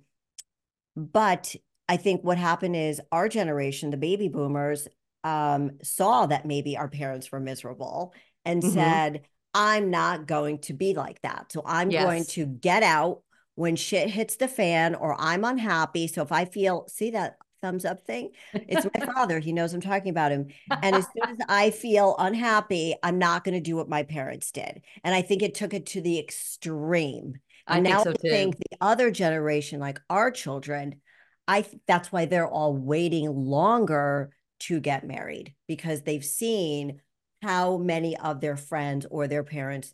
but 0.95 1.55
I 1.87 1.97
think 1.97 2.23
what 2.23 2.37
happened 2.37 2.75
is 2.75 3.01
our 3.11 3.29
generation, 3.29 3.91
the 3.91 3.97
baby 3.97 4.27
boomers, 4.27 4.87
um, 5.23 5.71
saw 5.83 6.25
that 6.25 6.45
maybe 6.45 6.77
our 6.77 6.87
parents 6.87 7.31
were 7.31 7.39
miserable 7.39 8.13
and 8.45 8.61
Mhm. 8.61 8.73
said, 8.73 9.21
I'm 9.53 9.89
not 9.89 10.27
going 10.27 10.59
to 10.61 10.73
be 10.73 10.93
like 10.93 11.21
that. 11.21 11.51
So 11.51 11.61
I'm 11.65 11.91
going 11.91 12.25
to 12.27 12.45
get 12.45 12.83
out 12.83 13.23
when 13.55 13.75
shit 13.75 14.09
hits 14.09 14.35
the 14.35 14.47
fan 14.47 14.95
or 14.95 15.15
I'm 15.19 15.43
unhappy. 15.43 16.07
So 16.07 16.21
if 16.21 16.31
I 16.31 16.45
feel, 16.45 16.87
see 16.87 17.11
that 17.11 17.37
thumbs 17.61 17.85
up 17.85 18.05
thing? 18.05 18.31
It's 18.67 18.85
my 18.85 19.01
father. 19.13 19.39
He 19.39 19.53
knows 19.53 19.73
I'm 19.73 19.81
talking 19.81 20.09
about 20.09 20.31
him. 20.31 20.47
And 20.81 20.95
as 20.95 21.05
soon 21.05 21.31
as 21.31 21.37
I 21.49 21.71
feel 21.71 22.15
unhappy, 22.17 22.95
I'm 23.03 23.19
not 23.19 23.43
going 23.43 23.55
to 23.55 23.61
do 23.61 23.75
what 23.75 23.89
my 23.89 24.03
parents 24.03 24.51
did. 24.51 24.81
And 25.03 25.13
I 25.15 25.21
think 25.21 25.41
it 25.41 25.55
took 25.55 25.73
it 25.73 25.87
to 25.87 26.01
the 26.01 26.19
extreme. 26.19 27.35
I 27.67 27.77
And 27.77 27.81
think 27.81 27.99
now 27.99 27.99
so 27.99 28.11
I 28.11 28.15
think 28.29 28.57
the 28.57 28.77
other 28.81 29.11
generation, 29.11 29.79
like 29.79 29.99
our 30.09 30.31
children, 30.31 31.01
I 31.47 31.61
th- 31.61 31.81
that's 31.87 32.11
why 32.11 32.25
they're 32.25 32.47
all 32.47 32.75
waiting 32.75 33.29
longer 33.29 34.31
to 34.61 34.79
get 34.79 35.05
married 35.05 35.53
because 35.67 36.01
they've 36.01 36.25
seen 36.25 37.01
how 37.41 37.77
many 37.77 38.17
of 38.17 38.41
their 38.41 38.57
friends 38.57 39.05
or 39.09 39.27
their 39.27 39.43
parents 39.43 39.93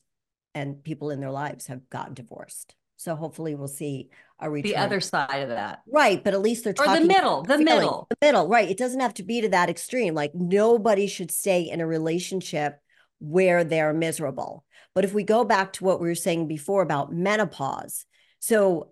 and 0.55 0.83
people 0.83 1.09
in 1.09 1.19
their 1.19 1.31
lives 1.31 1.67
have 1.67 1.89
gotten 1.89 2.13
divorced. 2.13 2.75
So 2.97 3.15
hopefully 3.15 3.55
we'll 3.55 3.67
see 3.67 4.09
a 4.39 4.49
return. 4.49 4.71
the 4.71 4.77
other 4.77 4.99
side 5.01 5.41
of 5.41 5.49
that. 5.49 5.81
right, 5.91 6.23
but 6.23 6.33
at 6.33 6.41
least 6.41 6.63
they're 6.63 6.71
Or 6.77 6.85
talking 6.85 7.03
the 7.03 7.07
middle, 7.13 7.43
the 7.43 7.57
feeling. 7.57 7.65
middle. 7.65 8.07
the 8.09 8.17
middle, 8.21 8.47
right? 8.47 8.69
It 8.69 8.77
doesn't 8.77 8.99
have 8.99 9.13
to 9.15 9.23
be 9.23 9.41
to 9.41 9.49
that 9.49 9.69
extreme. 9.69 10.13
Like 10.13 10.33
nobody 10.35 11.07
should 11.07 11.31
stay 11.31 11.63
in 11.63 11.81
a 11.81 11.87
relationship 11.87 12.79
where 13.19 13.63
they're 13.63 13.93
miserable. 13.93 14.65
But 14.95 15.05
if 15.05 15.13
we 15.13 15.23
go 15.23 15.43
back 15.43 15.73
to 15.73 15.83
what 15.83 15.99
we 16.01 16.07
were 16.07 16.15
saying 16.15 16.47
before 16.47 16.81
about 16.81 17.11
menopause, 17.13 18.05
so 18.39 18.91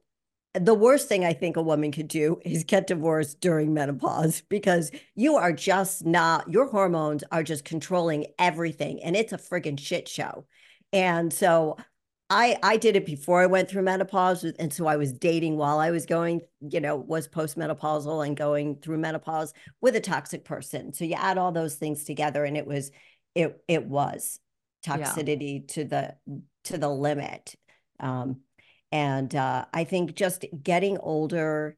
the 0.54 0.74
worst 0.74 1.08
thing 1.08 1.24
I 1.24 1.32
think 1.34 1.56
a 1.56 1.62
woman 1.62 1.92
could 1.94 2.08
do 2.10 2.40
is 2.44 2.64
get 2.66 2.88
divorced 2.88 3.40
during 3.40 3.74
menopause 3.74 4.42
because 4.50 4.92
you 5.16 5.36
are 5.36 5.54
just 5.54 6.06
not, 6.06 6.52
your 6.52 6.68
hormones 6.70 7.24
are 7.32 7.44
just 7.44 7.64
controlling 7.64 8.26
everything 8.38 9.02
and 9.04 9.16
it's 9.16 9.32
a 9.32 9.38
friggin' 9.38 9.80
shit 9.80 10.10
show. 10.10 10.46
And 10.92 11.32
so 11.32 11.78
I 12.34 12.58
I 12.64 12.78
did 12.78 12.96
it 12.96 13.06
before 13.06 13.42
I 13.42 13.46
went 13.46 13.70
through 13.70 13.82
menopause 13.84 14.44
and 14.46 14.74
so 14.74 14.88
I 14.88 14.96
was 14.96 15.12
dating 15.12 15.58
while 15.58 15.80
I 15.80 15.92
was 15.92 16.06
going, 16.06 16.42
you 16.62 16.80
know, 16.80 16.96
was 16.96 17.28
postmenopausal 17.28 18.26
and 18.26 18.38
going 18.38 18.78
through 18.78 19.00
menopause 19.00 19.54
with 19.82 19.96
a 19.98 20.00
toxic 20.00 20.46
person. 20.46 20.94
So 20.94 21.04
you 21.04 21.16
add 21.16 21.38
all 21.38 21.52
those 21.52 21.76
things 21.76 22.06
together 22.06 22.46
and 22.46 22.56
it 22.56 22.66
was 22.66 22.92
it 23.36 23.62
it 23.68 23.86
was 23.86 24.40
Yeah. 24.92 25.24
toxicity 25.26 25.68
to 25.70 25.84
the 25.84 26.16
to 26.66 26.78
the 26.78 26.90
limit. 26.90 27.56
Um 28.00 28.42
and 28.94 29.34
uh 29.36 29.66
I 29.74 29.84
think 29.84 30.16
just 30.16 30.46
getting 30.64 30.98
older 31.00 31.76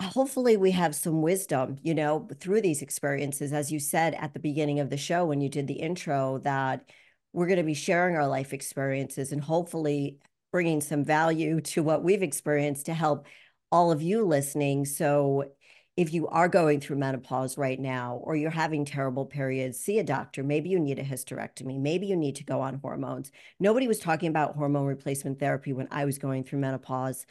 hopefully 0.00 0.56
we 0.56 0.72
have 0.72 0.94
some 0.94 1.22
wisdom, 1.22 1.76
you 1.82 1.94
know, 1.94 2.28
through 2.40 2.60
these 2.60 2.82
experiences 2.82 3.52
as 3.52 3.70
you 3.70 3.78
said 3.78 4.14
at 4.14 4.34
the 4.34 4.40
beginning 4.40 4.80
of 4.80 4.90
the 4.90 4.96
show 4.96 5.24
when 5.24 5.40
you 5.40 5.48
did 5.48 5.68
the 5.68 5.74
intro 5.74 6.38
that 6.38 6.90
we're 7.32 7.46
going 7.46 7.58
to 7.58 7.62
be 7.62 7.74
sharing 7.74 8.16
our 8.16 8.26
life 8.26 8.52
experiences 8.52 9.32
and 9.32 9.42
hopefully 9.42 10.18
bringing 10.50 10.80
some 10.80 11.04
value 11.04 11.60
to 11.60 11.82
what 11.82 12.02
we've 12.02 12.22
experienced 12.22 12.86
to 12.86 12.94
help 12.94 13.26
all 13.70 13.90
of 13.90 14.02
you 14.02 14.24
listening. 14.24 14.84
So, 14.84 15.52
if 15.94 16.14
you 16.14 16.26
are 16.28 16.48
going 16.48 16.80
through 16.80 16.96
menopause 16.96 17.58
right 17.58 17.78
now 17.78 18.16
or 18.24 18.34
you're 18.34 18.50
having 18.50 18.86
terrible 18.86 19.26
periods, 19.26 19.78
see 19.78 19.98
a 19.98 20.02
doctor. 20.04 20.42
Maybe 20.42 20.70
you 20.70 20.80
need 20.80 20.98
a 20.98 21.04
hysterectomy. 21.04 21.78
Maybe 21.78 22.06
you 22.06 22.16
need 22.16 22.36
to 22.36 22.44
go 22.44 22.62
on 22.62 22.78
hormones. 22.78 23.30
Nobody 23.60 23.86
was 23.86 23.98
talking 23.98 24.30
about 24.30 24.56
hormone 24.56 24.86
replacement 24.86 25.38
therapy 25.38 25.74
when 25.74 25.88
I 25.90 26.06
was 26.06 26.16
going 26.16 26.44
through 26.44 26.60
menopause. 26.60 27.26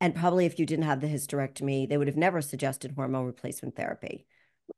And 0.00 0.14
probably 0.14 0.46
if 0.46 0.58
you 0.58 0.64
didn't 0.64 0.86
have 0.86 1.00
the 1.00 1.06
hysterectomy, 1.08 1.86
they 1.88 1.98
would 1.98 2.06
have 2.08 2.16
never 2.16 2.40
suggested 2.40 2.92
hormone 2.96 3.26
replacement 3.26 3.76
therapy. 3.76 4.26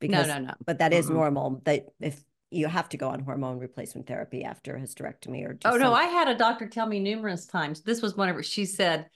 No, 0.07 0.25
Because 0.25 0.27
no, 0.27 0.39
no. 0.39 0.55
but 0.67 0.79
that 0.79 0.93
is 0.93 1.09
Mm-mm. 1.09 1.15
normal 1.15 1.63
that 1.65 1.87
if 2.01 2.23
you 2.51 2.67
have 2.67 2.89
to 2.91 2.97
go 2.97 3.09
on 3.09 3.21
hormone 3.21 3.59
replacement 3.59 4.07
therapy 4.07 4.45
after 4.45 4.75
a 4.75 4.81
hysterectomy 4.81 5.47
or 5.47 5.59
Oh 5.65 5.77
no, 5.77 5.93
I 5.93 6.05
had 6.05 6.29
a 6.29 6.35
doctor 6.35 6.67
tell 6.67 6.87
me 6.87 6.99
numerous 7.01 7.47
times. 7.47 7.83
This 7.83 8.01
was 8.01 8.17
one 8.17 8.29
of 8.29 8.37
her. 8.37 8.43
She 8.43 8.65
said, 8.65 9.09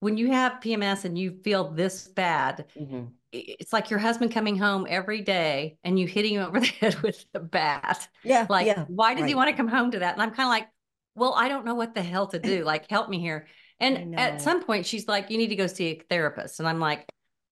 when 0.00 0.16
you 0.16 0.32
have 0.32 0.60
PMS 0.60 1.04
and 1.04 1.16
you 1.16 1.38
feel 1.44 1.70
this 1.70 2.08
bad, 2.08 2.64
Mhm. 2.78 3.12
it's 3.30 3.72
like 3.72 3.88
your 3.90 3.98
husband 4.00 4.32
coming 4.32 4.58
home 4.58 4.86
every 4.88 5.22
day 5.22 5.76
and 5.84 5.98
you 5.98 6.06
hitting 6.06 6.34
him 6.34 6.42
over 6.44 6.60
the 6.60 6.66
head 6.80 7.00
with 7.02 7.24
the 7.32 7.40
bat. 7.40 8.08
yeah 8.24 8.46
Like, 8.48 8.66
yeah 8.66 8.84
why 8.88 9.14
does 9.14 9.26
he 9.26 9.34
want 9.34 9.50
to 9.50 9.56
come 9.56 9.68
home 9.68 9.92
to 9.92 10.00
that? 10.00 10.14
And 10.14 10.22
I'm 10.22 10.30
kind 10.30 10.46
of 10.46 10.50
like, 10.50 10.68
well, 11.14 11.34
I 11.34 11.48
don't 11.48 11.64
know 11.64 11.74
what 11.74 11.94
the 11.94 12.02
hell 12.02 12.26
to 12.28 12.38
do. 12.38 12.64
Like, 12.64 12.90
help 12.90 13.08
me 13.08 13.20
here. 13.20 13.46
And 13.80 14.14
at 14.16 14.40
some 14.40 14.62
point, 14.64 14.86
she's 14.86 15.08
like, 15.08 15.30
you 15.30 15.38
need 15.38 15.48
to 15.48 15.56
go 15.56 15.66
see 15.66 15.86
a 15.88 16.02
therapist. 16.08 16.58
And 16.60 16.68
I'm 16.68 16.78
like, 16.80 17.06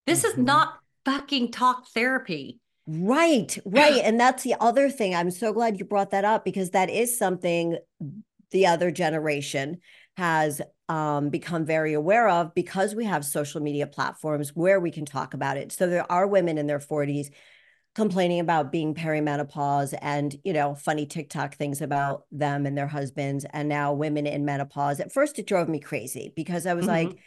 this 0.07 0.23
is 0.23 0.33
Mhm. 0.33 0.45
not 0.45 0.73
fucking 1.05 1.51
talk 1.51 1.87
therapy. 1.89 2.59
Right 2.87 3.57
right 3.65 4.01
and 4.03 4.19
that's 4.19 4.43
the 4.43 4.55
other 4.59 4.89
thing 4.89 5.13
i'm 5.15 5.29
so 5.31 5.53
glad 5.53 5.77
you 5.77 5.85
brought 5.85 6.11
that 6.11 6.25
up 6.25 6.43
because 6.43 6.71
that 6.71 6.89
is 6.89 7.17
something 7.17 7.77
the 8.51 8.65
other 8.65 8.91
generation 8.91 9.79
has 10.17 10.61
um, 10.89 11.29
become 11.29 11.65
very 11.65 11.93
aware 11.93 12.27
of 12.27 12.53
because 12.53 12.93
we 12.93 13.05
have 13.05 13.23
social 13.23 13.61
media 13.61 13.87
platforms 13.87 14.49
where 14.55 14.79
we 14.79 14.91
can 14.91 15.05
talk 15.05 15.33
about 15.33 15.57
it 15.57 15.71
so 15.71 15.87
there 15.87 16.11
are 16.11 16.27
women 16.27 16.57
in 16.57 16.67
their 16.67 16.79
40s 16.79 17.29
complaining 17.93 18.39
about 18.39 18.71
being 18.71 18.95
perimenopause 18.95 19.93
and 20.01 20.35
you 20.43 20.53
know 20.53 20.73
funny 20.75 21.05
tiktok 21.05 21.55
things 21.55 21.81
about 21.81 22.23
them 22.31 22.65
and 22.65 22.77
their 22.77 22.87
husbands 22.87 23.45
and 23.51 23.69
now 23.69 23.93
women 23.93 24.25
in 24.25 24.43
menopause 24.43 24.99
at 24.99 25.13
first 25.13 25.37
it 25.39 25.47
drove 25.47 25.69
me 25.69 25.79
crazy 25.79 26.33
because 26.35 26.65
i 26.65 26.73
was 26.73 26.85
Mhm. 26.85 26.89
like 26.89 27.17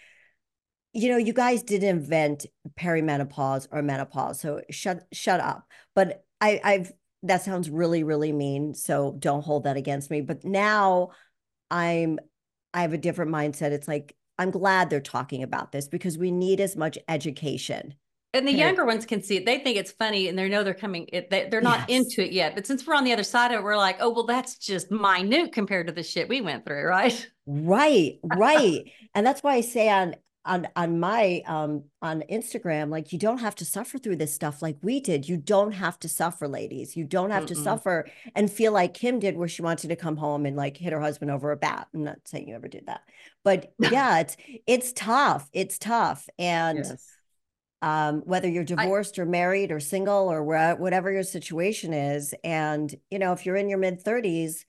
you 0.94 1.10
know 1.10 1.16
you 1.16 1.32
guys 1.32 1.62
didn't 1.62 1.88
invent 1.88 2.46
perimenopause 2.78 3.66
or 3.70 3.82
menopause 3.82 4.40
so 4.40 4.60
shut 4.70 5.06
shut 5.12 5.40
up 5.40 5.68
but 5.94 6.24
i 6.40 6.60
i've 6.64 6.92
that 7.22 7.42
sounds 7.42 7.70
really 7.70 8.02
really 8.04 8.32
mean 8.32 8.74
so 8.74 9.16
don't 9.18 9.44
hold 9.44 9.64
that 9.64 9.76
against 9.76 10.10
me 10.10 10.20
but 10.20 10.44
now 10.44 11.10
i'm 11.70 12.18
i 12.72 12.82
have 12.82 12.92
a 12.92 12.98
different 12.98 13.30
mindset 13.30 13.72
it's 13.72 13.88
like 13.88 14.16
i'm 14.38 14.50
glad 14.50 14.90
they're 14.90 15.00
talking 15.00 15.42
about 15.42 15.72
this 15.72 15.88
because 15.88 16.18
we 16.18 16.30
need 16.30 16.60
as 16.60 16.76
much 16.76 16.98
education 17.08 17.94
And 18.34 18.48
the 18.48 18.52
younger 18.52 18.84
ones 18.84 19.06
can 19.06 19.22
see 19.22 19.36
it. 19.36 19.46
They 19.46 19.58
think 19.60 19.76
it's 19.76 19.92
funny 19.92 20.26
and 20.28 20.36
they 20.36 20.48
know 20.48 20.64
they're 20.64 20.74
coming, 20.74 21.08
they, 21.12 21.48
they're 21.50 21.60
not 21.60 21.84
Yes. 21.88 21.88
into 21.88 22.24
it 22.24 22.32
yet. 22.32 22.54
But 22.56 22.66
since 22.66 22.84
we're 22.84 22.96
on 22.96 23.04
the 23.04 23.12
other 23.12 23.22
side 23.22 23.52
of 23.52 23.60
it, 23.60 23.62
we're 23.62 23.76
like, 23.76 23.98
oh, 24.00 24.10
well, 24.10 24.26
that's 24.26 24.58
just 24.58 24.90
minute 24.90 25.52
compared 25.52 25.86
to 25.86 25.92
the 25.92 26.02
shit 26.02 26.28
we 26.28 26.40
went 26.40 26.64
through, 26.66 26.82
right? 26.88 27.30
Right, 27.46 28.18
right. 28.22 28.84
and 29.14 29.26
that's 29.26 29.42
why 29.42 29.54
I 29.54 29.60
say 29.60 29.90
on 29.90 30.14
on 30.44 30.68
on 30.76 31.00
my 31.00 31.42
um 31.46 31.84
on 32.02 32.22
Instagram, 32.30 32.90
like 32.90 33.12
you 33.12 33.18
don't 33.18 33.38
have 33.38 33.54
to 33.56 33.64
suffer 33.64 33.98
through 33.98 34.16
this 34.16 34.34
stuff 34.34 34.62
like 34.62 34.76
we 34.82 35.00
did. 35.00 35.28
You 35.28 35.36
don't 35.36 35.72
have 35.72 35.98
to 36.00 36.08
suffer, 36.08 36.48
ladies. 36.48 36.96
You 36.96 37.04
don't 37.04 37.30
have 37.30 37.46
to 37.46 37.54
Mm-mm. 37.54 37.62
suffer 37.62 38.06
and 38.34 38.50
feel 38.50 38.72
like 38.72 38.94
Kim 38.94 39.18
did, 39.18 39.36
where 39.36 39.48
she 39.48 39.62
wanted 39.62 39.88
to 39.88 39.96
come 39.96 40.16
home 40.16 40.46
and 40.46 40.56
like 40.56 40.76
hit 40.76 40.92
her 40.92 41.00
husband 41.00 41.30
over 41.30 41.50
a 41.52 41.56
bat. 41.56 41.88
I'm 41.94 42.04
not 42.04 42.18
saying 42.26 42.48
you 42.48 42.54
ever 42.54 42.68
did 42.68 42.86
that, 42.86 43.02
but 43.42 43.72
yeah, 43.78 44.20
it's 44.20 44.36
it's 44.66 44.92
tough. 44.92 45.48
It's 45.52 45.78
tough, 45.78 46.28
and 46.38 46.94
um, 47.82 48.22
whether 48.24 48.48
you're 48.48 48.64
divorced 48.64 49.18
or 49.18 49.26
married 49.26 49.70
or 49.70 49.78
single 49.80 50.30
or 50.30 50.42
where, 50.42 50.74
whatever 50.76 51.12
your 51.12 51.22
situation 51.22 51.92
is. 51.92 52.34
And, 52.42 52.94
you 53.10 53.18
know, 53.18 53.32
if 53.32 53.44
you're 53.44 53.56
in 53.56 53.68
your 53.68 53.78
mid 53.78 54.02
30s, 54.02 54.64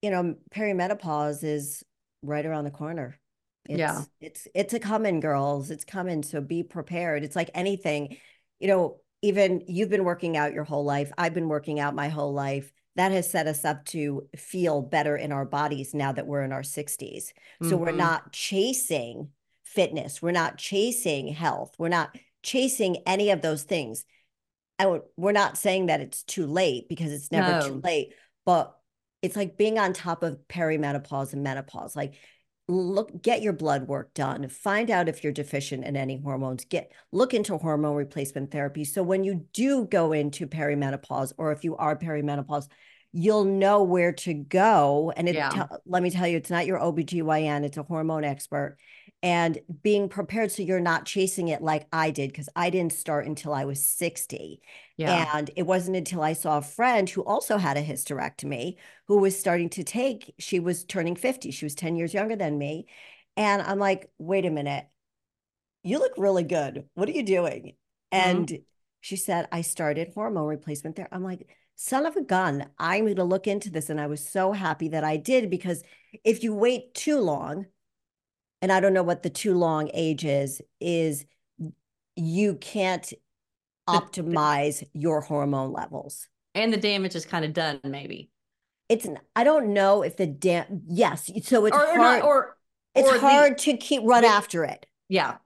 you 0.00 0.10
know, 0.10 0.36
perimenopause 0.54 1.42
is 1.44 1.84
right 2.22 2.46
around 2.46 2.64
the 2.64 2.70
corner. 2.70 3.18
It's, 3.66 3.78
Yeah. 3.78 4.02
It's, 4.20 4.48
it's 4.54 4.74
a 4.74 4.80
coming, 4.80 5.20
girls. 5.20 5.70
It's 5.70 5.84
coming. 5.84 6.22
So 6.22 6.40
be 6.40 6.62
prepared. 6.62 7.24
It's 7.24 7.36
like 7.36 7.50
anything, 7.54 8.16
you 8.58 8.68
know, 8.68 9.00
even 9.22 9.62
you've 9.68 9.88
been 9.90 10.04
working 10.04 10.36
out 10.36 10.52
your 10.52 10.64
whole 10.64 10.84
life. 10.84 11.12
I've 11.16 11.34
been 11.34 11.48
working 11.48 11.78
out 11.78 11.94
my 11.94 12.08
whole 12.08 12.32
life. 12.32 12.72
That 12.96 13.12
has 13.12 13.30
set 13.30 13.46
us 13.46 13.64
up 13.64 13.84
to 13.86 14.28
feel 14.36 14.82
better 14.82 15.16
in 15.16 15.32
our 15.32 15.44
bodies 15.44 15.94
now 15.94 16.12
that 16.12 16.26
we're 16.26 16.42
in 16.42 16.52
our 16.52 16.62
60s. 16.62 17.32
So 17.62 17.76
we're 17.76 17.92
Mhm. 17.92 17.96
not 17.96 18.32
chasing 18.32 19.30
fitness. 19.64 20.20
We're 20.20 20.32
not 20.32 20.58
chasing 20.58 21.28
health. 21.28 21.74
We're 21.78 21.88
not 21.88 22.18
chasing 22.42 22.96
any 23.06 23.30
of 23.30 23.40
those 23.40 23.62
things. 23.62 24.04
And 24.78 25.00
we're 25.16 25.32
not 25.32 25.56
saying 25.56 25.86
that 25.86 26.00
it's 26.00 26.24
too 26.24 26.46
late 26.46 26.88
because 26.88 27.12
it's 27.12 27.30
never 27.30 27.66
too 27.66 27.80
late, 27.82 28.14
but 28.44 28.76
it's 29.22 29.36
like 29.36 29.56
being 29.56 29.78
on 29.78 29.92
top 29.92 30.24
of 30.24 30.36
perimenopause 30.48 31.32
and 31.32 31.44
menopause. 31.44 31.94
Like 31.94 32.14
look 32.72 33.22
get 33.22 33.42
your 33.42 33.52
blood 33.52 33.86
work 33.88 34.12
done 34.14 34.48
find 34.48 34.90
out 34.90 35.08
if 35.08 35.22
you're 35.22 35.32
deficient 35.32 35.84
in 35.84 35.96
any 35.96 36.18
hormones 36.18 36.64
get 36.64 36.92
look 37.10 37.34
into 37.34 37.56
hormone 37.58 37.96
replacement 37.96 38.50
therapy. 38.50 38.84
So 38.84 39.02
when 39.02 39.24
you 39.24 39.46
do 39.52 39.86
go 39.86 40.12
into 40.12 40.46
perimenopause 40.46 41.32
or 41.36 41.52
if 41.52 41.64
you 41.64 41.76
are 41.76 41.96
perimenopause 41.96 42.68
you'll 43.12 43.44
know 43.44 43.82
where 43.82 44.12
to 44.12 44.32
go 44.34 45.12
and 45.16 45.28
it 45.28 45.34
Yeah. 45.34 45.66
let 45.86 46.02
me 46.02 46.10
tell 46.10 46.26
you 46.26 46.38
it's 46.38 46.50
not 46.50 46.66
your 46.66 46.78
OBGYN 46.78 47.64
it's 47.64 47.76
a 47.76 47.82
hormone 47.82 48.24
expert 48.24 48.78
and 49.22 49.58
being 49.82 50.08
prepared 50.08 50.50
so 50.50 50.62
you're 50.62 50.80
not 50.80 51.04
chasing 51.04 51.48
it 51.48 51.62
like 51.62 51.86
I 51.92 52.10
did 52.10 52.30
because 52.30 52.48
I 52.56 52.70
didn't 52.70 52.92
start 52.92 53.26
until 53.26 53.52
I 53.54 53.64
was 53.66 53.84
60 53.84 54.60
Yeah. 54.96 55.36
and 55.36 55.50
it 55.56 55.64
wasn't 55.64 55.96
until 55.96 56.22
I 56.22 56.32
saw 56.32 56.58
a 56.58 56.62
friend 56.62 57.08
who 57.08 57.22
also 57.22 57.58
had 57.58 57.76
a 57.76 57.84
hysterectomy 57.84 58.76
who 59.08 59.18
was 59.18 59.38
starting 59.38 59.68
to 59.70 59.84
take, 59.84 60.34
she 60.38 60.58
was 60.58 60.84
turning 60.84 61.14
50. 61.16 61.50
She 61.50 61.64
was 61.64 61.74
10 61.74 61.96
years 61.96 62.14
younger 62.14 62.36
than 62.36 62.58
me. 62.58 62.86
And 63.36 63.62
I'm 63.62 63.78
like, 63.78 64.10
wait 64.18 64.44
a 64.46 64.50
minute, 64.50 64.86
you 65.82 65.98
look 65.98 66.12
really 66.16 66.44
good. 66.44 66.84
What 66.94 67.08
are 67.08 67.12
you 67.12 67.22
doing? 67.24 67.74
Mm-hmm. 68.12 68.30
And 68.30 68.58
she 69.00 69.16
said, 69.16 69.48
I 69.52 69.62
started 69.62 70.12
hormone 70.14 70.46
replacement 70.46 70.96
there. 70.96 71.08
I'm 71.12 71.24
like, 71.24 71.48
son 71.76 72.06
of 72.06 72.16
a 72.16 72.22
gun, 72.22 72.66
I'm 72.78 73.04
going 73.04 73.16
to 73.16 73.24
look 73.24 73.46
into 73.46 73.70
this. 73.70 73.90
And 73.90 74.00
I 74.00 74.06
was 74.06 74.26
so 74.26 74.52
happy 74.52 74.88
that 74.88 75.04
I 75.04 75.16
did 75.16 75.50
because 75.50 75.82
if 76.24 76.42
you 76.42 76.54
wait 76.54 76.94
too 76.94 77.18
long, 77.18 77.66
and 78.60 78.70
I 78.70 78.80
don't 78.80 78.94
know 78.94 79.02
what 79.02 79.22
the 79.22 79.30
too 79.30 79.54
long 79.54 79.90
age 79.92 80.24
is, 80.24 80.60
is 80.80 81.24
you 82.16 82.54
can't 82.56 83.02
The- 83.08 83.16
the- 83.86 84.00
optimize 84.00 84.86
your 84.92 85.20
hormone 85.22 85.72
levels. 85.72 86.28
And 86.54 86.72
the 86.72 86.76
damage 86.76 87.16
is 87.16 87.24
kind 87.26 87.44
of 87.44 87.52
done, 87.54 87.80
maybe. 87.82 88.30
It's 88.88 89.06
I 89.34 89.42
don't 89.44 89.72
know 89.72 90.02
if 90.02 90.16
the 90.18 90.26
dam 90.26 90.82
yes, 90.86 91.30
so 91.44 91.64
it's 91.64 91.74
or, 91.76 91.82
or 91.82 91.96
hard 91.96 92.22
or 92.22 92.56
it's 92.94 93.08
or 93.08 93.14
the- 93.14 93.20
hard 93.20 93.58
to 93.58 93.76
keep 93.78 94.02
run 94.04 94.22
the- 94.22 94.28
after 94.28 94.64
it. 94.64 94.84
yeah. 95.08 95.36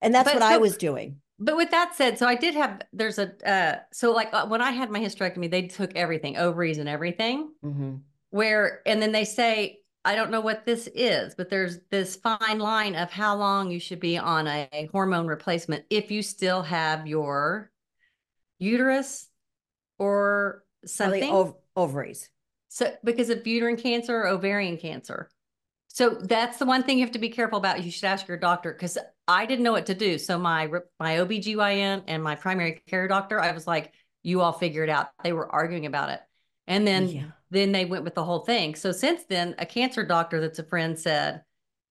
And 0.00 0.14
that's 0.14 0.24
But 0.28 0.34
what 0.34 0.42
I 0.42 0.58
was 0.58 0.76
doing. 0.76 1.20
But 1.44 1.56
with 1.56 1.70
that 1.72 1.94
said, 1.96 2.18
so 2.18 2.26
I 2.26 2.36
did 2.36 2.54
have 2.54 2.82
there's 2.92 3.18
a 3.18 3.32
uh 3.48 3.80
so 3.92 4.12
like 4.12 4.28
uh, 4.32 4.46
when 4.46 4.60
I 4.62 4.70
had 4.70 4.90
my 4.90 5.00
hysterectomy, 5.00 5.50
they 5.50 5.62
took 5.66 5.94
everything, 5.96 6.36
ovaries 6.36 6.78
and 6.78 6.88
everything. 6.88 7.50
Mhm. 7.64 8.00
Where 8.30 8.80
and 8.86 9.02
then 9.02 9.12
they 9.12 9.24
say, 9.24 9.80
I 10.04 10.14
don't 10.14 10.30
know 10.30 10.40
what 10.40 10.64
this 10.64 10.88
is, 10.94 11.34
but 11.34 11.50
there's 11.50 11.78
this 11.90 12.16
fine 12.16 12.58
line 12.58 12.94
of 12.94 13.10
how 13.10 13.36
long 13.36 13.70
you 13.70 13.80
should 13.80 14.00
be 14.00 14.18
on 14.18 14.46
a 14.46 14.88
hormone 14.92 15.26
replacement 15.26 15.84
if 15.90 16.10
you 16.10 16.22
still 16.22 16.62
have 16.62 17.06
your 17.06 17.70
uterus 18.58 19.28
or 19.98 20.64
something. 20.86 21.32
ov- 21.32 21.56
ovaries. 21.76 22.28
So 22.68 22.94
because 23.04 23.30
of 23.30 23.46
uterine 23.46 23.76
cancer 23.76 24.16
or 24.16 24.28
ovarian 24.28 24.76
cancer. 24.76 25.28
So 25.94 26.10
that's 26.10 26.58
the 26.58 26.64
one 26.64 26.82
thing 26.82 26.98
you 26.98 27.04
have 27.04 27.12
to 27.12 27.18
be 27.18 27.28
careful 27.28 27.58
about. 27.58 27.84
You 27.84 27.90
should 27.90 28.04
ask 28.04 28.26
your 28.26 28.38
doctor 28.38 28.72
because 28.72 28.96
I 29.28 29.44
didn't 29.46 29.62
know 29.62 29.72
what 29.72 29.86
to 29.86 29.94
do. 29.94 30.18
So 30.18 30.38
my 30.38 30.66
my 30.98 31.16
OBGYN 31.18 32.04
and 32.08 32.22
my 32.22 32.34
primary 32.34 32.82
care 32.88 33.06
doctor, 33.08 33.38
I 33.40 33.52
was 33.52 33.66
like, 33.66 33.92
you 34.22 34.40
all 34.40 34.52
figure 34.52 34.84
it 34.84 34.90
out. 34.90 35.08
They 35.22 35.32
were 35.32 35.52
arguing 35.52 35.86
about 35.86 36.10
it. 36.10 36.20
And 36.66 36.86
then 36.86 37.08
Yeah. 37.08 37.30
then 37.50 37.72
they 37.72 37.84
went 37.84 38.04
with 38.04 38.14
the 38.14 38.24
whole 38.24 38.40
thing. 38.40 38.74
So 38.74 38.92
since 38.92 39.24
then, 39.24 39.54
a 39.58 39.66
cancer 39.66 40.04
doctor 40.04 40.40
that's 40.40 40.58
a 40.58 40.64
friend 40.64 40.98
said, 40.98 41.42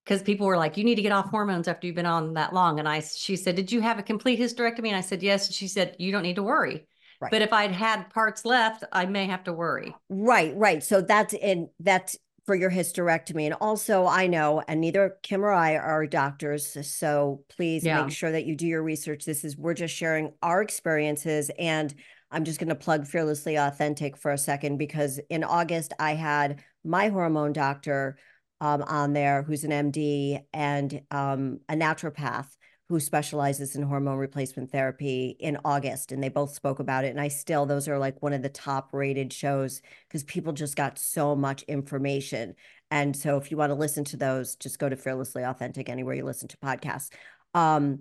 because 0.04 0.24
people 0.24 0.48
were 0.48 0.58
like, 0.58 0.78
you 0.78 0.84
need 0.84 0.96
to 0.96 1.04
get 1.04 1.12
off 1.12 1.30
hormones 1.30 1.68
after 1.68 1.86
you've 1.86 1.96
been 1.96 2.06
on 2.08 2.34
that 2.34 2.54
long. 2.54 2.80
And 2.80 2.90
I 2.90 3.02
she 3.02 3.36
said, 3.36 3.56
Did 3.56 3.72
you 3.72 3.82
have 3.82 4.00
a 4.00 4.04
complete 4.04 4.40
hysterectomy? 4.40 4.88
And 4.88 4.96
I 4.96 5.02
said, 5.02 5.22
Yes. 5.22 5.48
And 5.48 5.56
she 5.56 5.68
said, 5.68 5.96
You 6.00 6.12
don't 6.12 6.24
need 6.24 6.38
to 6.38 6.44
worry. 6.44 6.88
Right. 7.20 7.30
But 7.30 7.44
if 7.44 7.54
I'd 7.54 7.72
had 7.72 8.10
parts 8.10 8.46
left, 8.46 8.84
I 8.92 9.06
may 9.06 9.28
have 9.28 9.44
to 9.44 9.54
worry. 9.54 9.94
Right, 10.10 10.56
right. 10.56 10.84
So 10.84 11.02
that's 11.02 11.36
in 11.36 11.70
that's 11.80 12.18
for 12.46 12.56
your 12.56 12.72
hysterectomy. 12.72 13.46
And 13.46 13.54
also 13.62 14.08
I 14.08 14.28
know, 14.28 14.64
and 14.68 14.82
neither 14.82 15.18
Kim 15.22 15.44
or 15.46 15.52
I 15.52 15.78
are 15.78 16.06
doctors. 16.08 16.76
So 16.88 17.44
please 17.50 17.84
Yeah. 17.84 18.04
make 18.04 18.12
sure 18.14 18.32
that 18.32 18.46
you 18.46 18.56
do 18.56 18.68
your 18.68 18.84
research. 18.84 19.26
This 19.26 19.44
is 19.44 19.58
we're 19.58 19.74
just 19.76 19.96
sharing 19.96 20.34
our 20.42 20.62
experiences. 20.62 21.52
And 21.60 21.94
I'm 22.32 22.44
just 22.44 22.60
gonna 22.60 22.76
plug 22.76 23.06
Fearlessly 23.08 23.58
Authentic 23.58 24.18
for 24.18 24.32
a 24.32 24.38
second 24.38 24.78
because 24.78 25.20
in 25.30 25.44
August 25.44 25.94
I 26.00 26.16
had 26.16 26.64
my 26.84 27.10
hormone 27.10 27.54
doctor 27.54 28.18
um, 28.60 28.82
on 28.84 29.14
there 29.14 29.44
who's 29.44 29.64
an 29.64 29.72
MD 29.72 30.40
and 30.54 31.02
um, 31.12 31.60
a 31.68 31.74
naturopath 31.74 32.48
who 32.92 33.00
specializes 33.00 33.76
in 33.76 33.84
hormone 33.84 34.18
replacement 34.18 34.70
therapy 34.72 35.36
in 35.40 35.58
August. 35.64 36.12
And 36.12 36.22
they 36.22 36.30
both 36.30 36.54
spoke 36.54 36.80
about 36.80 37.06
it. 37.06 37.10
And 37.10 37.22
I 37.22 37.30
still, 37.30 37.66
those 37.66 37.88
are 37.88 37.98
like 37.98 38.22
one 38.22 38.34
of 38.34 38.42
the 38.42 38.50
top 38.50 38.90
rated 38.92 39.32
shows 39.32 39.82
because 40.08 40.24
people 40.24 40.54
just 40.54 40.76
got 40.76 41.00
so 41.00 41.36
much 41.36 41.64
information. 41.64 42.56
And 42.92 43.16
so 43.16 43.38
if 43.38 43.50
you 43.50 43.58
want 43.58 43.70
to 43.70 43.76
listen 43.76 44.04
to 44.06 44.18
those, 44.18 44.56
just 44.58 44.78
go 44.78 44.90
to 44.90 44.98
Fearlessly 44.98 45.44
Authentic 45.44 45.88
anywhere 45.88 46.16
you 46.16 46.26
listen 46.26 46.50
to 46.50 46.58
podcasts. 46.58 47.10
Um, 47.54 48.00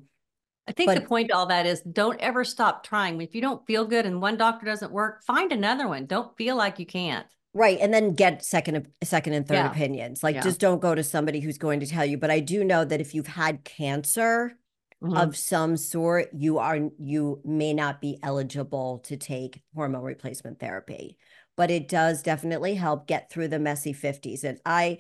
I 0.67 0.73
think 0.73 0.93
the 0.93 1.01
point 1.01 1.29
to 1.29 1.37
all 1.37 1.47
that 1.47 1.67
is 1.67 1.81
don't 1.83 2.21
ever 2.21 2.45
stop 2.45 2.85
trying. 2.85 3.21
If 3.21 3.35
you 3.35 3.41
don't 3.41 3.65
feel 3.67 3.85
good 3.85 4.07
and 4.07 4.21
one 4.21 4.37
doctor 4.37 4.67
doesn't 4.67 4.93
work, 4.93 5.25
find 5.25 5.53
another 5.53 5.89
one. 5.89 6.07
Don't 6.07 6.37
feel 6.37 6.57
like 6.57 6.79
you 6.79 6.87
can't. 6.87 7.27
Right. 7.53 7.79
And 7.81 7.93
then 7.93 8.15
get 8.15 8.45
second, 8.45 8.87
second 9.03 9.33
and 9.33 9.47
third 9.47 9.55
Yeah. 9.55 9.71
opinions. 9.71 10.23
Like 10.23 10.37
Yeah. 10.37 10.43
just 10.43 10.61
don't 10.61 10.81
go 10.81 10.95
to 10.95 11.03
somebody 11.03 11.41
who's 11.41 11.59
going 11.59 11.81
to 11.81 11.87
tell 11.87 12.05
you. 12.05 12.19
But 12.19 12.31
I 12.31 12.39
do 12.41 12.63
know 12.63 12.85
that 12.85 13.01
if 13.01 13.15
you've 13.15 13.27
had 13.27 13.65
cancer 13.65 14.57
Mhm. 15.03 15.17
of 15.17 15.37
some 15.37 15.77
sort, 15.77 16.29
you 16.35 16.59
are 16.59 16.91
you 16.99 17.41
may 17.45 17.73
not 17.75 18.01
be 18.01 18.19
eligible 18.23 18.99
to 19.01 19.17
take 19.17 19.63
hormone 19.75 20.03
replacement 20.03 20.59
therapy. 20.61 21.17
But 21.57 21.71
it 21.71 21.89
does 21.89 22.23
definitely 22.23 22.75
help 22.75 23.07
get 23.07 23.31
through 23.31 23.49
the 23.49 23.59
messy 23.59 23.93
50s. 23.93 24.45
And 24.45 24.61
I 24.65 24.99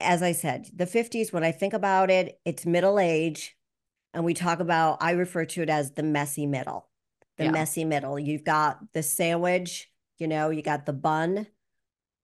as 0.00 0.22
I 0.22 0.32
said, 0.32 0.68
the 0.74 0.86
50s, 0.86 1.32
when 1.32 1.44
I 1.44 1.52
think 1.52 1.74
about 1.74 2.10
it, 2.10 2.40
it's 2.44 2.64
middle 2.64 2.98
age. 2.98 3.54
And 4.14 4.24
we 4.24 4.34
talk 4.34 4.60
about, 4.60 4.98
I 5.02 5.12
refer 5.12 5.44
to 5.44 5.62
it 5.62 5.70
as 5.70 5.92
the 5.92 6.02
messy 6.02 6.46
middle. 6.46 6.88
The 7.36 7.44
Yeah. 7.44 7.52
messy 7.52 7.84
middle. 7.84 8.18
You've 8.18 8.44
got 8.44 8.78
the 8.92 9.02
sandwich, 9.02 9.90
you 10.18 10.26
know, 10.26 10.50
you 10.50 10.62
got 10.62 10.86
the 10.86 10.92
bun, 10.92 11.46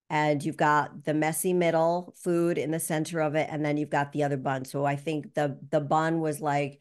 and 0.09 0.45
you've 0.45 0.57
got 0.57 1.05
the 1.05 1.15
messy 1.15 1.53
middle 1.53 2.15
food 2.17 2.59
in 2.59 2.71
the 2.71 2.81
center 2.81 3.21
of 3.21 3.35
it, 3.35 3.49
and 3.51 3.65
then 3.65 3.77
you've 3.77 3.91
got 3.91 4.13
the 4.13 4.23
other 4.25 4.37
bun. 4.37 4.65
So 4.65 4.85
I 4.85 4.97
think 4.97 5.35
the 5.35 5.59
the 5.71 5.81
bun 5.81 6.21
was 6.21 6.41
like 6.41 6.81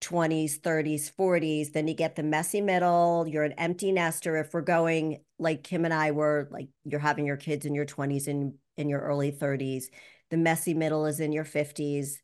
20s, 0.00 0.60
30s, 0.60 1.10
40s. 1.10 1.72
Then 1.72 1.88
you 1.88 1.94
get 1.94 2.16
the 2.16 2.22
messy 2.22 2.60
middle. 2.60 3.26
You're 3.28 3.44
an 3.44 3.52
empty 3.52 3.92
nester. 3.92 4.36
If 4.36 4.54
we're 4.54 4.62
going 4.62 5.22
like 5.38 5.62
Kim 5.62 5.84
and 5.84 5.94
I 5.94 6.12
were, 6.12 6.48
like 6.50 6.68
you're 6.84 7.00
having 7.00 7.26
your 7.26 7.36
kids 7.36 7.66
in 7.66 7.74
your 7.74 7.86
20s 7.86 8.26
and 8.28 8.54
in 8.76 8.88
your 8.88 9.00
early 9.00 9.32
30s. 9.32 9.84
The 10.30 10.36
messy 10.36 10.74
middle 10.74 11.06
is 11.06 11.20
in 11.20 11.32
your 11.32 11.44
50s. 11.44 12.14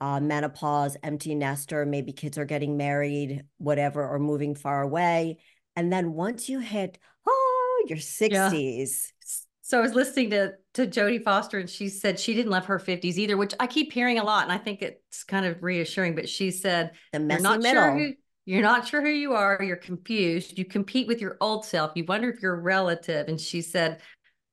Uh, 0.00 0.20
menopause, 0.20 0.96
empty 1.02 1.34
nester, 1.34 1.84
maybe 1.84 2.12
kids 2.12 2.38
are 2.38 2.44
getting 2.44 2.76
married, 2.76 3.42
whatever, 3.58 4.06
or 4.06 4.20
moving 4.20 4.54
far 4.54 4.80
away. 4.80 5.38
And 5.74 5.92
then 5.92 6.12
once 6.12 6.48
you 6.48 6.60
hit, 6.60 6.98
oh, 7.26 7.84
your 7.88 7.98
60s. 7.98 9.12
So 9.68 9.76
I 9.78 9.82
was 9.82 9.92
listening 9.94 10.30
to 10.30 10.54
to 10.74 10.86
Jodie 10.86 11.22
Foster, 11.22 11.58
and 11.58 11.68
she 11.68 11.90
said 11.90 12.18
she 12.18 12.32
didn't 12.32 12.50
love 12.50 12.64
her 12.64 12.78
fifties 12.78 13.18
either, 13.18 13.36
which 13.36 13.52
I 13.60 13.66
keep 13.66 13.92
hearing 13.92 14.18
a 14.18 14.24
lot, 14.24 14.44
and 14.44 14.52
I 14.52 14.56
think 14.56 14.80
it's 14.80 15.24
kind 15.24 15.44
of 15.44 15.62
reassuring. 15.62 16.14
But 16.14 16.26
she 16.26 16.50
said 16.50 16.92
The 17.12 17.18
you're 17.18 17.26
messy 17.26 17.42
not 17.42 17.60
middle. 17.60 17.82
sure 17.82 17.98
who 17.98 18.12
you're 18.46 18.62
not 18.62 18.88
sure 18.88 19.02
who 19.02 19.10
you 19.10 19.34
are. 19.34 19.62
You're 19.62 19.76
confused. 19.76 20.58
You 20.58 20.64
compete 20.64 21.06
with 21.06 21.20
your 21.20 21.36
old 21.42 21.66
self. 21.66 21.92
You 21.96 22.06
wonder 22.06 22.30
if 22.30 22.40
you're 22.40 22.54
a 22.54 22.60
relative. 22.60 23.28
And 23.28 23.38
she 23.38 23.60
said 23.60 24.00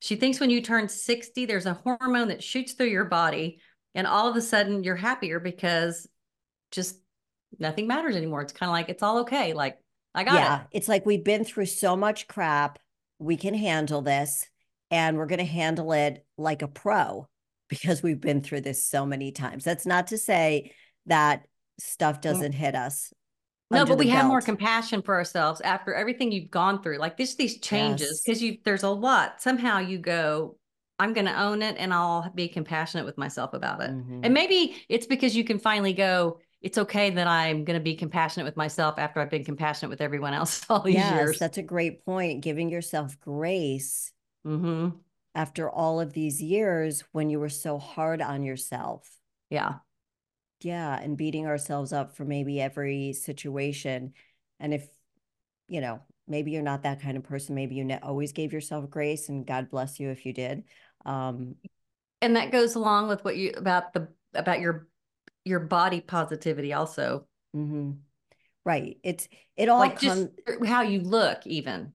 she 0.02 0.18
thinks 0.18 0.42
when 0.42 0.50
you 0.50 0.62
turn 0.62 0.90
sixty, 0.90 1.46
there's 1.46 1.66
a 1.66 1.76
hormone 1.76 2.28
that 2.28 2.44
shoots 2.44 2.74
through 2.74 2.88
your 2.88 3.06
body, 3.06 3.62
and 3.94 4.06
all 4.06 4.28
of 4.30 4.36
a 4.36 4.42
sudden 4.42 4.84
you're 4.84 4.98
happier 4.98 5.40
because 5.40 6.10
just 6.72 7.00
nothing 7.58 7.88
matters 7.88 8.18
anymore. 8.18 8.42
It's 8.42 8.52
kind 8.52 8.70
of 8.70 8.74
like 8.74 8.90
it's 8.90 9.02
all 9.02 9.20
okay. 9.20 9.54
Like 9.54 9.78
I 10.14 10.26
got 10.26 10.34
yeah, 10.34 10.62
it. 10.64 10.68
it's 10.74 10.90
like 10.90 11.06
we've 11.06 11.24
been 11.24 11.46
through 11.46 11.68
so 11.68 11.96
much 11.96 12.28
crap. 12.28 12.80
We 13.18 13.38
can 13.38 13.54
handle 13.54 14.02
this, 14.02 14.46
and 14.92 15.18
we're 15.18 15.26
going 15.26 15.40
to 15.40 15.46
handle 15.46 15.92
it 15.94 16.26
like 16.38 16.62
a 16.62 16.68
pro 16.68 17.28
because 17.70 18.04
we've 18.04 18.22
been 18.22 18.42
through 18.42 18.62
this 18.62 18.86
so 18.86 19.06
many 19.06 19.32
times. 19.32 19.64
That's 19.64 19.86
not 19.86 20.08
to 20.08 20.18
say 20.18 20.72
that 21.08 21.46
stuff 21.80 22.22
doesn't 22.22 22.52
hit 22.54 22.76
us. 22.76 23.12
No, 23.72 23.86
but 23.86 23.98
we 23.98 24.10
have 24.10 24.28
more 24.28 24.42
compassion 24.42 25.02
for 25.02 25.16
ourselves 25.16 25.60
after 25.62 25.94
everything 25.94 26.32
you've 26.32 26.52
gone 26.52 26.84
through. 26.84 26.98
Like 27.00 27.18
this, 27.18 27.36
these 27.36 27.60
changes, 27.60 28.10
Yes. 28.10 28.22
because 28.22 28.42
you 28.44 28.58
there's 28.64 28.84
a 28.84 28.90
lot. 28.90 29.42
Somehow 29.42 29.80
you 29.80 29.98
go, 29.98 30.58
I'm 31.00 31.14
going 31.14 31.26
to 31.26 31.38
own 31.42 31.62
it, 31.64 31.76
and 31.80 31.92
I'll 31.94 32.32
be 32.36 32.48
compassionate 32.48 33.06
with 33.06 33.18
myself 33.18 33.54
about 33.54 33.82
it. 33.82 33.90
Mhm. 33.90 34.22
And 34.24 34.34
maybe 34.34 34.78
it's 34.88 35.08
because 35.08 35.36
you 35.36 35.44
can 35.44 35.58
finally 35.60 35.94
go. 35.94 36.40
It's 36.62 36.78
okay 36.78 37.10
that 37.10 37.28
I'm 37.28 37.64
going 37.66 37.78
to 37.78 37.84
be 37.84 37.96
compassionate 37.96 38.46
with 38.46 38.56
myself 38.56 38.96
after 38.98 39.20
I've 39.20 39.30
been 39.30 39.44
compassionate 39.44 39.90
with 39.90 40.02
everyone 40.02 40.34
else 40.34 40.64
all 40.70 40.80
these 40.82 40.96
Yes, 40.96 41.14
years. 41.14 41.40
that's 41.40 41.58
a 41.58 41.64
great 41.64 42.06
point. 42.06 42.42
Giving 42.44 42.70
yourself 42.70 43.20
grace 43.20 44.12
hmm 44.46 44.90
after 45.36 45.70
all 45.70 46.00
of 46.00 46.14
these 46.14 46.42
years 46.42 47.04
when 47.12 47.30
you 47.30 47.40
were 47.42 47.50
so 47.50 47.78
hard 47.78 48.22
on 48.22 48.42
yourself. 48.42 49.10
Yeah, 49.50 49.76
Yeah, 50.62 50.98
and 50.98 51.18
beating 51.18 51.46
ourselves 51.46 51.92
up 51.92 52.16
for 52.16 52.24
maybe 52.24 52.62
every 52.62 53.12
situation. 53.12 54.14
And 54.60 54.74
if, 54.74 54.88
you 55.68 55.82
know, 55.82 56.00
maybe 56.26 56.52
you're 56.52 56.64
not 56.64 56.84
that 56.84 57.02
kind 57.02 57.18
of 57.18 57.24
person, 57.24 57.54
maybe 57.54 57.76
you 57.76 57.84
ne- 57.84 58.00
always 58.02 58.32
gave 58.32 58.54
yourself 58.54 58.90
grace 58.90 59.28
and 59.28 59.46
God 59.46 59.70
bless 59.70 60.00
you 60.00 60.10
if 60.10 60.26
you 60.26 60.32
did. 60.32 60.64
Um, 61.06 61.56
and 62.22 62.36
that 62.36 62.52
goes 62.52 62.76
along 62.76 63.08
with 63.08 63.24
what 63.24 63.38
you 63.38 63.52
about 63.56 63.94
the 63.94 64.08
about 64.34 64.60
your 64.60 64.88
your 65.44 65.60
body 65.60 66.02
positivity 66.02 66.74
also 66.74 67.28
mm-hmm. 67.56 67.92
right 68.66 68.98
it's 69.04 69.28
it 69.56 69.70
all 69.70 69.80
like 69.80 70.00
comes 70.00 70.30
just 70.46 70.66
how 70.66 70.82
you 70.82 71.02
look 71.02 71.46
even 71.46 71.94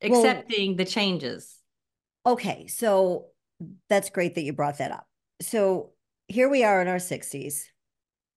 accepting 0.00 0.70
well, 0.70 0.76
the 0.76 0.84
changes 0.84 1.57
okay 2.26 2.66
so 2.66 3.26
that's 3.88 4.10
great 4.10 4.34
that 4.36 4.42
you 4.42 4.52
brought 4.52 4.78
that 4.78 4.92
up. 4.92 5.06
So 5.42 5.90
here 6.28 6.48
we 6.48 6.62
are 6.62 6.80
in 6.80 6.88
our 6.88 6.96
60s 6.96 7.64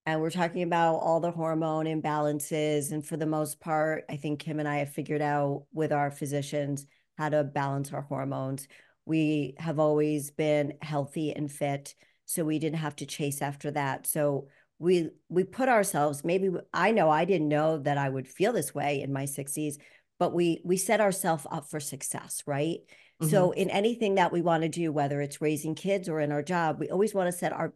and 0.05 0.19
we're 0.19 0.31
talking 0.31 0.63
about 0.63 0.95
all 0.95 1.19
the 1.19 1.31
hormone 1.31 1.85
imbalances 1.85 2.91
and 2.91 3.05
for 3.05 3.17
the 3.17 3.25
most 3.27 3.59
part 3.59 4.03
i 4.09 4.15
think 4.15 4.39
kim 4.39 4.59
and 4.59 4.67
i 4.67 4.77
have 4.77 4.89
figured 4.89 5.21
out 5.21 5.65
with 5.73 5.91
our 5.91 6.09
physicians 6.09 6.87
how 7.21 7.29
to 7.29 7.43
balance 7.43 7.93
our 7.93 8.01
hormones. 8.01 8.67
We 9.05 9.53
have 9.59 9.77
always 9.79 10.31
been 10.31 10.73
healthy 10.81 11.31
and 11.33 11.51
fit 11.51 11.93
so 12.25 12.43
we 12.43 12.59
didn't 12.59 12.79
have 12.79 12.95
to 12.97 13.05
chase 13.05 13.41
after 13.41 13.71
that. 13.71 14.07
So 14.07 14.47
we 14.79 15.09
we 15.29 15.43
put 15.43 15.69
ourselves 15.69 16.23
maybe 16.23 16.49
i 16.73 16.89
know 16.91 17.07
i 17.07 17.23
didn't 17.23 17.47
know 17.47 17.77
that 17.77 17.99
i 17.99 18.09
would 18.09 18.27
feel 18.27 18.51
this 18.51 18.73
way 18.73 19.03
in 19.03 19.13
my 19.13 19.25
60s 19.25 19.75
but 20.17 20.33
we 20.33 20.59
we 20.65 20.75
set 20.75 20.99
ourselves 20.99 21.45
up 21.51 21.69
for 21.69 21.79
success 21.79 22.41
right 22.47 22.79
mm-hmm. 23.21 23.29
so 23.29 23.51
in 23.51 23.69
anything 23.69 24.15
that 24.15 24.31
we 24.31 24.41
want 24.41 24.63
to 24.63 24.69
do 24.69 24.91
whether 24.91 25.21
it's 25.21 25.41
raising 25.41 25.75
kids 25.75 26.09
or 26.09 26.19
in 26.19 26.31
our 26.31 26.43
job 26.43 26.79
we 26.79 26.89
always 26.89 27.13
want 27.13 27.27
to 27.27 27.37
set 27.37 27.53
our 27.53 27.73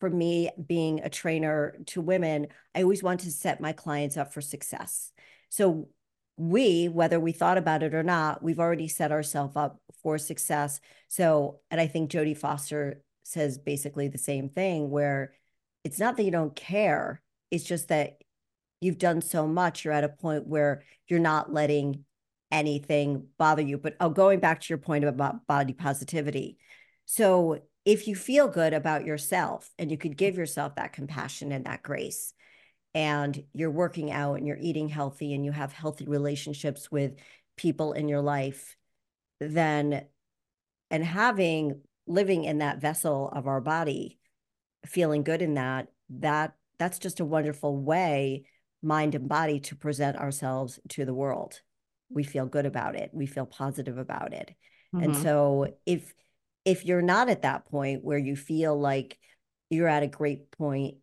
for 0.00 0.10
me 0.10 0.50
being 0.66 1.00
a 1.00 1.08
trainer 1.08 1.76
to 1.86 2.00
women 2.00 2.46
i 2.74 2.82
always 2.82 3.02
want 3.02 3.20
to 3.20 3.30
set 3.30 3.60
my 3.60 3.72
clients 3.72 4.16
up 4.16 4.32
for 4.32 4.40
success 4.40 5.12
so 5.48 5.88
we, 6.36 6.88
whether 6.88 7.20
we 7.20 7.32
thought 7.32 7.58
about 7.58 7.82
it 7.82 7.94
or 7.94 8.02
not, 8.02 8.42
we've 8.42 8.58
already 8.58 8.88
set 8.88 9.12
ourselves 9.12 9.56
up 9.56 9.78
for 10.02 10.18
success. 10.18 10.80
So, 11.08 11.60
and 11.70 11.80
I 11.80 11.86
think 11.86 12.10
Jodie 12.10 12.36
Foster 12.36 13.02
says 13.22 13.58
basically 13.58 14.08
the 14.08 14.18
same 14.18 14.48
thing 14.48 14.90
where 14.90 15.32
it's 15.84 15.98
not 15.98 16.16
that 16.16 16.24
you 16.24 16.30
don't 16.30 16.56
care, 16.56 17.22
it's 17.50 17.64
just 17.64 17.88
that 17.88 18.18
you've 18.80 18.98
done 18.98 19.22
so 19.22 19.46
much, 19.46 19.84
you're 19.84 19.94
at 19.94 20.04
a 20.04 20.08
point 20.08 20.46
where 20.46 20.82
you're 21.08 21.20
not 21.20 21.52
letting 21.52 22.04
anything 22.54 23.26
bother 23.36 23.62
you. 23.62 23.76
But 23.76 23.96
oh, 24.00 24.10
going 24.10 24.40
back 24.40 24.60
to 24.60 24.68
your 24.68 24.78
point 24.78 25.04
about 25.04 25.46
body 25.46 25.72
positivity. 25.72 26.56
So, 27.04 27.60
if 27.84 28.08
you 28.08 28.16
feel 28.16 28.48
good 28.48 28.72
about 28.72 29.04
yourself 29.04 29.70
and 29.78 29.90
you 29.90 29.98
could 29.98 30.16
give 30.16 30.38
yourself 30.38 30.76
that 30.76 30.94
compassion 30.94 31.52
and 31.52 31.66
that 31.66 31.82
grace, 31.82 32.32
and 32.94 33.42
you're 33.52 33.70
working 33.70 34.10
out 34.10 34.34
and 34.34 34.46
you're 34.46 34.56
eating 34.58 34.88
healthy 34.88 35.34
and 35.34 35.44
you 35.44 35.50
have 35.50 35.72
healthy 35.72 36.06
relationships 36.06 36.90
with 36.90 37.16
people 37.56 37.92
in 37.92 38.08
your 38.08 38.22
life, 38.22 38.76
then 39.40 40.06
and 40.90 41.04
having 41.04 41.80
living 42.06 42.44
in 42.44 42.58
that 42.58 42.80
vessel 42.80 43.30
of 43.34 43.46
our 43.48 43.60
body, 43.60 44.18
feeling 44.86 45.24
good 45.24 45.42
in 45.42 45.54
that, 45.54 45.88
that 46.08 46.54
that's 46.78 46.98
just 46.98 47.20
a 47.20 47.24
wonderful 47.24 47.76
way, 47.76 48.44
mind 48.82 49.14
and 49.14 49.28
body, 49.28 49.58
to 49.58 49.74
present 49.74 50.16
ourselves 50.16 50.78
to 50.90 51.04
the 51.04 51.14
world. 51.14 51.60
We 52.10 52.24
feel 52.24 52.46
good 52.46 52.66
about 52.66 52.96
it. 52.96 53.10
We 53.12 53.26
feel 53.26 53.46
positive 53.46 53.98
about 53.98 54.32
it. 54.32 54.54
Mm-hmm. 54.94 55.04
And 55.04 55.16
so 55.16 55.74
if 55.86 56.14
if 56.64 56.84
you're 56.84 57.02
not 57.02 57.28
at 57.28 57.42
that 57.42 57.66
point 57.66 58.04
where 58.04 58.18
you 58.18 58.36
feel 58.36 58.78
like 58.78 59.18
you're 59.70 59.88
at 59.88 60.02
a 60.02 60.08
great 60.08 60.50
point 60.50 60.96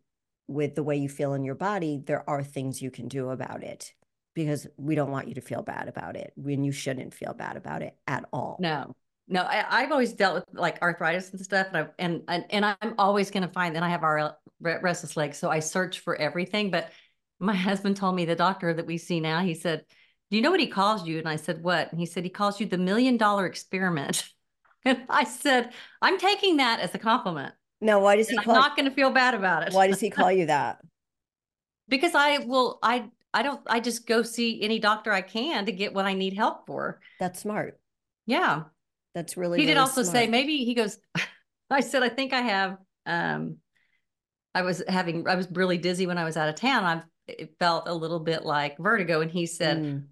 with 0.48 0.74
the 0.74 0.82
way 0.82 0.96
you 0.96 1.08
feel 1.08 1.34
in 1.34 1.44
your 1.44 1.54
body, 1.54 2.02
there 2.04 2.28
are 2.28 2.42
things 2.42 2.82
you 2.82 2.90
can 2.90 3.08
do 3.08 3.30
about 3.30 3.62
it 3.62 3.92
because 4.34 4.66
we 4.76 4.94
don't 4.94 5.10
want 5.10 5.28
you 5.28 5.34
to 5.34 5.40
feel 5.40 5.62
bad 5.62 5.88
about 5.88 6.16
it 6.16 6.32
when 6.36 6.64
you 6.64 6.72
shouldn't 6.72 7.14
feel 7.14 7.34
bad 7.34 7.56
about 7.56 7.82
it 7.82 7.96
at 8.06 8.24
all. 8.32 8.56
No, 8.60 8.94
no, 9.28 9.44
I, 9.44 9.82
have 9.82 9.92
always 9.92 10.12
dealt 10.12 10.34
with 10.34 10.44
like 10.52 10.80
arthritis 10.82 11.30
and 11.30 11.40
stuff, 11.40 11.68
and 11.72 11.76
I 11.76 11.86
and 11.98 12.22
and, 12.28 12.44
and 12.50 12.64
I'm 12.64 12.94
always 12.98 13.30
going 13.30 13.46
to 13.46 13.52
find 13.52 13.76
that 13.76 13.82
I 13.82 13.88
have 13.88 14.02
our 14.02 14.36
restless 14.60 15.16
legs, 15.16 15.38
so 15.38 15.50
I 15.50 15.60
search 15.60 16.00
for 16.00 16.16
everything. 16.16 16.70
But 16.70 16.90
my 17.38 17.54
husband 17.68 17.96
told 17.96 18.14
me 18.16 18.24
the 18.24 18.36
doctor 18.36 18.72
that 18.74 18.86
we 18.86 18.98
see 18.98 19.20
now, 19.20 19.40
he 19.40 19.54
said, 19.54 19.84
"Do 20.32 20.36
you 20.36 20.42
know 20.42 20.50
what 20.50 20.60
he 20.60 20.66
calls 20.66 21.06
you?" 21.06 21.18
And 21.18 21.28
I 21.28 21.36
said, 21.36 21.62
"What?" 21.62 21.92
And 21.92 22.00
he 22.00 22.06
said 22.06 22.24
he 22.24 22.30
calls 22.30 22.58
you 22.58 22.66
the 22.66 22.78
million 22.78 23.16
dollar 23.16 23.46
experiment. 23.46 24.28
And 24.84 25.02
I 25.08 25.22
said, 25.22 25.72
"I'm 26.00 26.18
taking 26.18 26.56
that 26.56 26.80
as 26.80 26.92
a 26.92 26.98
compliment." 26.98 27.54
No, 27.80 28.00
why 28.00 28.16
does 28.16 28.28
he 28.28 28.36
call? 28.36 28.56
I'm 28.56 28.60
not 28.60 28.76
going 28.76 28.88
to 28.88 28.92
feel 28.92 29.10
bad 29.10 29.34
about 29.34 29.62
it. 29.62 29.72
Why 29.72 29.86
does 29.86 30.00
he 30.00 30.10
call 30.10 30.32
you 30.32 30.46
that? 30.46 30.80
because 31.88 32.16
I 32.16 32.38
will. 32.38 32.80
I 32.82 33.08
I 33.32 33.44
don't. 33.44 33.60
I 33.68 33.78
just 33.78 34.08
go 34.08 34.22
see 34.22 34.60
any 34.60 34.80
doctor 34.80 35.12
I 35.12 35.20
can 35.20 35.66
to 35.66 35.72
get 35.72 35.94
what 35.94 36.04
I 36.04 36.14
need 36.14 36.34
help 36.34 36.66
for. 36.66 37.00
That's 37.20 37.38
smart. 37.38 37.78
Yeah, 38.26 38.64
that's 39.14 39.36
really. 39.36 39.60
He 39.60 39.66
did 39.66 39.74
really 39.74 39.82
also 39.82 40.02
smart. 40.02 40.16
say 40.16 40.26
maybe 40.26 40.64
he 40.64 40.74
goes. 40.74 40.98
I 41.70 41.78
said 41.78 42.02
I 42.02 42.08
think 42.08 42.32
I 42.32 42.40
have. 42.40 42.78
Um, 43.06 43.58
I 44.52 44.62
was 44.62 44.82
having. 44.88 45.28
I 45.28 45.36
was 45.36 45.46
really 45.52 45.78
dizzy 45.78 46.08
when 46.08 46.18
I 46.18 46.24
was 46.24 46.36
out 46.36 46.48
of 46.48 46.56
town. 46.56 46.82
I've 46.82 47.04
it 47.28 47.54
felt 47.60 47.86
a 47.86 47.94
little 47.94 48.18
bit 48.18 48.44
like 48.44 48.78
vertigo, 48.78 49.20
and 49.20 49.30
he 49.30 49.46
said. 49.46 49.78
Mm. 49.78 50.04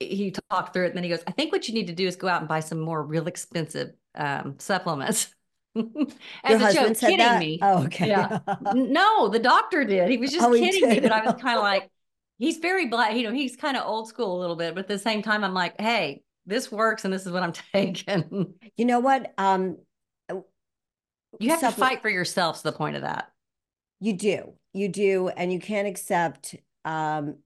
He 0.00 0.32
talked 0.50 0.72
through 0.72 0.84
it, 0.84 0.88
and 0.88 0.96
then 0.96 1.04
he 1.04 1.10
goes, 1.10 1.22
"I 1.26 1.32
think 1.32 1.52
what 1.52 1.68
you 1.68 1.74
need 1.74 1.88
to 1.88 1.92
do 1.92 2.06
is 2.06 2.16
go 2.16 2.28
out 2.28 2.40
and 2.40 2.48
buy 2.48 2.60
some 2.60 2.80
more 2.80 3.02
real 3.02 3.26
expensive 3.26 3.92
um, 4.14 4.56
supplements." 4.58 5.34
As 6.44 6.60
Your 6.60 6.68
a 6.68 6.72
joke, 6.72 6.98
kidding 6.98 7.18
that? 7.18 7.38
me. 7.38 7.58
Oh, 7.62 7.84
okay. 7.84 8.08
Yeah. 8.08 8.38
no, 8.74 9.28
the 9.28 9.38
doctor 9.38 9.84
did. 9.84 10.10
He 10.10 10.16
was 10.16 10.30
just 10.32 10.46
oh, 10.46 10.52
kidding 10.52 10.88
me, 10.88 11.00
but 11.00 11.12
I 11.12 11.24
was 11.24 11.40
kind 11.40 11.56
of 11.56 11.62
like, 11.62 11.88
he's 12.38 12.58
very 12.58 12.86
black. 12.86 13.14
You 13.14 13.24
know, 13.24 13.32
he's 13.32 13.56
kind 13.56 13.76
of 13.76 13.86
old 13.86 14.08
school 14.08 14.38
a 14.38 14.40
little 14.40 14.56
bit, 14.56 14.74
but 14.74 14.80
at 14.80 14.88
the 14.88 14.98
same 14.98 15.22
time, 15.22 15.44
I'm 15.44 15.54
like, 15.54 15.80
hey, 15.80 16.22
this 16.46 16.72
works, 16.72 17.04
and 17.04 17.12
this 17.12 17.26
is 17.26 17.32
what 17.32 17.42
I'm 17.42 17.52
taking. 17.52 18.54
You 18.76 18.84
know 18.84 19.00
what? 19.00 19.32
Um, 19.38 19.78
you 21.38 21.50
have 21.50 21.60
to 21.60 21.72
fight 21.72 22.02
for 22.02 22.08
yourself. 22.08 22.58
To 22.58 22.62
the 22.64 22.72
point 22.72 22.96
of 22.96 23.02
that, 23.02 23.30
you 24.00 24.14
do, 24.14 24.54
you 24.72 24.88
do, 24.88 25.28
and 25.28 25.52
you 25.52 25.60
can't 25.60 25.86
accept 25.86 26.56
um 26.84 27.36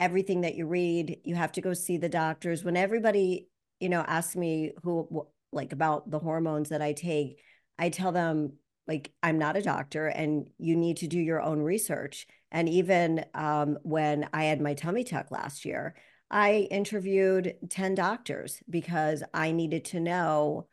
everything 0.00 0.42
that 0.42 0.54
you 0.54 0.66
read. 0.66 1.18
You 1.24 1.34
have 1.34 1.52
to 1.52 1.60
go 1.60 1.72
see 1.74 1.96
the 1.96 2.08
doctors. 2.08 2.64
When 2.64 2.76
everybody, 2.76 3.48
you 3.80 3.88
know, 3.88 4.04
asks 4.06 4.36
me 4.36 4.72
who 4.82 5.26
like 5.52 5.72
about 5.72 6.10
the 6.10 6.18
hormones 6.18 6.70
that 6.70 6.82
I 6.82 6.92
take 6.92 7.40
I 7.78 7.88
tell 7.88 8.12
them, 8.12 8.54
like, 8.86 9.12
I'm 9.22 9.38
not 9.38 9.56
a 9.56 9.62
doctor 9.62 10.06
and 10.06 10.48
you 10.58 10.76
need 10.76 10.98
to 10.98 11.06
do 11.06 11.18
your 11.18 11.40
own 11.40 11.60
research. 11.60 12.26
And 12.52 12.68
even 12.68 13.24
um, 13.34 13.78
when 13.82 14.28
I 14.32 14.44
had 14.44 14.60
my 14.60 14.74
tummy 14.74 15.04
tuck 15.04 15.30
last 15.30 15.64
year, 15.64 15.94
I 16.30 16.68
interviewed 16.70 17.54
10 17.70 17.94
doctors 17.94 18.62
because 18.68 19.22
I 19.32 19.52
needed 19.52 19.86
to 19.86 20.00
know 20.00 20.66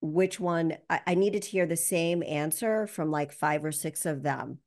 which 0.00 0.38
one 0.40 0.76
I, 0.88 1.00
I 1.08 1.14
needed 1.14 1.42
to 1.42 1.50
hear 1.50 1.66
the 1.66 1.76
same 1.76 2.22
answer 2.22 2.86
from 2.86 3.10
like 3.10 3.32
five 3.32 3.64
or 3.64 3.72
six 3.72 4.06
of 4.06 4.22
them. 4.22 4.58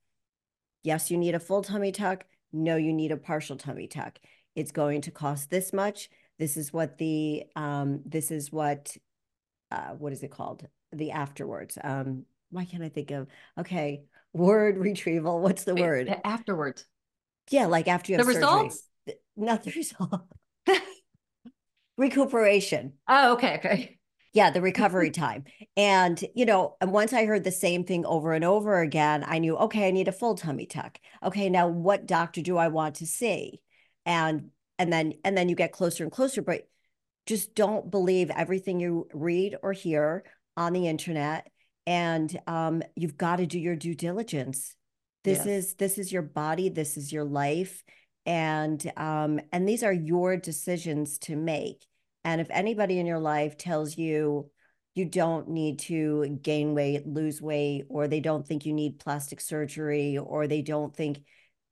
Yes, 0.83 1.09
you 1.09 1.17
need 1.17 1.35
a 1.35 1.39
full 1.39 1.63
tummy 1.63 1.91
tuck. 1.91 2.25
No, 2.53 2.75
you 2.75 2.93
need 2.93 3.11
a 3.11 3.17
partial 3.17 3.55
tummy 3.55 3.87
tuck. 3.87 4.19
It's 4.55 4.71
going 4.71 5.01
to 5.01 5.11
cost 5.11 5.49
this 5.49 5.71
much. 5.71 6.09
This 6.39 6.57
is 6.57 6.73
what 6.73 6.97
the 6.97 7.43
um, 7.55 8.01
this 8.05 8.31
is 8.31 8.51
what 8.51 8.95
uh, 9.71 9.91
what 9.97 10.11
is 10.13 10.23
it 10.23 10.31
called? 10.31 10.67
the 10.93 11.11
afterwards. 11.11 11.77
Um, 11.81 12.25
why 12.49 12.65
can't 12.65 12.83
I 12.83 12.89
think 12.89 13.11
of 13.11 13.27
okay 13.59 14.03
word 14.33 14.77
retrieval? 14.79 15.39
What's 15.41 15.63
the 15.63 15.73
Wait, 15.73 15.81
word 15.81 16.15
afterwards? 16.23 16.85
Yeah, 17.49 17.67
like 17.67 17.87
after 17.87 18.11
you 18.11 18.17
have 18.17 18.25
the 18.25 18.33
surgery. 18.33 18.47
results. 18.47 18.87
Not 19.35 19.63
the 19.63 19.71
result. 19.75 20.21
Recuperation. 21.97 22.93
Oh, 23.07 23.33
okay, 23.33 23.55
okay. 23.57 23.99
Yeah, 24.33 24.49
the 24.49 24.61
recovery 24.61 25.11
time. 25.11 25.43
And, 25.75 26.23
you 26.35 26.45
know, 26.45 26.77
and 26.79 26.93
once 26.93 27.11
I 27.11 27.25
heard 27.25 27.43
the 27.43 27.51
same 27.51 27.83
thing 27.83 28.05
over 28.05 28.33
and 28.33 28.45
over 28.45 28.79
again, 28.79 29.25
I 29.27 29.39
knew, 29.39 29.57
okay, 29.57 29.87
I 29.87 29.91
need 29.91 30.07
a 30.07 30.13
full 30.13 30.35
tummy 30.35 30.65
tuck. 30.65 30.99
Okay, 31.21 31.49
now 31.49 31.67
what 31.67 32.05
doctor 32.05 32.41
do 32.41 32.57
I 32.57 32.69
want 32.69 32.95
to 32.95 33.05
see? 33.05 33.61
And 34.05 34.51
and 34.79 34.91
then 34.91 35.13
and 35.23 35.37
then 35.37 35.49
you 35.49 35.55
get 35.55 35.73
closer 35.73 36.03
and 36.03 36.11
closer, 36.11 36.41
but 36.41 36.67
just 37.25 37.53
don't 37.55 37.91
believe 37.91 38.31
everything 38.31 38.79
you 38.79 39.07
read 39.13 39.55
or 39.61 39.73
hear 39.73 40.23
on 40.57 40.73
the 40.73 40.87
internet 40.87 41.47
and 41.87 42.39
um, 42.47 42.81
you've 42.95 43.17
got 43.17 43.37
to 43.37 43.45
do 43.45 43.59
your 43.59 43.75
due 43.75 43.95
diligence 43.95 44.75
this 45.23 45.39
yes. 45.39 45.47
is 45.47 45.73
this 45.75 45.97
is 45.97 46.11
your 46.11 46.21
body 46.21 46.69
this 46.69 46.97
is 46.97 47.11
your 47.11 47.23
life 47.23 47.83
and 48.25 48.91
um, 48.97 49.39
and 49.51 49.67
these 49.67 49.83
are 49.83 49.93
your 49.93 50.37
decisions 50.37 51.17
to 51.17 51.35
make 51.35 51.85
and 52.23 52.41
if 52.41 52.47
anybody 52.49 52.99
in 52.99 53.05
your 53.05 53.19
life 53.19 53.57
tells 53.57 53.97
you 53.97 54.49
you 54.93 55.05
don't 55.05 55.47
need 55.47 55.79
to 55.79 56.39
gain 56.41 56.73
weight 56.73 57.07
lose 57.07 57.41
weight 57.41 57.85
or 57.89 58.07
they 58.07 58.19
don't 58.19 58.47
think 58.47 58.65
you 58.65 58.73
need 58.73 58.99
plastic 58.99 59.39
surgery 59.39 60.17
or 60.17 60.47
they 60.47 60.61
don't 60.61 60.95
think 60.95 61.19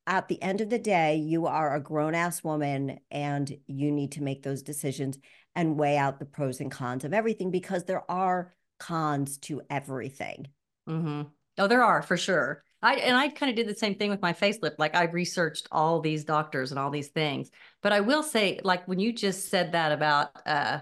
at 0.07 0.27
the 0.27 0.41
end 0.41 0.61
of 0.61 0.69
the 0.69 0.79
day 0.79 1.17
you 1.17 1.45
are 1.45 1.75
a 1.75 1.79
grown 1.81 2.15
ass 2.15 2.43
woman 2.43 2.99
and 3.11 3.55
you 3.67 3.91
need 3.91 4.13
to 4.13 4.23
make 4.23 4.41
those 4.41 4.63
decisions 4.63 5.17
and 5.55 5.77
weigh 5.77 5.97
out 5.97 6.19
the 6.19 6.25
pros 6.25 6.59
and 6.59 6.71
cons 6.71 7.03
of 7.03 7.13
everything 7.13 7.51
because 7.51 7.83
there 7.83 8.09
are 8.09 8.53
cons 8.79 9.37
to 9.37 9.61
everything. 9.69 10.47
Mm-hmm. 10.87 11.23
Oh, 11.57 11.67
there 11.67 11.83
are 11.83 12.01
for 12.01 12.17
sure. 12.17 12.63
I 12.81 12.95
and 12.95 13.17
I 13.17 13.29
kind 13.29 13.49
of 13.49 13.55
did 13.55 13.67
the 13.67 13.75
same 13.75 13.95
thing 13.95 14.09
with 14.09 14.21
my 14.21 14.33
facelift. 14.33 14.75
Like 14.77 14.95
I 14.95 15.05
researched 15.05 15.67
all 15.71 15.99
these 15.99 16.23
doctors 16.23 16.71
and 16.71 16.79
all 16.79 16.89
these 16.89 17.09
things. 17.09 17.51
But 17.81 17.91
I 17.91 17.99
will 17.99 18.23
say, 18.23 18.59
like 18.63 18.87
when 18.87 18.99
you 18.99 19.11
just 19.11 19.49
said 19.49 19.73
that 19.73 19.91
about 19.91 20.29
uh 20.45 20.79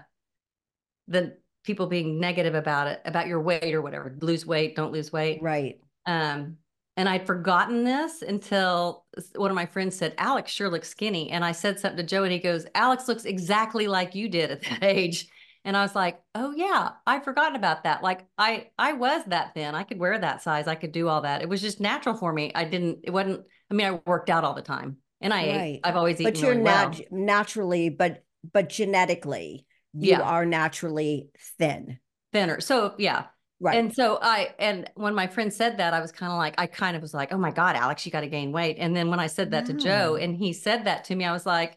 the 1.08 1.36
people 1.64 1.86
being 1.86 2.20
negative 2.20 2.54
about 2.54 2.86
it, 2.86 3.00
about 3.04 3.26
your 3.26 3.40
weight 3.40 3.74
or 3.74 3.82
whatever, 3.82 4.16
lose 4.20 4.46
weight, 4.46 4.76
don't 4.76 4.92
lose 4.92 5.12
weight. 5.12 5.42
Right. 5.42 5.80
Um, 6.06 6.56
and 6.96 7.08
I'd 7.08 7.26
forgotten 7.26 7.84
this 7.84 8.22
until 8.22 9.04
one 9.36 9.50
of 9.50 9.54
my 9.54 9.66
friends 9.66 9.94
said, 9.94 10.14
Alex 10.18 10.50
sure 10.50 10.68
looks 10.68 10.88
skinny. 10.88 11.30
And 11.30 11.44
I 11.44 11.52
said 11.52 11.78
something 11.78 11.98
to 11.98 12.02
Joe 12.02 12.24
and 12.24 12.32
he 12.32 12.40
goes, 12.40 12.66
Alex 12.74 13.06
looks 13.06 13.24
exactly 13.24 13.86
like 13.86 14.14
you 14.14 14.28
did 14.28 14.50
at 14.50 14.62
that 14.62 14.78
age. 14.82 15.28
And 15.68 15.76
I 15.76 15.82
was 15.82 15.94
like, 15.94 16.18
oh 16.34 16.52
yeah, 16.56 16.92
I'd 17.06 17.24
forgotten 17.24 17.54
about 17.54 17.84
that. 17.84 18.02
Like 18.02 18.24
I 18.38 18.68
I 18.78 18.94
was 18.94 19.22
that 19.26 19.52
thin. 19.52 19.74
I 19.74 19.82
could 19.82 19.98
wear 19.98 20.18
that 20.18 20.40
size. 20.42 20.66
I 20.66 20.74
could 20.76 20.92
do 20.92 21.08
all 21.08 21.20
that. 21.20 21.42
It 21.42 21.48
was 21.48 21.60
just 21.60 21.78
natural 21.78 22.14
for 22.14 22.32
me. 22.32 22.50
I 22.54 22.64
didn't, 22.64 23.00
it 23.04 23.10
wasn't, 23.10 23.42
I 23.70 23.74
mean, 23.74 23.86
I 23.86 24.00
worked 24.06 24.30
out 24.30 24.44
all 24.44 24.54
the 24.54 24.62
time 24.62 24.96
and 25.20 25.34
I 25.34 25.36
Right. 25.36 25.60
ate. 25.60 25.80
I've 25.84 25.96
always 25.96 26.20
eaten 26.20 26.32
But 26.32 26.40
you're 26.40 26.52
really 26.52 26.62
nat- 26.64 27.00
well. 27.10 27.20
naturally, 27.20 27.90
but 27.90 28.22
but 28.50 28.70
genetically, 28.70 29.66
you 29.92 30.10
Yeah. 30.12 30.22
are 30.22 30.46
naturally 30.46 31.28
thin. 31.58 31.98
Thinner. 32.32 32.60
So 32.60 32.94
yeah. 32.98 33.26
Right. 33.60 33.76
And 33.76 33.92
so 33.94 34.18
I, 34.22 34.54
and 34.58 34.88
when 34.94 35.14
my 35.14 35.26
friend 35.26 35.52
said 35.52 35.78
that, 35.78 35.92
I 35.92 36.00
was 36.00 36.12
kind 36.12 36.30
of 36.32 36.38
like, 36.38 36.54
I 36.58 36.66
kind 36.68 36.94
of 36.96 37.02
was 37.02 37.12
like, 37.12 37.32
oh 37.32 37.38
my 37.38 37.50
God, 37.50 37.74
Alex, 37.76 38.06
you 38.06 38.12
got 38.12 38.20
to 38.20 38.28
gain 38.28 38.52
weight. 38.52 38.76
And 38.78 38.96
then 38.96 39.10
when 39.10 39.18
I 39.20 39.26
said 39.26 39.50
that 39.50 39.66
to 39.66 39.74
Joe 39.74 40.14
and 40.14 40.34
he 40.34 40.52
said 40.52 40.84
that 40.84 41.04
to 41.06 41.14
me, 41.16 41.24
I 41.24 41.32
was 41.32 41.44
like, 41.44 41.76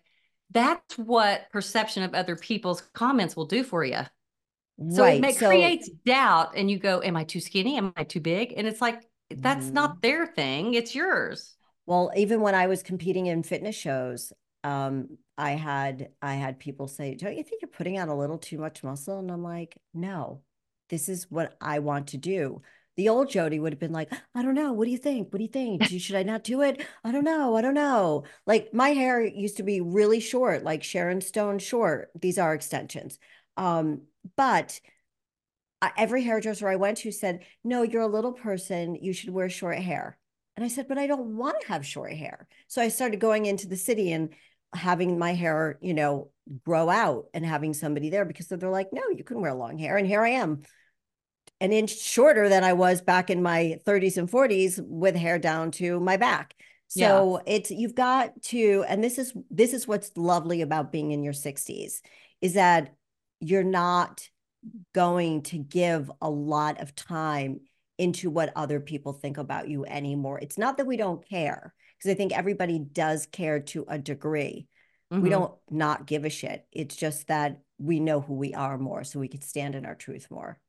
that's 0.52 0.98
what 0.98 1.50
perception 1.52 2.04
of 2.04 2.14
other 2.14 2.36
people's 2.36 2.82
comments 2.94 3.36
will 3.36 3.46
do 3.46 3.64
for 3.64 3.84
you. 3.84 4.02
So 4.90 5.06
right. 5.06 5.24
it 5.24 5.38
so 5.38 5.40
creates 5.40 5.90
doubt 6.06 6.54
and 6.58 6.70
you 6.72 6.80
go, 6.80 7.02
am 7.04 7.18
I 7.18 7.24
too 7.26 7.40
skinny? 7.42 7.78
Am 7.78 7.94
I 7.98 8.04
too 8.06 8.20
big? 8.22 8.54
And 8.58 8.68
it's 8.68 8.82
like, 8.82 9.04
that's 9.30 9.74
Mhm. 9.74 9.74
not 9.74 10.02
their 10.02 10.28
thing. 10.28 10.74
It's 10.76 10.96
yours. 10.96 11.58
Well, 11.86 12.12
even 12.16 12.42
when 12.42 12.56
I 12.56 12.68
was 12.68 12.84
competing 12.84 13.26
in 13.28 13.44
fitness 13.44 13.76
shows, 13.76 14.32
um, 14.64 15.18
I 15.38 15.52
had 15.52 16.10
I 16.22 16.36
had 16.36 16.60
people 16.60 16.88
say, 16.88 17.16
"Don't 17.16 17.36
you 17.36 17.44
think 17.44 17.62
you're 17.62 17.70
putting 17.70 17.98
on 18.00 18.10
a 18.10 18.18
little 18.18 18.38
too 18.38 18.58
much 18.60 18.84
muscle?" 18.84 19.20
And 19.20 19.32
I'm 19.32 19.44
like, 19.44 19.78
"No, 19.94 20.42
this 20.90 21.10
is 21.10 21.32
what 21.32 21.56
I 21.62 21.80
want 21.80 22.08
to 22.10 22.18
do." 22.18 22.62
The 22.98 23.10
old 23.10 23.30
Jody 23.30 23.60
would 23.60 23.74
have 23.74 23.80
been 23.80 23.94
like, 23.94 24.12
"I 24.36 24.42
don't 24.42 24.54
know. 24.54 24.74
What 24.74 24.86
do 24.86 24.92
you 24.92 24.98
think? 24.98 25.32
What 25.32 25.38
do 25.38 25.44
you 25.44 25.50
think? 25.50 25.84
Should 25.86 26.16
I 26.16 26.24
not 26.24 26.44
do 26.44 26.62
it? 26.62 26.86
I 27.04 27.12
don't 27.12 27.24
know. 27.24 27.56
I 27.56 27.62
don't 27.62 27.74
know." 27.74 28.24
Like 28.46 28.74
my 28.74 28.90
hair 28.90 29.22
used 29.22 29.58
to 29.58 29.64
be 29.64 29.82
really 29.82 30.20
short, 30.20 30.64
like 30.64 30.84
Sharon 30.84 31.22
Stone 31.22 31.60
short. 31.60 32.12
These 32.20 32.38
are 32.38 32.54
extensions. 32.54 33.18
Um, 33.58 34.04
but 34.36 34.80
every 35.98 36.24
hairdresser 36.24 36.68
I 36.68 36.76
went 36.76 37.00
to 37.00 37.12
said, 37.12 37.46
"No, 37.64 37.82
you're 37.82 38.02
a 38.02 38.08
little 38.08 38.34
person. 38.34 38.96
You 38.96 39.14
should 39.14 39.30
wear 39.32 39.50
short 39.50 39.78
hair." 39.80 40.18
And 40.56 40.66
I 40.66 40.68
said, 40.68 40.88
"But 40.88 40.98
I 40.98 41.08
don't 41.08 41.38
want 41.38 41.62
to 41.62 41.68
have 41.68 41.86
short 41.86 42.14
hair." 42.14 42.48
So 42.68 42.82
I 42.82 42.90
started 42.90 43.20
going 43.20 43.46
into 43.46 43.68
the 43.68 43.78
city 43.78 44.12
and 44.12 44.30
having 44.74 45.18
my 45.18 45.34
hair, 45.34 45.78
you 45.82 45.94
know, 45.94 46.32
grow 46.66 46.90
out 46.90 47.26
and 47.34 47.46
having 47.46 47.74
somebody 47.74 48.10
there 48.10 48.26
because 48.26 48.48
they're 48.48 48.70
like, 48.70 48.94
"No, 48.94 49.10
you 49.10 49.24
can 49.24 49.42
wear 49.42 49.54
long 49.54 49.78
hair." 49.78 49.98
And 49.98 50.08
here 50.08 50.22
I 50.22 50.30
am, 50.30 50.64
an 51.62 51.72
inch 51.72 51.98
shorter 51.98 52.50
than 52.50 52.66
I 52.66 52.74
was 52.74 53.02
back 53.02 53.30
in 53.30 53.42
my 53.42 53.80
30s 53.86 54.18
and 54.18 54.30
40s 54.30 54.82
with 54.84 55.16
hair 55.16 55.40
down 55.40 55.72
to 55.72 56.00
my 56.02 56.18
back. 56.18 56.56
Yeah. 56.94 57.08
So 57.08 57.42
it's 57.46 57.72
you've 57.72 57.96
got 57.96 58.42
to, 58.44 58.84
and 58.90 59.02
this 59.02 59.18
is 59.18 59.34
this 59.50 59.74
is 59.74 59.88
what's 59.88 60.12
lovely 60.18 60.62
about 60.62 60.92
being 60.92 61.12
in 61.12 61.24
your 61.24 61.34
60s 61.34 62.02
is 62.42 62.56
that 62.56 62.94
you're 63.40 63.64
not 63.64 64.28
going 64.94 65.44
to 65.44 65.58
give 65.58 66.12
a 66.22 66.30
lot 66.30 66.82
of 66.82 66.94
time 66.96 67.62
into 67.98 68.30
what 68.30 68.52
other 68.56 68.80
people 68.80 69.14
think 69.14 69.38
about 69.38 69.70
you 69.70 69.86
anymore. 69.86 70.40
It's 70.40 70.58
not 70.58 70.78
that 70.78 70.88
we 70.88 70.98
don't 70.98 71.28
care, 71.28 71.74
because 71.98 72.12
I 72.12 72.16
think 72.16 72.36
everybody 72.36 72.80
does 72.80 73.28
care 73.28 73.60
to 73.60 73.86
a 73.88 74.00
degree. 74.00 74.68
We 75.12 75.30
Mhm. 75.30 75.32
don't 75.32 75.54
not 75.70 76.08
give 76.08 76.26
a 76.26 76.30
shit. 76.30 76.66
It's 76.72 76.96
just 76.96 77.28
that 77.28 77.62
we 77.78 78.00
know 78.00 78.22
who 78.22 78.34
we 78.34 78.54
are 78.54 78.78
more, 78.78 79.04
so 79.04 79.20
we 79.20 79.28
can 79.28 79.42
stand 79.42 79.76
in 79.76 79.86
our 79.86 79.96
truth 79.96 80.28
more. 80.32 80.60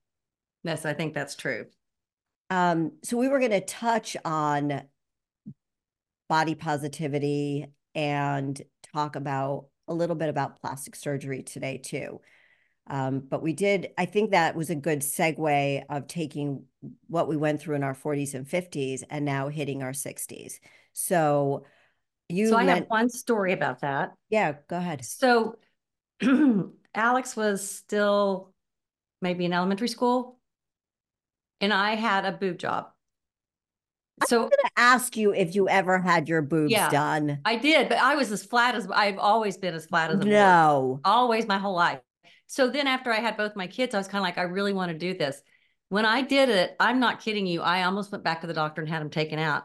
Yes, 0.65 0.85
I 0.85 0.93
think 0.93 1.15
that's 1.15 1.35
true. 1.35 1.67
Um, 2.51 2.93
so 3.03 3.17
we 3.17 3.29
were 3.29 3.39
going 3.39 3.53
to 3.53 3.61
touch 3.61 4.17
on 4.25 4.83
body 6.29 6.55
positivity 6.55 7.67
and 7.95 8.61
talk 8.95 9.17
about 9.17 9.67
a 9.89 9.95
little 9.95 10.17
bit 10.17 10.29
about 10.29 10.61
plastic 10.61 10.97
surgery 10.97 11.43
today 11.43 11.79
too. 11.79 12.21
Um, 12.89 13.21
but 13.21 13.43
we 13.43 13.53
did, 13.53 13.91
I 13.97 14.07
think 14.07 14.33
that 14.33 14.57
was 14.57 14.71
a 14.71 14.75
good 14.75 15.01
segue 15.01 15.83
of 15.89 16.07
taking 16.09 16.65
what 17.09 17.29
we 17.29 17.37
went 17.37 17.61
through 17.61 17.77
in 17.77 17.85
our 17.85 17.95
40s 17.95 18.35
and 18.35 18.47
50s 18.47 19.05
and 19.09 19.25
now 19.25 19.49
hitting 19.49 19.83
our 19.83 19.93
60s. 19.93 20.59
So 20.93 21.65
you 22.29 22.49
so 22.49 22.57
I 22.57 22.65
meant, 22.65 22.81
have 22.81 22.89
one 22.89 23.09
story 23.09 23.53
about 23.53 23.81
that. 23.81 24.13
yeah, 24.31 24.55
go 24.69 24.77
ahead. 24.77 25.05
So 25.05 25.57
Alex 26.95 27.37
was 27.37 27.69
still 27.69 28.53
maybe 29.21 29.45
in 29.45 29.53
elementary 29.53 29.89
school, 29.89 30.39
and 31.63 31.73
I 31.73 31.95
had 31.95 32.25
a 32.27 32.33
boob 32.33 32.59
job. 32.59 32.89
So 34.27 34.37
I'm 34.37 34.43
going 34.43 34.51
to 34.51 34.71
ask 34.77 35.17
you 35.17 35.33
if 35.33 35.55
you 35.55 35.69
ever 35.69 35.99
had 35.99 36.29
your 36.29 36.43
boobs 36.43 36.71
Yeah. 36.71 36.91
done. 36.91 37.41
I 37.45 37.57
did, 37.57 37.89
but 37.89 37.99
I 37.99 38.15
was 38.15 38.31
as 38.31 38.45
flat 38.45 38.75
as 38.75 38.87
I've 38.91 39.19
always 39.19 39.57
been 39.57 39.75
as 39.75 39.87
flat 39.87 40.11
as 40.11 40.17
a 40.17 40.19
board. 40.19 40.31
No. 40.31 41.01
always 41.05 41.47
my 41.47 41.59
whole 41.59 41.75
life. 41.75 41.99
So 42.47 42.69
then 42.69 42.87
after 42.87 43.11
I 43.11 43.21
had 43.21 43.37
both 43.37 43.57
my 43.57 43.67
kids, 43.67 43.95
I 43.95 43.99
was 43.99 44.07
kind 44.09 44.21
of 44.21 44.25
like, 44.27 44.39
I 44.39 44.43
really 44.43 44.75
want 44.75 44.93
to 44.93 44.99
do 44.99 45.15
this. 45.17 45.41
When 45.89 46.05
I 46.05 46.23
did 46.23 46.51
it, 46.51 46.77
I'm 46.79 47.01
not 47.01 47.21
kidding 47.21 47.47
you. 47.47 47.63
I 47.63 47.83
almost 47.85 48.13
went 48.13 48.23
back 48.25 48.43
to 48.43 48.47
the 48.47 48.55
doctor 48.55 48.81
and 48.83 48.89
had 48.91 49.01
them 49.01 49.11
taken 49.11 49.39
out. 49.39 49.65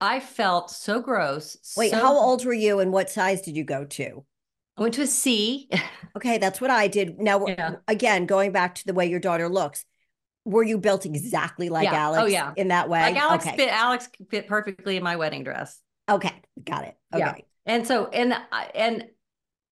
I 0.00 0.18
felt 0.20 0.70
so 0.70 1.00
gross. 1.00 1.56
Wait, 1.76 1.90
so- 1.90 1.98
how 1.98 2.16
old 2.16 2.44
were 2.44 2.52
you 2.54 2.80
and 2.80 2.92
what 2.92 3.10
size 3.10 3.42
did 3.42 3.56
you 3.56 3.64
go 3.64 3.84
to? 3.84 4.24
I 4.76 4.82
went 4.82 4.94
to 4.94 5.02
a 5.02 5.06
C. 5.06 5.68
Okay, 6.14 6.36
that's 6.36 6.60
what 6.60 6.70
I 6.70 6.88
did. 6.88 7.18
Now, 7.18 7.46
Yeah. 7.46 7.76
again, 7.88 8.26
going 8.26 8.52
back 8.52 8.74
to 8.74 8.86
the 8.86 8.92
way 8.92 9.06
your 9.06 9.18
daughter 9.18 9.48
looks, 9.48 9.86
were 10.44 10.62
you 10.62 10.78
built 10.78 11.06
exactly 11.06 11.68
like 11.68 11.84
Yeah. 11.84 12.08
Oh, 12.10 12.14
Alex 12.14 12.32
yeah. 12.32 12.52
in 12.56 12.68
that 12.68 12.88
way? 12.88 13.00
Like 13.00 13.16
Alex 13.16 13.46
okay. 13.46 13.56
fit 13.56 13.68
Alex 13.70 14.08
fit 14.30 14.46
perfectly 14.48 14.96
in 14.96 15.02
my 15.02 15.16
wedding 15.16 15.44
dress. 15.44 15.80
Okay, 16.08 16.32
got 16.62 16.84
it. 16.84 16.96
Okay. 17.14 17.20
Yeah. 17.20 17.34
And 17.66 17.86
so 17.86 18.06
and 18.08 18.34
I 18.50 18.70
and 18.74 19.04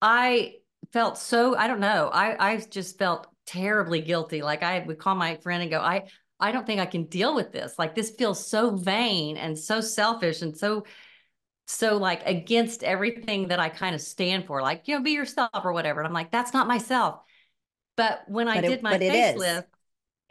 I 0.01 0.55
felt 0.93 1.19
so 1.19 1.57
I 1.57 1.67
don't 1.67 1.81
know. 1.81 2.09
I 2.13 2.53
I 2.53 2.57
just 2.59 2.99
felt 2.99 3.27
terribly 3.47 4.01
guilty. 4.01 4.43
Like 4.43 4.63
I 4.63 4.79
would 4.81 4.99
call 4.99 5.15
my 5.17 5.37
friend 5.37 5.63
and 5.63 5.71
go, 5.71 5.81
I 5.81 6.05
I 6.39 6.53
don't 6.53 6.67
think 6.67 6.81
I 6.81 6.87
can 6.87 7.05
deal 7.05 7.35
with 7.35 7.53
this. 7.53 7.75
Like 7.79 7.95
this 7.95 8.11
feels 8.11 8.47
so 8.47 8.71
vain 8.77 9.37
and 9.37 9.59
so 9.59 9.81
selfish 9.81 10.41
and 10.43 10.57
so 10.57 10.85
so 11.67 11.97
like 11.99 12.23
against 12.27 12.83
everything 12.83 13.49
that 13.49 13.61
I 13.61 13.69
kind 13.69 13.95
of 13.95 14.01
stand 14.01 14.47
for. 14.47 14.63
Like, 14.63 14.89
you 14.89 14.97
know, 14.97 15.03
be 15.03 15.13
yourself 15.13 15.51
or 15.65 15.73
whatever. 15.73 16.01
And 16.01 16.07
I'm 16.07 16.13
like, 16.15 16.31
that's 16.33 16.53
not 16.53 16.67
myself. 16.67 17.21
But 17.97 18.23
when 18.29 18.49
I 18.49 18.57
But 18.57 18.65
it- 18.65 18.69
did 18.69 18.83
my 18.83 18.91
but 18.93 19.03
it 19.03 19.15
is. 19.15 19.41
facelift, 19.41 19.65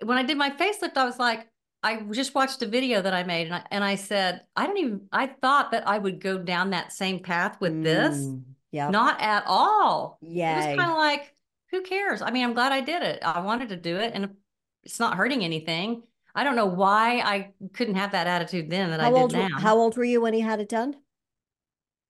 when 0.03 0.17
I 0.17 0.23
did 0.23 0.37
my 0.37 0.49
facelift, 0.49 0.97
I 0.97 1.05
was 1.05 1.19
like, 1.19 1.47
I 1.81 2.01
just 2.11 2.35
watched 2.35 2.61
a 2.61 2.67
video 2.67 3.01
that 3.01 3.13
I 3.13 3.23
made 3.23 3.47
and 3.47 3.55
I, 3.55 3.63
and 3.71 3.83
I 3.83 3.95
said, 3.95 4.41
I 4.55 4.65
don't 4.65 4.77
even, 4.77 5.01
I 5.11 5.27
thought 5.27 5.71
that 5.71 5.87
I 5.87 5.97
would 5.97 6.19
go 6.19 6.37
down 6.37 6.71
that 6.71 6.91
same 6.91 7.19
path 7.19 7.59
with 7.61 7.83
this. 7.83 8.27
Yeah. 8.71 8.89
Not 8.89 9.21
at 9.21 9.43
all. 9.47 10.17
Yeah. 10.21 10.53
It 10.53 10.57
was 10.57 10.77
kind 10.77 10.91
of 10.91 10.97
like, 10.97 11.33
who 11.71 11.81
cares? 11.81 12.21
I 12.21 12.31
mean, 12.31 12.43
I'm 12.43 12.53
glad 12.53 12.71
I 12.71 12.81
did 12.81 13.01
it. 13.01 13.19
I 13.23 13.41
wanted 13.41 13.69
to 13.69 13.77
do 13.77 13.95
it 13.97 14.11
and 14.13 14.35
it's 14.83 14.99
not 14.99 15.15
hurting 15.15 15.43
anything. 15.43 16.03
I 16.35 16.43
don't 16.43 16.55
know 16.55 16.65
why 16.65 17.19
I 17.19 17.53
couldn't 17.73 17.95
have 17.95 18.11
that 18.11 18.27
attitude 18.27 18.69
then 18.69 18.89
that 18.91 18.99
How 18.99 19.07
I 19.07 19.09
did 19.11 19.19
old? 19.19 19.33
now. 19.33 19.47
How 19.57 19.77
old 19.77 19.97
were 19.97 20.03
you 20.03 20.21
when 20.21 20.33
you 20.33 20.43
had 20.43 20.59
it 20.59 20.69
done? 20.69 20.95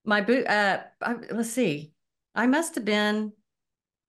My 0.04 0.20
boot, 0.20 0.46
uh, 0.46 0.80
I, 1.00 1.14
let's 1.30 1.50
see. 1.50 1.92
I 2.34 2.46
must 2.46 2.74
have 2.74 2.84
been 2.84 3.32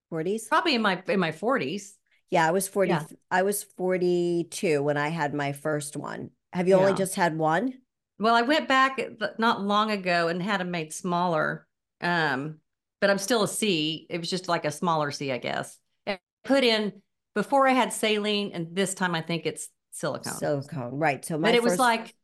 Forties. 0.09 0.47
probably 0.47 0.75
in 0.75 0.81
my 0.81 1.01
in 1.07 1.19
my 1.19 1.31
40s. 1.31 1.93
Yeah, 2.31 2.47
I 2.47 2.51
was 2.51 2.67
forty. 2.67 2.89
Yeah. 2.89 3.03
I 3.29 3.43
was 3.43 3.61
forty-two 3.61 4.81
when 4.81 4.97
I 4.97 5.09
had 5.09 5.33
my 5.33 5.51
first 5.51 5.95
one. 5.95 6.31
Have 6.53 6.67
you 6.67 6.75
only 6.75 6.93
just 6.93 7.15
had 7.15 7.37
one? 7.37 7.75
Well, 8.19 8.33
I 8.33 8.41
went 8.41 8.67
back 8.67 8.99
not 9.37 9.61
long 9.61 9.91
ago 9.91 10.27
and 10.27 10.41
had 10.41 10.59
them 10.61 10.71
made 10.71 10.93
smaller. 10.93 11.67
Um, 12.01 12.57
but 12.99 13.09
I'm 13.09 13.17
still 13.17 13.43
a 13.43 13.47
C. 13.47 14.07
It 14.09 14.19
was 14.19 14.29
just 14.29 14.47
like 14.47 14.65
a 14.65 14.71
smaller 14.71 15.11
C, 15.11 15.31
I 15.31 15.37
guess. 15.37 15.77
And 16.05 16.19
put 16.43 16.63
in 16.63 17.01
before 17.35 17.67
I 17.67 17.71
had 17.71 17.93
saline, 17.93 18.51
and 18.53 18.75
this 18.75 18.93
time 18.93 19.13
I 19.13 19.21
think 19.21 19.45
it's 19.45 19.69
silicone. 19.91 20.33
Silicone, 20.33 20.97
right? 20.97 21.23
So 21.25 21.37
my 21.37 21.49
but 21.49 21.55
it 21.55 21.63
was 21.63 21.79
like 21.79 22.15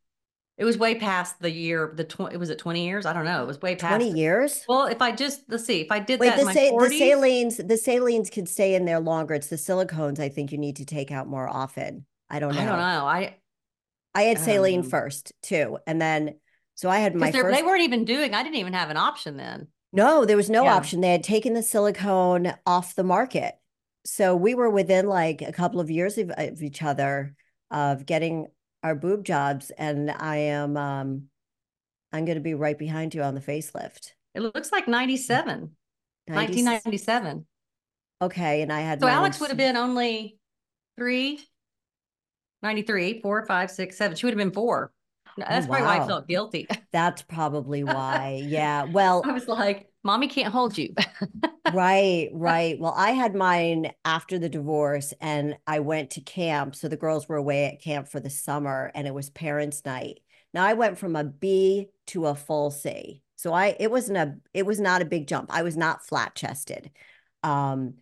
it 0.57 0.65
was 0.65 0.77
way 0.77 0.95
past 0.95 1.39
the 1.39 1.51
year. 1.51 1.91
The 1.95 2.03
twenty 2.03 2.37
was 2.37 2.49
it 2.49 2.57
20 2.57 2.85
years? 2.85 3.05
I 3.05 3.13
don't 3.13 3.25
know. 3.25 3.43
It 3.43 3.47
was 3.47 3.61
way 3.61 3.75
past. 3.75 3.91
twenty 3.95 4.11
it. 4.11 4.17
years. 4.17 4.63
Well, 4.67 4.85
if 4.85 5.01
I 5.01 5.11
just 5.11 5.41
let's 5.49 5.65
see, 5.65 5.81
if 5.81 5.91
I 5.91 5.99
did 5.99 6.19
Wait, 6.19 6.29
that 6.29 6.37
the, 6.37 6.45
sa- 6.45 6.77
the 6.77 6.89
salines, 6.99 7.57
the 7.57 7.75
salines 7.75 8.31
can 8.31 8.45
stay 8.45 8.75
in 8.75 8.85
there 8.85 8.99
longer. 8.99 9.35
It's 9.35 9.47
the 9.47 9.55
silicones 9.55 10.19
I 10.19 10.29
think 10.29 10.51
you 10.51 10.57
need 10.57 10.77
to 10.77 10.85
take 10.85 11.11
out 11.11 11.27
more 11.27 11.47
often. 11.47 12.05
I 12.29 12.39
don't 12.39 12.55
know. 12.55 12.61
I 12.61 12.65
don't 12.65 12.77
know. 12.77 13.05
I 13.05 13.35
I 14.15 14.23
had 14.23 14.39
saline 14.39 14.81
know. 14.81 14.89
first 14.89 15.31
too, 15.43 15.77
and 15.85 16.01
then 16.01 16.35
so 16.75 16.89
I 16.89 16.99
had 16.99 17.15
my 17.15 17.31
first. 17.31 17.55
they 17.55 17.63
weren't 17.63 17.83
even 17.83 18.05
doing. 18.05 18.33
I 18.33 18.43
didn't 18.43 18.57
even 18.57 18.73
have 18.73 18.89
an 18.89 18.97
option 18.97 19.37
then. 19.37 19.67
No, 19.93 20.25
there 20.25 20.37
was 20.37 20.49
no 20.49 20.65
Yeah. 20.65 20.75
option. 20.75 21.01
They 21.01 21.11
had 21.11 21.23
taken 21.23 21.53
the 21.53 21.63
silicone 21.63 22.53
off 22.65 22.95
the 22.95 23.03
market. 23.03 23.55
So 24.05 24.35
we 24.35 24.53
were 24.53 24.69
within 24.69 25.07
like 25.07 25.41
a 25.41 25.51
couple 25.51 25.79
of 25.79 25.89
years 25.89 26.17
of, 26.17 26.29
of 26.31 26.61
each 26.61 26.81
other 26.83 27.35
of 27.71 28.05
getting 28.05 28.47
our 28.87 28.95
boob 28.95 29.23
jobs. 29.23 29.69
And 29.77 30.09
I 30.09 30.37
am 30.37 30.75
um 30.77 31.23
I'm 32.11 32.25
gonna 32.25 32.39
be 32.39 32.53
right 32.53 32.77
behind 32.77 33.13
you 33.13 33.21
on 33.21 33.35
the 33.35 33.41
facelift. 33.41 34.13
It 34.33 34.41
looks 34.41 34.71
like 34.71 34.87
97, 34.87 35.45
90 35.47 35.73
1997. 36.27 37.45
Okay, 38.21 38.61
and 38.61 38.73
I 38.73 38.81
had 38.81 38.99
So 38.99 39.07
Alex 39.07 39.39
would 39.39 39.49
have 39.49 39.57
been 39.57 39.77
only 39.77 40.37
three, 40.97 41.39
93, 42.63 43.21
four, 43.21 43.45
five, 43.45 43.69
six, 43.69 43.97
seven. 43.97 44.15
She 44.17 44.25
would 44.25 44.33
have 44.33 44.39
been 44.39 44.51
four. 44.51 44.91
That's 45.37 45.65
Oh, 45.65 45.69
probably 45.69 45.85
why 45.85 45.97
I 45.97 46.07
felt 46.07 46.27
guilty. 46.27 46.67
That's 46.91 47.21
probably 47.21 47.83
why. 47.83 48.41
Yeah. 48.43 48.83
Well, 48.83 49.23
I 49.23 49.31
was 49.33 49.47
like, 49.47 49.89
mommy 50.03 50.27
can't 50.27 50.51
hold 50.53 50.77
you. 50.77 50.93
right, 51.69 52.29
right. 52.33 52.79
Well, 52.79 52.93
I 52.95 53.11
had 53.11 53.35
mine 53.35 53.91
after 54.05 54.39
the 54.39 54.49
divorce 54.49 55.13
and 55.21 55.57
I 55.67 55.79
went 55.79 56.11
to 56.11 56.21
camp. 56.21 56.75
So 56.75 56.87
the 56.87 56.97
girls 56.97 57.27
were 57.27 57.35
away 57.35 57.65
at 57.65 57.81
camp 57.81 58.07
for 58.07 58.19
the 58.19 58.29
summer 58.29 58.91
and 58.95 59.07
it 59.07 59.13
was 59.13 59.29
parents' 59.29 59.83
night. 59.85 60.19
Now 60.53 60.65
I 60.65 60.73
went 60.73 60.97
from 60.97 61.15
a 61.15 61.23
B 61.23 61.89
to 62.07 62.27
a 62.27 62.35
full 62.35 62.71
C. 62.71 63.21
So 63.35 63.53
I 63.53 63.75
it 63.79 63.91
wasn't 63.91 64.17
a 64.17 64.35
it 64.53 64.65
was 64.65 64.79
not 64.79 65.01
a 65.01 65.05
big 65.05 65.27
jump. 65.27 65.49
I 65.53 65.61
was 65.63 65.77
not 65.77 66.05
flat 66.05 66.35
chested. 66.35 66.89
Um 67.43 67.95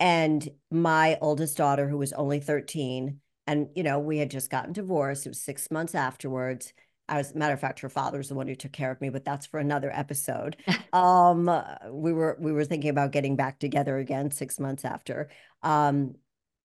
and 0.00 0.48
my 0.70 1.18
oldest 1.20 1.56
daughter 1.56 1.88
who 1.88 1.98
was 1.98 2.12
only 2.12 2.40
13 2.40 3.20
and 3.46 3.68
you 3.74 3.82
know 3.82 3.98
we 3.98 4.18
had 4.18 4.30
just 4.30 4.50
gotten 4.50 4.72
divorced. 4.72 5.26
It 5.26 5.30
was 5.30 5.40
six 5.40 5.70
months 5.70 5.94
afterwards. 5.94 6.72
As 7.06 7.32
a 7.32 7.36
matter 7.38 7.52
of 7.52 7.60
fact 7.60 7.80
her 7.80 7.90
father 7.90 8.18
was 8.18 8.28
the 8.28 8.34
one 8.34 8.48
who 8.48 8.54
took 8.54 8.72
care 8.72 8.90
of 8.90 9.00
me 9.00 9.10
but 9.10 9.24
that's 9.24 9.46
for 9.46 9.60
another 9.60 9.90
episode. 9.92 10.56
Um 10.92 11.50
we 11.90 12.12
were 12.12 12.36
we 12.40 12.52
were 12.52 12.64
thinking 12.64 12.90
about 12.90 13.10
getting 13.12 13.34
back 13.36 13.58
together 13.58 13.98
again 13.98 14.30
six 14.30 14.60
months 14.60 14.84
after. 14.84 15.28
Um 15.62 16.14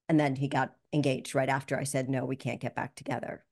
and 0.08 0.20
then 0.20 0.36
he 0.36 0.48
got 0.48 0.76
engaged 0.92 1.36
right 1.36 1.50
after 1.50 1.78
i 1.78 1.84
said 1.84 2.10
no 2.10 2.26
we 2.26 2.36
can't 2.36 2.62
get 2.62 2.76
back 2.76 2.96
together. 2.96 3.44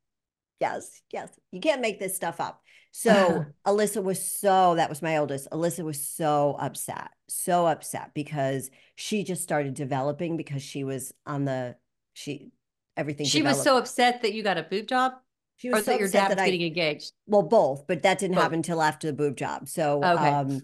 Yes 0.60 1.02
yes. 1.12 1.30
You 1.52 1.60
can't 1.60 1.82
make 1.82 2.00
this 2.00 2.16
stuff 2.16 2.40
up. 2.40 2.62
So 2.92 3.46
alyssa 3.68 4.04
was 4.04 4.24
so 4.24 4.76
that 4.76 4.90
was 4.90 5.02
my 5.02 5.18
oldest 5.18 5.50
alyssa 5.52 5.84
was 5.84 6.02
so 6.08 6.56
upset 6.60 7.10
so 7.28 7.68
upset 7.68 8.12
because 8.14 8.70
she 8.96 9.24
just 9.24 9.44
started 9.44 9.74
developing 9.74 10.38
because 10.38 10.64
she 10.64 10.84
was 10.84 11.14
on 11.26 11.46
the 11.46 11.76
she 12.14 12.52
everything 12.98 13.26
she 13.26 13.42
was 13.42 13.62
so 13.62 13.78
upset 13.78 14.22
that 14.22 14.34
you 14.34 14.44
got 14.44 14.58
a 14.58 14.64
boob 14.64 14.88
job 14.88 15.14
she 15.58 15.70
or 15.70 15.76
was 15.76 15.86
so 15.86 15.92
that 15.92 16.00
your 16.00 16.08
upset 16.08 16.22
dad 16.22 16.28
was 16.30 16.36
that 16.38 16.44
I, 16.44 16.46
getting 16.48 16.68
engaged. 16.68 17.14
well 17.28 17.44
both 17.44 17.86
but 17.88 18.04
that 18.04 18.20
didn't 18.20 18.36
Both. 18.36 18.44
happen 18.44 18.60
until 18.60 18.82
after 18.82 19.08
the 19.08 19.14
boob 19.14 19.38
job 19.38 19.68
so 19.68 20.04
Okay. 20.04 20.28
um 20.30 20.62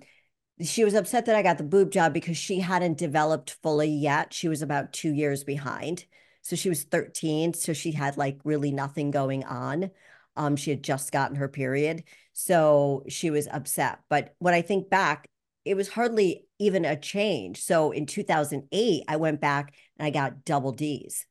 she 0.62 0.84
was 0.84 0.94
upset 0.94 1.26
that 1.26 1.36
I 1.36 1.42
got 1.42 1.58
the 1.58 1.64
boob 1.64 1.92
job 1.92 2.14
because 2.14 2.38
she 2.38 2.60
hadn't 2.60 2.98
developed 2.98 3.58
fully 3.64 3.90
yet. 3.90 4.34
She 4.34 4.48
was 4.48 4.62
about 4.62 4.94
two 4.94 5.12
years 5.12 5.44
behind. 5.44 6.06
So 6.44 6.56
she 6.56 6.70
was 6.70 6.84
13. 6.84 7.54
So 7.56 7.74
she 7.74 7.92
had 7.92 8.18
like 8.18 8.40
really 8.44 8.72
nothing 8.72 9.10
going 9.12 9.44
on. 9.46 9.90
Um, 10.36 10.56
she 10.56 10.70
had 10.70 10.84
just 10.84 11.12
gotten 11.12 11.38
her 11.38 11.48
period. 11.48 12.04
So 12.34 13.04
she 13.10 13.32
was 13.32 13.48
upset. 13.52 14.00
But 14.10 14.36
when 14.38 14.54
I 14.54 14.62
think 14.62 14.90
back, 14.90 15.28
it 15.66 15.76
was 15.76 15.90
hardly 15.90 16.46
even 16.60 16.86
a 16.86 16.96
change. 17.00 17.62
So 17.64 17.92
in 17.92 18.06
2008, 18.06 19.04
I 19.08 19.16
went 19.18 19.42
back 19.42 19.74
and 19.98 20.06
I 20.06 20.12
got 20.12 20.46
double 20.46 20.72
D's. 20.72 21.26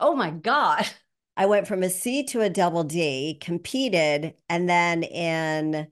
Oh 0.00 0.14
my 0.14 0.30
God. 0.30 0.86
I 1.36 1.46
went 1.46 1.66
from 1.66 1.82
a 1.82 1.88
C 1.88 2.24
to 2.24 2.42
a 2.42 2.50
double 2.50 2.84
D, 2.84 3.38
competed, 3.40 4.34
and 4.48 4.68
then 4.68 5.02
in 5.02 5.88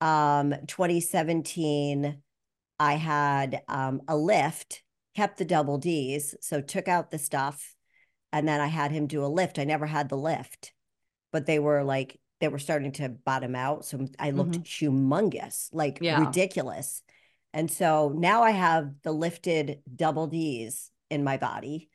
um 0.00 0.54
2017 0.68 2.22
I 2.78 2.94
had 2.94 3.62
um 3.68 4.02
a 4.08 4.16
lift, 4.16 4.82
kept 5.16 5.38
the 5.38 5.44
double 5.44 5.78
D's, 5.78 6.34
so 6.40 6.60
took 6.60 6.88
out 6.88 7.10
the 7.10 7.18
stuff 7.18 7.74
and 8.32 8.46
then 8.48 8.60
I 8.60 8.66
had 8.68 8.92
him 8.92 9.06
do 9.06 9.24
a 9.24 9.28
lift. 9.28 9.58
I 9.58 9.64
never 9.64 9.86
had 9.86 10.08
the 10.08 10.16
lift. 10.16 10.72
But 11.32 11.46
they 11.46 11.58
were 11.58 11.84
like 11.84 12.20
they 12.40 12.48
were 12.48 12.58
starting 12.58 12.92
to 12.92 13.08
bottom 13.08 13.54
out, 13.56 13.84
so 13.84 14.06
I 14.18 14.30
looked 14.30 14.62
humongous, 14.64 15.68
like 15.72 15.98
Yeah. 16.02 16.18
ridiculous. 16.18 17.02
And 17.54 17.70
so 17.70 18.12
now 18.14 18.42
I 18.42 18.50
have 18.50 18.92
the 19.02 19.12
lifted 19.12 19.80
double 19.94 20.26
D's 20.26 20.90
in 21.10 21.24
my 21.24 21.38
body 21.38 21.88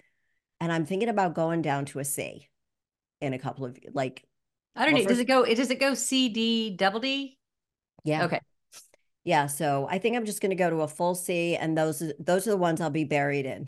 and 0.62 0.72
I'm 0.74 0.86
thinking 0.88 1.10
about 1.10 1.36
going 1.36 1.64
down 1.64 1.86
to 1.88 2.00
a 2.00 2.06
C 2.06 2.50
in 3.22 3.34
a 3.34 3.40
couple 3.40 3.66
of 3.66 3.78
like 3.94 4.26
I 4.76 4.86
don't 4.86 4.94
Well, 4.94 5.04
know. 5.04 5.08
Does 5.08 5.20
it 5.20 5.26
go? 5.28 5.46
Does 5.46 5.72
it 5.72 5.80
go 5.80 5.94
C 5.96 6.30
D 6.30 6.72
double 6.72 7.02
D? 7.02 7.38
yeah 8.04 8.24
Okay. 8.24 8.40
yeah 9.24 9.48
so 9.48 9.88
i 9.90 9.98
think 10.00 10.16
i'm 10.16 10.26
just 10.26 10.42
going 10.42 10.50
to 10.50 10.56
go 10.56 10.70
to 10.70 10.82
a 10.82 10.88
full 10.88 11.16
c 11.16 11.56
and 11.56 11.78
those 11.78 12.02
those 12.20 12.48
are 12.48 12.52
the 12.52 12.58
ones 12.58 12.82
i'll 12.82 12.90
be 12.90 13.04
buried 13.04 13.46
in 13.46 13.68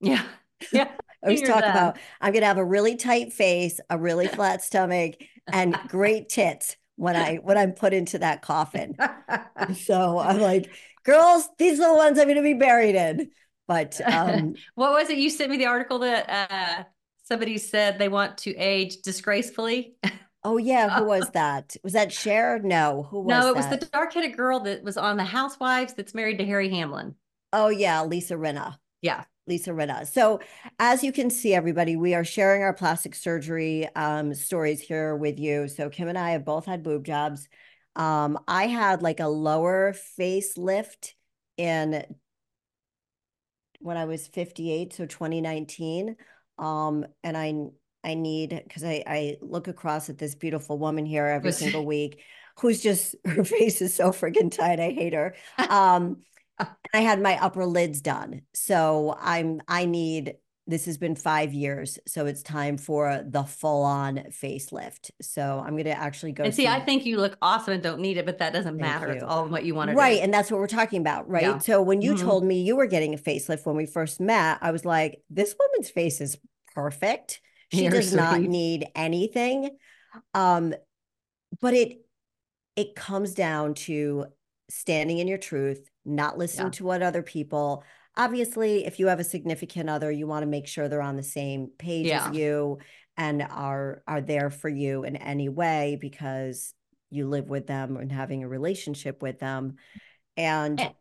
Yeah. 0.00 0.24
Yeah. 0.70 0.88
i 1.22 1.26
always 1.26 1.42
talk 1.42 1.60
that. 1.60 1.68
about 1.68 1.98
i'm 2.20 2.32
going 2.32 2.42
to 2.42 2.46
have 2.46 2.58
a 2.58 2.64
really 2.64 2.96
tight 2.96 3.32
face 3.32 3.80
a 3.90 3.98
really 3.98 4.28
flat 4.28 4.62
stomach 4.62 5.14
and 5.52 5.86
great 5.88 6.28
tits 6.28 6.76
when 6.96 7.16
i 7.16 7.36
when 7.36 7.58
i'm 7.58 7.72
put 7.72 7.92
into 7.92 8.18
that 8.18 8.42
coffin 8.42 8.96
so 9.74 10.18
i'm 10.18 10.38
like 10.40 10.70
girls 11.04 11.48
these 11.58 11.80
are 11.80 11.88
the 11.92 11.94
ones 11.96 12.18
i'm 12.18 12.26
going 12.26 12.36
to 12.36 12.42
be 12.42 12.54
buried 12.54 12.94
in 12.94 13.30
but 13.68 14.00
um 14.12 14.54
what 14.74 14.92
was 14.92 15.10
it? 15.10 15.18
You 15.18 15.30
sent 15.30 15.50
me 15.52 15.56
the 15.58 15.66
article 15.66 16.00
that 16.00 16.28
uh, 16.28 16.84
somebody 17.22 17.58
said 17.58 17.98
they 17.98 18.08
want 18.08 18.38
to 18.38 18.56
age 18.56 19.02
disgracefully. 19.02 19.94
oh 20.42 20.56
yeah 20.56 20.98
who 20.98 21.04
was 21.04 21.30
that 21.34 21.76
was 21.84 21.92
that 21.92 22.12
Cher? 22.12 22.58
no 22.58 23.06
who 23.10 23.20
was 23.20 23.30
no, 23.30 23.48
it 23.48 23.54
was 23.56 23.66
the 23.68 23.76
dark-headed 23.92 24.36
girl 24.36 24.58
that 24.60 24.82
was 24.82 24.96
on 24.96 25.16
the 25.16 25.24
Housewives 25.24 25.94
that's 25.94 26.14
married 26.14 26.38
to 26.38 26.44
Harry 26.46 26.70
Hamlin. 26.70 27.14
oh 27.52 27.68
yeah 27.68 28.02
lisa 28.02 28.34
rinna 28.34 28.76
Yeah. 29.02 29.24
Lisa 29.46 29.70
Rinna. 29.70 30.06
So, 30.06 30.40
as 30.78 31.02
you 31.02 31.10
can 31.10 31.30
see, 31.30 31.54
everybody, 31.54 31.96
we 31.96 32.12
are 32.14 32.22
sharing 32.22 32.62
our 32.62 32.74
plastic 32.74 33.14
surgery 33.14 33.88
um, 33.96 34.34
stories 34.34 34.78
here 34.82 35.16
with 35.16 35.38
you. 35.38 35.68
So, 35.68 35.88
Kim 35.88 36.06
and 36.06 36.18
I 36.18 36.32
have 36.32 36.44
both 36.44 36.66
had 36.66 36.82
boob 36.82 37.06
jobs. 37.06 37.48
Um, 37.96 38.38
I 38.46 38.66
had 38.66 39.00
like 39.00 39.20
a 39.20 39.26
lower 39.26 39.94
facelift 40.20 41.14
in 41.56 42.04
when 43.78 43.96
I 43.96 44.04
was 44.04 44.26
58, 44.26 44.92
so 44.92 45.06
2019. 45.06 46.16
Um, 46.58 47.06
and 47.22 47.36
I 47.36 47.54
I 48.04 48.14
need 48.14 48.50
because 48.50 48.84
I 48.84 49.02
I 49.06 49.36
look 49.40 49.68
across 49.68 50.08
at 50.08 50.18
this 50.18 50.34
beautiful 50.34 50.78
woman 50.78 51.06
here 51.06 51.26
every 51.26 51.52
single 51.52 51.84
week 51.84 52.20
who's 52.60 52.82
just 52.82 53.14
her 53.24 53.44
face 53.44 53.80
is 53.80 53.94
so 53.94 54.10
freaking 54.10 54.50
tight. 54.50 54.80
I 54.80 54.90
hate 54.90 55.14
her. 55.14 55.34
Um, 55.70 56.22
I 56.92 57.00
had 57.00 57.20
my 57.20 57.40
upper 57.40 57.64
lids 57.66 58.00
done. 58.00 58.42
So 58.52 59.16
I'm 59.20 59.60
I 59.68 59.84
need 59.84 60.34
this 60.68 60.84
has 60.84 60.98
been 60.98 61.16
five 61.16 61.54
years. 61.54 61.98
So 62.06 62.26
it's 62.26 62.42
time 62.42 62.76
for 62.76 63.24
the 63.26 63.42
full-on 63.42 64.18
facelift. 64.30 65.10
So 65.22 65.64
I'm 65.66 65.76
gonna 65.78 65.90
actually 65.90 66.32
go 66.32 66.44
and 66.44 66.54
see, 66.54 66.68
I 66.68 66.78
think 66.78 67.06
you 67.06 67.16
look 67.16 67.38
awesome 67.40 67.72
and 67.72 67.82
don't 67.82 68.00
need 68.00 68.18
it, 68.18 68.26
but 68.26 68.38
that 68.38 68.52
doesn't 68.52 68.76
matter. 68.76 69.08
It's 69.08 69.24
all 69.24 69.48
what 69.48 69.64
you 69.64 69.74
want 69.74 69.90
to 69.90 69.96
right. 69.96 70.18
do. 70.18 70.22
And 70.22 70.32
that's 70.32 70.50
what 70.50 70.60
we're 70.60 70.66
talking 70.66 71.00
about, 71.00 71.26
right? 71.28 71.42
Yeah. 71.42 71.58
So 71.58 71.80
when 71.80 72.02
you 72.02 72.14
Mhm. 72.14 72.20
told 72.20 72.44
me 72.44 72.60
you 72.60 72.76
were 72.76 72.86
getting 72.86 73.14
a 73.14 73.16
facelift 73.16 73.64
when 73.64 73.76
we 73.76 73.86
first 73.86 74.20
met, 74.20 74.58
I 74.60 74.70
was 74.70 74.84
like, 74.84 75.22
this 75.30 75.56
woman's 75.58 75.90
face 75.90 76.20
is 76.20 76.36
perfect. 76.74 77.40
She 77.72 77.84
You're 77.84 77.92
does 77.92 78.14
not 78.14 78.40
need 78.42 78.86
anything. 78.94 79.70
Um, 80.34 80.74
but 81.60 81.72
it 81.74 82.04
it 82.76 82.94
comes 82.94 83.34
down 83.34 83.74
to 83.74 84.26
standing 84.70 85.18
in 85.18 85.26
your 85.28 85.38
truth, 85.38 85.88
not 86.04 86.36
listening 86.38 86.66
Yeah. 86.66 86.72
to 86.72 86.84
what 86.84 87.02
other 87.02 87.22
people. 87.22 87.82
Obviously, 88.18 88.84
if 88.84 88.98
you 88.98 89.06
have 89.06 89.20
a 89.20 89.24
significant 89.24 89.88
other, 89.88 90.10
you 90.10 90.26
want 90.26 90.42
to 90.42 90.46
make 90.46 90.66
sure 90.66 90.88
they're 90.88 91.00
on 91.00 91.16
the 91.16 91.22
same 91.22 91.68
page 91.78 92.06
Yeah. 92.06 92.28
as 92.28 92.36
you 92.36 92.78
and 93.16 93.42
are 93.42 94.02
are 94.06 94.20
there 94.20 94.50
for 94.50 94.68
you 94.68 95.04
in 95.04 95.16
any 95.16 95.48
way 95.48 95.96
because 96.00 96.74
you 97.10 97.28
live 97.28 97.48
with 97.48 97.66
them 97.66 97.96
and 97.96 98.12
having 98.12 98.42
a 98.44 98.48
relationship 98.48 99.22
with 99.22 99.38
them. 99.38 99.76
And 100.36 100.78
And- 100.80 100.94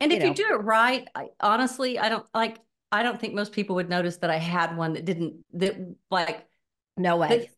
And 0.00 0.10
you 0.12 0.16
if 0.18 0.22
you 0.22 0.28
know. 0.30 0.34
do 0.34 0.46
it 0.54 0.62
right, 0.62 1.08
I, 1.14 1.26
honestly, 1.40 1.98
I 1.98 2.08
don't 2.08 2.26
like. 2.32 2.58
I 2.90 3.02
don't 3.02 3.20
think 3.20 3.34
most 3.34 3.52
people 3.52 3.76
would 3.76 3.88
notice 3.90 4.16
that 4.18 4.30
I 4.30 4.36
had 4.36 4.76
one 4.76 4.94
that 4.94 5.04
didn't 5.04 5.44
that 5.54 5.76
like 6.10 6.46
no 6.96 7.16
way. 7.18 7.50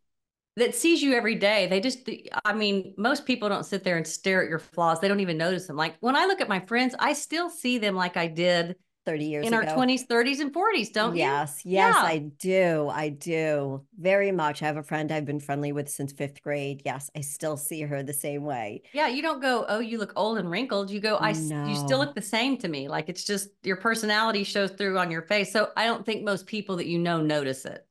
That, 0.60 0.74
sees 0.74 1.02
you 1.02 1.14
every 1.14 1.34
day. 1.34 1.66
They 1.66 1.80
just, 1.80 2.08
I 2.44 2.52
mean, 2.52 2.94
most 2.96 3.26
people 3.26 3.48
don't 3.48 3.66
sit 3.66 3.84
there 3.84 3.96
and 3.96 4.06
stare 4.06 4.42
at 4.42 4.48
your 4.48 4.58
flaws. 4.58 5.00
They 5.00 5.08
don't 5.08 5.20
even 5.20 5.36
notice 5.38 5.66
them. 5.66 5.76
Like 5.76 5.96
when 6.00 6.16
I 6.16 6.26
look 6.26 6.40
at 6.40 6.48
my 6.48 6.60
friends, 6.60 6.94
I 6.98 7.12
still 7.12 7.50
see 7.50 7.78
them 7.78 7.94
like 7.96 8.16
I 8.16 8.28
did 8.28 8.76
30 9.06 9.24
years 9.24 9.46
ago 9.46 9.56
in 9.56 9.62
our 9.66 9.74
20s, 9.74 10.04
30s, 10.04 10.40
and 10.40 10.52
40s, 10.52 10.90
don't 10.90 11.16
you? 11.16 11.16
yes, 11.22 11.62
yes, 11.64 11.96
Yeah. 11.96 12.02
I 12.04 12.18
do. 12.18 12.88
I 12.88 13.08
do 13.08 13.86
very 13.98 14.30
much. 14.32 14.62
I 14.62 14.66
have 14.66 14.76
a 14.76 14.82
friend 14.82 15.10
I've 15.10 15.24
been 15.24 15.40
friendly 15.40 15.72
with 15.72 15.88
since 15.88 16.12
fifth 16.12 16.42
grade. 16.42 16.82
Yes, 16.84 17.10
I 17.16 17.20
still 17.22 17.56
see 17.56 17.80
her 17.82 18.02
the 18.02 18.12
same 18.12 18.44
way. 18.44 18.82
Yeah, 18.92 19.08
you 19.08 19.22
don't 19.22 19.40
go, 19.40 19.64
oh, 19.68 19.78
you 19.80 19.98
look 19.98 20.12
old 20.16 20.38
and 20.38 20.50
wrinkled. 20.50 20.90
You 20.90 21.00
go, 21.00 21.16
I, 21.16 21.30
s- 21.30 21.54
you 21.64 21.74
still 21.74 21.98
look 21.98 22.14
the 22.14 22.22
same 22.22 22.56
to 22.58 22.68
me. 22.68 22.88
Like 22.88 23.08
it's 23.08 23.24
just 23.24 23.48
your 23.62 23.76
personality 23.76 24.44
shows 24.44 24.72
through 24.72 24.98
on 24.98 25.10
your 25.10 25.22
face. 25.22 25.52
So 25.52 25.70
I 25.76 25.86
don't 25.86 26.04
think 26.04 26.22
most 26.22 26.46
people 26.46 26.76
that 26.76 26.86
you 26.86 26.98
know 26.98 27.20
notice 27.20 27.64
it. 27.64 27.86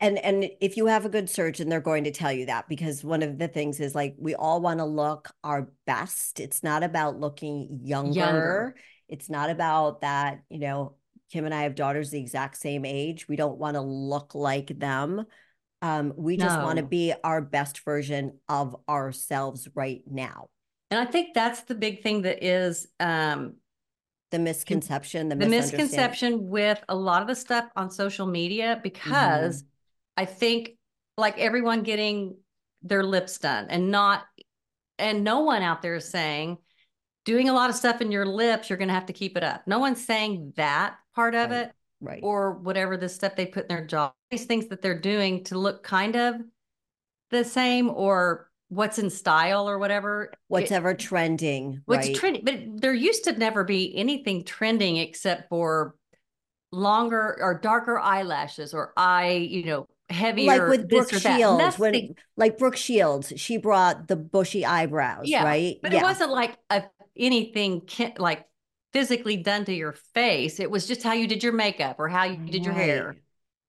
And 0.00 0.18
and 0.18 0.48
if 0.60 0.76
you 0.76 0.86
have 0.86 1.04
a 1.04 1.08
good 1.08 1.28
surgeon, 1.28 1.68
they're 1.68 1.80
going 1.80 2.04
to 2.04 2.12
tell 2.12 2.32
you 2.32 2.46
that 2.46 2.68
because 2.68 3.02
one 3.02 3.22
of 3.22 3.38
the 3.38 3.48
things 3.48 3.80
is 3.80 3.94
like 3.94 4.14
we 4.16 4.34
all 4.34 4.60
want 4.60 4.78
to 4.78 4.84
look 4.84 5.30
our 5.42 5.70
best. 5.86 6.38
It's 6.38 6.62
not 6.62 6.82
about 6.82 7.18
looking 7.18 7.80
younger. 7.82 8.18
Younger. 8.18 8.74
It's 9.08 9.28
not 9.28 9.50
about 9.50 10.02
that, 10.02 10.42
you 10.50 10.58
know, 10.58 10.94
Kim 11.32 11.44
and 11.44 11.54
I 11.54 11.62
have 11.62 11.74
daughters 11.74 12.10
the 12.10 12.20
exact 12.20 12.58
same 12.58 12.84
age. 12.84 13.26
We 13.26 13.36
don't 13.36 13.58
want 13.58 13.74
to 13.74 13.80
look 13.80 14.34
like 14.34 14.78
them. 14.78 15.24
Um, 15.80 16.12
we 16.16 16.36
just 16.36 16.58
want 16.60 16.78
to 16.78 16.84
be 16.84 17.14
our 17.22 17.40
best 17.40 17.84
version 17.84 18.38
of 18.48 18.76
ourselves 18.88 19.68
right 19.74 20.02
now. 20.10 20.48
And 20.90 21.00
I 21.00 21.10
think 21.10 21.34
that's 21.34 21.62
the 21.62 21.74
big 21.74 22.02
thing 22.02 22.22
that 22.22 22.44
is 22.44 22.86
um 23.00 23.54
the 24.30 24.38
misconception, 24.38 25.28
the, 25.28 25.36
the 25.36 25.46
misconception 25.46 26.48
with 26.48 26.82
a 26.88 26.94
lot 26.94 27.22
of 27.22 27.28
the 27.28 27.34
stuff 27.34 27.64
on 27.76 27.90
social 27.90 28.26
media 28.26 28.78
because 28.82 29.62
mm-hmm. 29.62 29.68
I 30.18 30.24
think 30.24 30.72
like 31.16 31.38
everyone 31.38 31.84
getting 31.84 32.36
their 32.82 33.04
lips 33.04 33.38
done 33.38 33.68
and 33.70 33.92
not 33.92 34.24
and 34.98 35.22
no 35.22 35.40
one 35.40 35.62
out 35.62 35.80
there 35.80 35.94
is 35.94 36.08
saying 36.08 36.58
doing 37.24 37.48
a 37.48 37.52
lot 37.52 37.70
of 37.70 37.76
stuff 37.76 38.00
in 38.00 38.10
your 38.10 38.26
lips 38.26 38.68
you're 38.68 38.78
going 38.78 38.88
to 38.88 38.94
have 38.94 39.06
to 39.06 39.12
keep 39.12 39.36
it 39.36 39.44
up 39.44 39.62
no 39.66 39.78
one's 39.78 40.04
saying 40.04 40.52
that 40.56 40.96
part 41.14 41.36
of 41.36 41.50
right. 41.50 41.66
it 41.66 41.72
right 42.00 42.20
or 42.24 42.52
whatever 42.52 42.96
the 42.96 43.08
stuff 43.08 43.36
they 43.36 43.46
put 43.46 43.64
in 43.64 43.76
their 43.76 43.86
job 43.86 44.12
these 44.32 44.44
things 44.44 44.66
that 44.66 44.82
they're 44.82 45.00
doing 45.00 45.44
to 45.44 45.56
look 45.56 45.84
kind 45.84 46.16
of 46.16 46.34
the 47.30 47.44
same 47.44 47.88
or 47.88 48.50
what's 48.70 48.98
in 48.98 49.10
style 49.10 49.68
or 49.68 49.78
whatever 49.78 50.32
what's 50.48 50.72
ever 50.72 50.94
trending 50.94 51.80
what's 51.86 52.08
right? 52.08 52.16
trending 52.16 52.44
but 52.44 52.80
there 52.80 52.92
used 52.92 53.22
to 53.22 53.32
never 53.38 53.62
be 53.62 53.96
anything 53.96 54.44
trending 54.44 54.96
except 54.96 55.48
for 55.48 55.94
longer 56.70 57.38
or 57.40 57.58
darker 57.58 57.98
eyelashes 57.98 58.74
or 58.74 58.92
eye 58.96 59.30
you 59.30 59.64
know 59.64 59.86
heavier 60.08 60.46
like 60.46 60.68
with 60.68 60.88
Brooke 60.88 61.12
Shields 61.12 61.78
when 61.78 62.14
like 62.36 62.58
Brooke 62.58 62.76
Shields 62.76 63.32
she 63.36 63.58
brought 63.58 64.08
the 64.08 64.16
bushy 64.16 64.64
eyebrows 64.64 65.24
yeah, 65.24 65.44
right? 65.44 65.76
but 65.82 65.92
yeah. 65.92 66.00
it 66.00 66.02
wasn't 66.02 66.30
like 66.30 66.56
a, 66.70 66.84
anything 67.16 67.82
like 68.18 68.46
physically 68.92 69.36
done 69.36 69.64
to 69.66 69.74
your 69.74 69.92
face. 70.14 70.60
It 70.60 70.70
was 70.70 70.86
just 70.86 71.02
how 71.02 71.12
you 71.12 71.26
did 71.26 71.42
your 71.42 71.52
makeup 71.52 71.96
or 71.98 72.08
how 72.08 72.24
you 72.24 72.36
did 72.36 72.64
your 72.64 72.74
hair. 72.74 73.16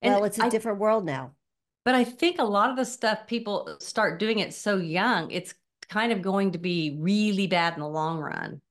And 0.01 0.13
well 0.13 0.23
it's 0.23 0.39
a 0.39 0.45
I, 0.45 0.49
different 0.49 0.79
world 0.79 1.05
now. 1.05 1.33
But 1.83 1.95
I 1.95 2.03
think 2.03 2.39
a 2.39 2.43
lot 2.43 2.69
of 2.69 2.77
the 2.77 2.85
stuff 2.85 3.27
people 3.27 3.77
start 3.79 4.19
doing 4.19 4.39
it 4.39 4.53
so 4.53 4.77
young, 4.77 5.31
it's 5.31 5.53
kind 5.89 6.11
of 6.11 6.21
going 6.21 6.51
to 6.51 6.57
be 6.57 6.97
really 6.99 7.47
bad 7.47 7.73
in 7.73 7.79
the 7.79 7.87
long 7.87 8.19
run. 8.19 8.61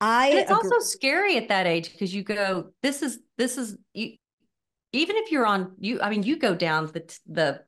I 0.00 0.28
and 0.28 0.38
it's 0.38 0.50
agree- 0.50 0.70
also 0.70 0.78
scary 0.78 1.36
at 1.36 1.48
that 1.48 1.66
age 1.66 1.92
because 1.92 2.14
you 2.14 2.22
go, 2.22 2.70
this 2.82 3.02
is 3.02 3.18
this 3.36 3.58
is 3.58 3.76
you, 3.92 4.12
even 4.92 5.16
if 5.16 5.30
you're 5.30 5.46
on 5.46 5.72
you, 5.78 6.00
I 6.00 6.10
mean, 6.10 6.22
you 6.22 6.36
go 6.36 6.54
down 6.54 6.86
the 6.86 7.18
the 7.26 7.64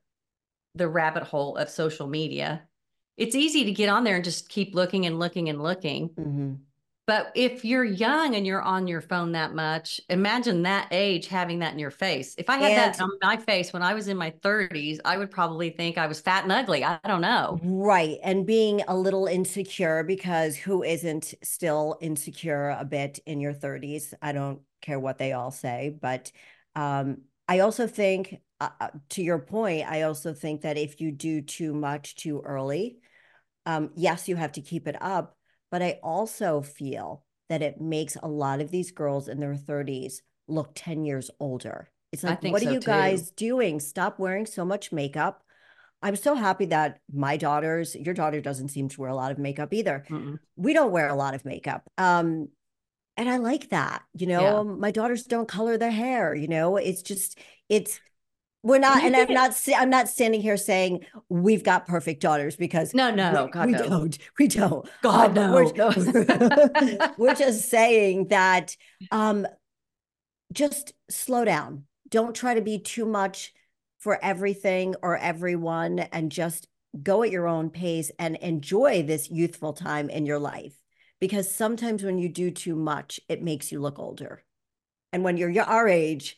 the 0.75 0.87
rabbit 0.87 1.23
hole 1.23 1.57
of 1.57 1.69
social 1.69 2.07
media. 2.07 2.63
It's 3.17 3.35
easy 3.35 3.65
to 3.65 3.71
get 3.71 3.89
on 3.89 4.03
there 4.03 4.15
and 4.15 4.23
just 4.23 4.49
keep 4.49 4.73
looking 4.73 5.05
and 5.05 5.19
looking 5.19 5.49
and 5.49 5.61
looking. 5.61 6.09
Mm-hmm. 6.09 6.53
But 7.07 7.31
if 7.35 7.65
you're 7.65 7.83
young 7.83 8.35
and 8.35 8.47
you're 8.47 8.61
on 8.61 8.87
your 8.87 9.01
phone 9.01 9.33
that 9.33 9.53
much, 9.53 9.99
imagine 10.09 10.61
that 10.63 10.87
age 10.91 11.27
having 11.27 11.59
that 11.59 11.73
in 11.73 11.79
your 11.79 11.91
face. 11.91 12.35
If 12.37 12.49
I 12.49 12.57
had 12.57 12.71
and, 12.71 12.77
that 12.77 13.01
on 13.01 13.09
my 13.21 13.37
face 13.37 13.73
when 13.73 13.81
I 13.81 13.93
was 13.93 14.07
in 14.07 14.15
my 14.15 14.31
30s, 14.41 14.99
I 15.03 15.17
would 15.17 15.29
probably 15.29 15.71
think 15.71 15.97
I 15.97 16.07
was 16.07 16.21
fat 16.21 16.43
and 16.43 16.51
ugly. 16.53 16.85
I 16.85 16.99
don't 17.05 17.21
know. 17.21 17.59
Right. 17.63 18.17
And 18.23 18.45
being 18.45 18.81
a 18.87 18.95
little 18.95 19.25
insecure 19.25 20.03
because 20.03 20.55
who 20.55 20.83
isn't 20.83 21.33
still 21.43 21.97
insecure 22.01 22.77
a 22.79 22.85
bit 22.85 23.19
in 23.25 23.41
your 23.41 23.53
30s? 23.53 24.13
I 24.21 24.31
don't 24.31 24.61
care 24.81 24.99
what 24.99 25.17
they 25.17 25.33
all 25.33 25.51
say. 25.51 25.93
But 25.99 26.31
um, 26.75 27.23
I 27.47 27.59
also 27.59 27.87
think, 27.87 28.37
uh, 28.59 28.69
uh, 28.79 28.89
to 29.09 29.23
your 29.23 29.39
point, 29.39 29.87
I 29.89 30.03
also 30.03 30.33
think 30.33 30.61
that 30.61 30.77
if 30.77 31.01
you 31.01 31.11
do 31.11 31.41
too 31.41 31.73
much 31.73 32.15
too 32.15 32.41
early, 32.45 32.97
um, 33.65 33.91
yes, 33.95 34.27
you 34.27 34.35
have 34.35 34.53
to 34.53 34.61
keep 34.61 34.87
it 34.87 34.95
up 35.01 35.35
but 35.71 35.81
I 35.81 35.99
also 36.03 36.61
feel 36.61 37.23
that 37.49 37.61
it 37.61 37.81
makes 37.81 38.17
a 38.21 38.27
lot 38.27 38.61
of 38.61 38.69
these 38.69 38.91
girls 38.91 39.27
in 39.27 39.39
their 39.39 39.55
30s 39.55 40.21
look 40.47 40.71
10 40.75 41.05
years 41.05 41.31
older. 41.39 41.89
It's 42.11 42.23
like, 42.23 42.43
what 42.43 42.61
so 42.61 42.69
are 42.69 42.73
you 42.73 42.79
too. 42.81 42.85
guys 42.85 43.31
doing? 43.31 43.79
Stop 43.79 44.19
wearing 44.19 44.45
so 44.45 44.65
much 44.65 44.91
makeup. 44.91 45.43
I'm 46.03 46.17
so 46.17 46.35
happy 46.35 46.65
that 46.65 46.99
my 47.13 47.37
daughters, 47.37 47.95
your 47.95 48.13
daughter 48.13 48.41
doesn't 48.41 48.69
seem 48.69 48.89
to 48.89 49.01
wear 49.01 49.09
a 49.09 49.15
lot 49.15 49.31
of 49.31 49.37
makeup 49.37 49.73
either. 49.73 50.03
Mm-mm. 50.09 50.39
We 50.57 50.73
don't 50.73 50.91
wear 50.91 51.07
a 51.07 51.15
lot 51.15 51.35
of 51.35 51.45
makeup. 51.45 51.83
Um, 51.97 52.49
and 53.21 53.29
I 53.29 53.37
like 53.37 53.69
that. 53.69 54.01
You 54.15 54.25
know, 54.25 54.41
yeah. 54.41 54.63
my 54.63 54.89
daughters 54.89 55.23
don't 55.25 55.47
color 55.47 55.77
their 55.77 55.91
hair, 55.91 56.33
you 56.33 56.47
know, 56.47 56.77
it's 56.77 57.03
just, 57.03 57.37
it's, 57.69 58.01
we're 58.63 58.79
not, 58.79 59.03
and 59.03 59.15
I'm 59.15 59.33
not. 59.33 59.55
I'm 59.75 59.89
not 59.89 60.07
standing 60.07 60.39
here 60.39 60.55
saying 60.55 61.03
we've 61.29 61.63
got 61.63 61.87
perfect 61.87 62.21
daughters 62.21 62.55
because 62.55 62.93
no, 62.93 63.09
no, 63.09 63.45
we, 63.45 63.51
God, 63.51 63.65
we 63.65 63.71
no. 63.71 63.89
don't. 63.89 64.17
We 64.37 64.47
don't. 64.47 64.87
God, 65.01 65.35
um, 65.35 65.73
no. 65.75 65.95
We're, 65.95 67.13
we're 67.17 67.33
just 67.33 67.69
saying 67.69 68.27
that. 68.27 68.75
Um, 69.09 69.47
just 70.53 70.93
slow 71.09 71.43
down. 71.43 71.85
Don't 72.09 72.35
try 72.35 72.53
to 72.53 72.61
be 72.61 72.77
too 72.77 73.05
much 73.05 73.51
for 73.97 74.23
everything 74.23 74.93
or 75.01 75.17
everyone, 75.17 75.97
and 75.97 76.31
just 76.31 76.67
go 77.01 77.23
at 77.23 77.31
your 77.31 77.47
own 77.47 77.71
pace 77.71 78.11
and 78.19 78.35
enjoy 78.35 79.01
this 79.01 79.31
youthful 79.31 79.73
time 79.73 80.07
in 80.07 80.27
your 80.27 80.39
life. 80.39 80.75
Because 81.21 81.53
sometimes 81.53 82.03
when 82.03 82.17
you 82.17 82.27
do 82.27 82.51
too 82.51 82.75
much, 82.75 83.21
it 83.29 83.41
makes 83.41 83.71
you 83.71 83.79
look 83.79 83.99
older. 83.99 84.43
And 85.13 85.23
when 85.23 85.37
you're 85.37 85.61
our 85.61 85.87
age, 85.87 86.35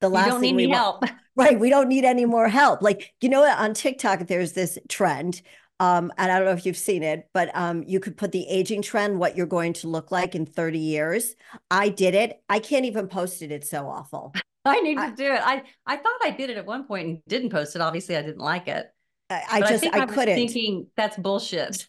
the 0.00 0.10
last 0.10 0.26
you 0.26 0.32
don't 0.32 0.40
need 0.42 0.54
any 0.54 0.68
help. 0.68 1.04
Right. 1.36 1.58
We 1.58 1.70
don't 1.70 1.88
need 1.88 2.04
any 2.04 2.26
more 2.26 2.48
help. 2.48 2.82
Like, 2.82 3.14
you 3.22 3.30
know, 3.30 3.42
on 3.44 3.72
TikTok, 3.72 4.26
there's 4.26 4.52
this 4.52 4.78
trend. 4.90 5.40
Um, 5.78 6.12
and 6.18 6.30
I 6.30 6.36
don't 6.36 6.44
know 6.44 6.52
if 6.52 6.66
you've 6.66 6.76
seen 6.76 7.02
it, 7.02 7.30
but 7.32 7.50
um, 7.56 7.82
you 7.86 7.98
could 7.98 8.18
put 8.18 8.32
the 8.32 8.46
aging 8.46 8.82
trend, 8.82 9.18
what 9.18 9.36
you're 9.36 9.46
going 9.46 9.72
to 9.74 9.88
look 9.88 10.10
like 10.10 10.34
in 10.34 10.44
30 10.44 10.78
years. 10.78 11.36
I 11.70 11.88
did 11.88 12.14
it. 12.14 12.42
I 12.50 12.58
can't 12.58 12.84
even 12.84 13.08
post 13.08 13.40
it. 13.40 13.50
It's 13.50 13.70
so 13.70 13.86
awful. 13.86 14.34
I 14.66 14.80
need 14.80 14.98
I, 14.98 15.08
to 15.08 15.16
do 15.16 15.32
it. 15.32 15.40
I, 15.42 15.62
I 15.86 15.96
thought 15.96 16.20
I 16.22 16.30
did 16.30 16.50
it 16.50 16.58
at 16.58 16.66
one 16.66 16.84
point 16.84 17.08
and 17.08 17.22
didn't 17.26 17.48
post 17.48 17.74
it. 17.74 17.80
Obviously, 17.80 18.16
I 18.16 18.22
didn't 18.22 18.42
like 18.42 18.68
it. 18.68 18.92
I, 19.30 19.42
I 19.50 19.60
just, 19.60 19.86
I, 19.86 20.00
I 20.00 20.06
couldn't. 20.06 20.34
thinking 20.34 20.88
that's 20.96 21.16
bullshit. 21.16 21.88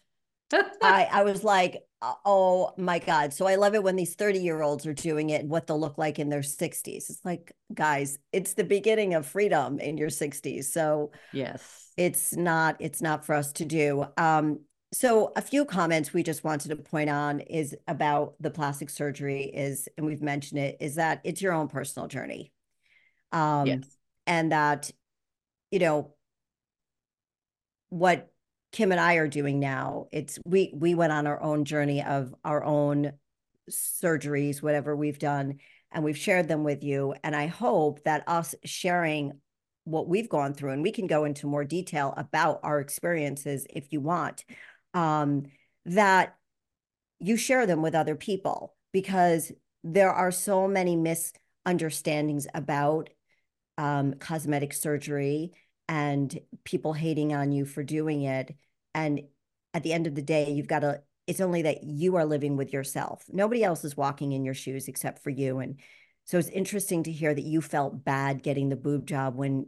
I, 0.82 1.08
I 1.12 1.22
was 1.22 1.44
like, 1.44 1.82
oh 2.24 2.72
my 2.76 2.98
God. 2.98 3.32
So 3.32 3.46
I 3.46 3.56
love 3.56 3.74
it 3.74 3.82
when 3.82 3.96
these 3.96 4.14
30 4.14 4.40
year 4.40 4.62
olds 4.62 4.86
are 4.86 4.94
doing 4.94 5.30
it, 5.30 5.42
and 5.42 5.50
what 5.50 5.66
they'll 5.66 5.80
look 5.80 5.98
like 5.98 6.18
in 6.18 6.28
their 6.28 6.40
60s. 6.40 7.10
It's 7.10 7.24
like, 7.24 7.52
guys, 7.72 8.18
it's 8.32 8.54
the 8.54 8.64
beginning 8.64 9.14
of 9.14 9.26
freedom 9.26 9.78
in 9.78 9.96
your 9.96 10.10
60s. 10.10 10.64
So, 10.64 11.12
yes, 11.32 11.92
it's 11.96 12.34
not, 12.34 12.76
it's 12.80 13.02
not 13.02 13.24
for 13.24 13.34
us 13.34 13.52
to 13.54 13.64
do. 13.64 14.06
Um, 14.16 14.60
so 14.92 15.32
a 15.36 15.42
few 15.42 15.64
comments 15.64 16.12
we 16.12 16.22
just 16.22 16.44
wanted 16.44 16.68
to 16.68 16.76
point 16.76 17.08
on 17.08 17.40
is 17.40 17.74
about 17.88 18.34
the 18.40 18.50
plastic 18.50 18.90
surgery 18.90 19.44
is, 19.44 19.88
and 19.96 20.04
we've 20.04 20.20
mentioned 20.20 20.60
it, 20.60 20.76
is 20.80 20.96
that 20.96 21.20
it's 21.24 21.40
your 21.40 21.54
own 21.54 21.68
personal 21.68 22.08
journey. 22.08 22.52
Um, 23.32 23.66
yes. 23.66 23.96
and 24.26 24.52
that, 24.52 24.90
you 25.70 25.78
know, 25.78 26.14
what 27.88 28.31
Kim 28.72 28.90
and 28.90 29.00
I 29.00 29.14
are 29.14 29.28
doing 29.28 29.60
now. 29.60 30.06
It's 30.12 30.38
we 30.44 30.72
we 30.74 30.94
went 30.94 31.12
on 31.12 31.26
our 31.26 31.40
own 31.40 31.64
journey 31.64 32.02
of 32.02 32.34
our 32.44 32.64
own 32.64 33.12
surgeries, 33.70 34.62
whatever 34.62 34.96
we've 34.96 35.18
done, 35.18 35.58
and 35.92 36.02
we've 36.02 36.16
shared 36.16 36.48
them 36.48 36.64
with 36.64 36.82
you. 36.82 37.14
And 37.22 37.36
I 37.36 37.46
hope 37.46 38.02
that 38.04 38.24
us 38.26 38.54
sharing 38.64 39.32
what 39.84 40.08
we've 40.08 40.28
gone 40.28 40.54
through, 40.54 40.70
and 40.70 40.82
we 40.82 40.92
can 40.92 41.06
go 41.06 41.24
into 41.24 41.46
more 41.46 41.64
detail 41.64 42.14
about 42.16 42.60
our 42.62 42.80
experiences 42.80 43.66
if 43.68 43.92
you 43.92 44.00
want, 44.00 44.44
um, 44.94 45.44
that 45.84 46.34
you 47.18 47.36
share 47.36 47.66
them 47.66 47.82
with 47.82 47.94
other 47.94 48.16
people 48.16 48.74
because 48.92 49.52
there 49.84 50.12
are 50.12 50.30
so 50.30 50.66
many 50.66 50.96
misunderstandings 50.96 52.46
about 52.54 53.10
um, 53.78 54.14
cosmetic 54.14 54.72
surgery 54.72 55.52
and 55.88 56.38
people 56.64 56.92
hating 56.92 57.34
on 57.34 57.52
you 57.52 57.64
for 57.64 57.82
doing 57.82 58.22
it. 58.22 58.54
And 58.94 59.22
at 59.74 59.82
the 59.82 59.92
end 59.92 60.06
of 60.06 60.14
the 60.14 60.22
day, 60.22 60.50
you've 60.50 60.68
got 60.68 60.80
to, 60.80 61.02
it's 61.26 61.40
only 61.40 61.62
that 61.62 61.82
you 61.84 62.16
are 62.16 62.24
living 62.24 62.56
with 62.56 62.72
yourself. 62.72 63.24
Nobody 63.30 63.64
else 63.64 63.84
is 63.84 63.96
walking 63.96 64.32
in 64.32 64.44
your 64.44 64.54
shoes 64.54 64.88
except 64.88 65.22
for 65.22 65.30
you. 65.30 65.58
And 65.58 65.78
so 66.24 66.38
it's 66.38 66.48
interesting 66.48 67.02
to 67.04 67.12
hear 67.12 67.34
that 67.34 67.44
you 67.44 67.60
felt 67.60 68.04
bad 68.04 68.42
getting 68.42 68.68
the 68.68 68.76
boob 68.76 69.06
job 69.06 69.34
when 69.36 69.66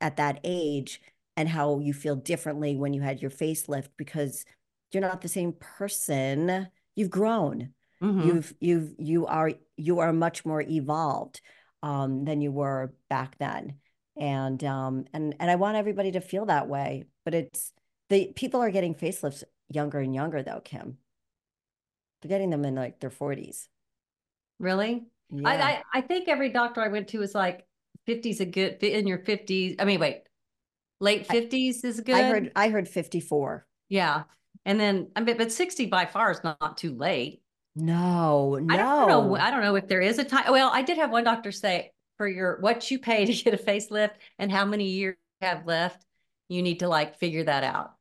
at 0.00 0.16
that 0.16 0.40
age 0.44 1.00
and 1.36 1.48
how 1.48 1.78
you 1.78 1.92
feel 1.92 2.16
differently 2.16 2.76
when 2.76 2.92
you 2.92 3.00
had 3.00 3.22
your 3.22 3.30
facelift 3.30 3.88
because 3.96 4.44
you're 4.92 5.00
not 5.00 5.20
the 5.20 5.28
same 5.28 5.52
person. 5.52 6.68
You've 6.94 7.10
grown. 7.10 7.74
Mm-hmm. 8.02 8.28
You've 8.28 8.54
you've 8.60 8.94
you 8.98 9.26
are 9.26 9.52
you 9.76 9.98
are 9.98 10.12
much 10.12 10.44
more 10.44 10.62
evolved 10.62 11.40
um, 11.82 12.24
than 12.24 12.40
you 12.40 12.52
were 12.52 12.92
back 13.08 13.36
then 13.38 13.78
and 14.18 14.62
um 14.64 15.04
and 15.12 15.34
and 15.38 15.50
I 15.50 15.54
want 15.54 15.76
everybody 15.76 16.12
to 16.12 16.20
feel 16.20 16.46
that 16.46 16.68
way. 16.68 17.04
But 17.24 17.34
it's 17.34 17.72
the 18.10 18.32
people 18.34 18.60
are 18.60 18.70
getting 18.70 18.94
facelifts 18.94 19.44
younger 19.68 19.98
and 19.98 20.14
younger 20.14 20.42
though, 20.42 20.60
Kim. 20.64 20.98
They're 22.20 22.28
getting 22.28 22.50
them 22.50 22.64
in 22.64 22.74
like 22.74 23.00
their 23.00 23.10
forties. 23.10 23.68
Really? 24.58 25.04
Yeah. 25.30 25.48
I, 25.48 25.54
I 25.54 25.82
I 25.94 26.00
think 26.00 26.28
every 26.28 26.50
doctor 26.50 26.80
I 26.80 26.88
went 26.88 27.08
to 27.08 27.18
was 27.18 27.34
like 27.34 27.64
50s 28.08 28.40
a 28.40 28.46
good 28.46 28.80
fit 28.80 28.94
in 28.94 29.06
your 29.06 29.18
50s. 29.18 29.76
I 29.78 29.84
mean, 29.84 30.00
wait, 30.00 30.22
late 31.00 31.28
50s 31.28 31.84
is 31.84 32.00
good. 32.00 32.14
I 32.14 32.22
heard 32.24 32.52
I 32.56 32.68
heard 32.70 32.88
54. 32.88 33.66
Yeah. 33.88 34.24
And 34.64 34.80
then 34.80 35.08
I 35.14 35.20
mean, 35.20 35.36
but 35.36 35.52
60 35.52 35.86
by 35.86 36.06
far 36.06 36.30
is 36.30 36.42
not 36.42 36.76
too 36.76 36.94
late. 36.94 37.42
No, 37.76 38.56
no. 38.56 38.74
I 38.74 38.76
don't 38.76 39.08
know. 39.08 39.36
I 39.36 39.50
don't 39.50 39.62
know 39.62 39.76
if 39.76 39.86
there 39.86 40.00
is 40.00 40.18
a 40.18 40.24
time. 40.24 40.50
Well, 40.50 40.70
I 40.72 40.82
did 40.82 40.98
have 40.98 41.10
one 41.10 41.22
doctor 41.22 41.52
say 41.52 41.92
for 42.18 42.28
your 42.28 42.58
what 42.60 42.90
you 42.90 42.98
pay 42.98 43.24
to 43.24 43.32
get 43.32 43.54
a 43.54 43.62
facelift 43.62 44.14
and 44.38 44.52
how 44.52 44.66
many 44.66 44.84
years 44.84 45.16
you 45.40 45.46
have 45.46 45.66
left, 45.66 46.04
you 46.48 46.62
need 46.62 46.80
to 46.80 46.88
like 46.88 47.18
figure 47.18 47.44
that 47.44 47.64
out. 47.64 47.94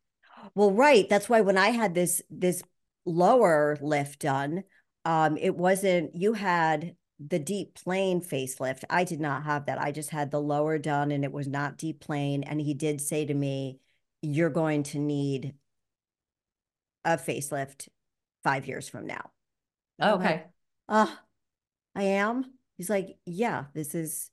Well, 0.56 0.72
right. 0.72 1.08
That's 1.08 1.30
why 1.30 1.42
when 1.42 1.58
I 1.58 1.70
had 1.70 1.94
this 1.94 2.22
this 2.30 2.62
lower 3.06 3.78
lift 3.80 4.20
done, 4.20 4.64
um, 5.06 5.38
it 5.38 5.56
wasn't, 5.56 6.14
you 6.16 6.34
had 6.34 6.96
the 7.20 7.40
deep 7.40 7.76
plane 7.76 8.22
facelift. 8.22 8.84
I 8.90 9.04
did 9.06 9.20
not 9.22 9.44
have 9.44 9.66
that. 9.68 9.82
I 9.82 9.92
just 9.92 10.10
had 10.10 10.32
the 10.32 10.42
lower 10.42 10.78
done 10.78 11.12
and 11.12 11.24
it 11.24 11.32
was 11.32 11.48
not 11.48 11.78
deep 11.78 12.02
plane. 12.02 12.44
And 12.44 12.60
he 12.60 12.74
did 12.74 13.00
say 13.00 13.26
to 13.26 13.34
me, 13.34 13.80
You're 14.22 14.50
going 14.50 14.84
to 14.84 15.00
need 15.00 15.54
a 17.06 17.18
facelift 17.18 17.88
five 18.44 18.68
years 18.68 18.90
from 18.90 19.08
now. 19.08 19.32
Okay. 20.02 20.44
Ah, 20.90 21.14
uh, 21.14 21.16
I 21.96 22.04
am. 22.04 22.57
He's 22.78 22.90
like, 22.90 23.18
Yeah, 23.26 23.66
this 23.74 23.96
is. 23.96 24.30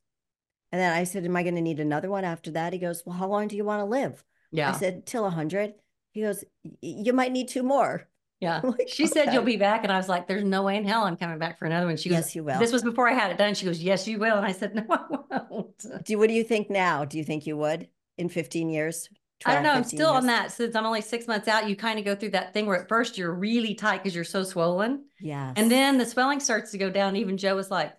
And 0.73 0.81
then 0.81 0.93
I 0.93 1.05
said, 1.05 1.25
Am 1.25 1.37
I 1.37 1.43
going 1.43 1.55
to 1.55 1.61
need 1.61 1.81
another 1.81 2.11
one 2.11 2.25
after 2.25 2.51
that? 2.53 2.73
He 2.73 2.79
goes, 2.79 3.03
Well, 3.05 3.17
how 3.17 3.29
long 3.29 3.49
do 3.49 3.57
you 3.57 3.65
want 3.65 3.81
to 3.81 3.87
live? 3.87 4.23
Yeah. 4.53 4.71
I 4.71 4.73
said, 4.73 5.07
Till 5.07 5.23
a 5.23 5.25
100. 5.25 5.75
He 6.13 6.23
goes, 6.23 6.45
You 6.81 7.13
might 7.13 7.33
need 7.33 7.49
two 7.49 7.63
more. 7.63 8.09
Yeah. 8.41 8.61
Like, 8.63 8.89
she 8.89 9.07
said 9.07 9.33
you'll 9.33 9.45
be 9.45 9.57
back. 9.57 9.85
And 9.85 9.93
I 9.93 9.97
was 9.97 10.09
like, 10.09 10.29
there's 10.29 10.45
no 10.45 10.65
way 10.65 10.77
in 10.77 10.85
hell 10.85 11.05
I'm 11.05 11.17
coming 11.17 11.39
back 11.39 11.59
for 11.59 11.65
another 11.65 11.87
one. 11.87 11.97
She 11.97 12.11
goes, 12.11 12.19
Yes, 12.19 12.37
you 12.37 12.45
will. 12.45 12.59
This 12.59 12.73
was 12.73 12.83
before 12.83 13.09
I 13.09 13.15
had 13.15 13.31
it 13.31 13.39
done. 13.39 13.55
She 13.55 13.65
goes, 13.65 13.81
Yes, 13.83 14.07
you 14.07 14.19
will. 14.19 14.37
And 14.37 14.45
I 14.45 14.53
said, 14.53 14.75
No, 14.75 14.85
I 14.91 15.41
won't. 15.49 16.05
Do 16.05 16.19
what 16.19 16.29
do 16.29 16.35
you 16.35 16.45
think 16.45 16.69
now? 16.69 17.07
Do 17.07 17.17
you 17.17 17.25
think 17.25 17.47
you 17.47 17.57
would 17.57 17.89
in 18.19 18.29
15 18.29 18.69
years? 18.69 19.09
12, 19.41 19.53
I 19.53 19.55
don't 19.55 19.63
know. 19.63 19.73
I'm 19.73 19.85
still 19.85 20.11
years? 20.11 20.23
on 20.23 20.27
that 20.27 20.53
since 20.53 20.75
I'm 20.75 20.85
only 20.85 21.01
six 21.01 21.27
months 21.27 21.49
out. 21.49 21.71
You 21.71 21.77
kind 21.77 21.99
of 21.99 22.05
go 22.05 22.15
through 22.15 22.31
that 22.31 22.53
thing 22.53 22.67
where 22.67 22.83
at 22.83 22.89
first 22.89 23.17
you're 23.17 23.33
really 23.33 23.75
tight 23.75 24.03
because 24.03 24.15
you're 24.15 24.25
so 24.25 24.43
swollen. 24.43 25.05
Yeah. 25.21 25.53
And 25.57 25.71
then 25.71 25.97
the 25.97 26.05
swelling 26.05 26.41
starts 26.41 26.73
to 26.73 26.79
go 26.79 26.91
down. 26.91 27.17
Even 27.17 27.39
Joe 27.39 27.57
was 27.57 27.71
like, 27.71 27.95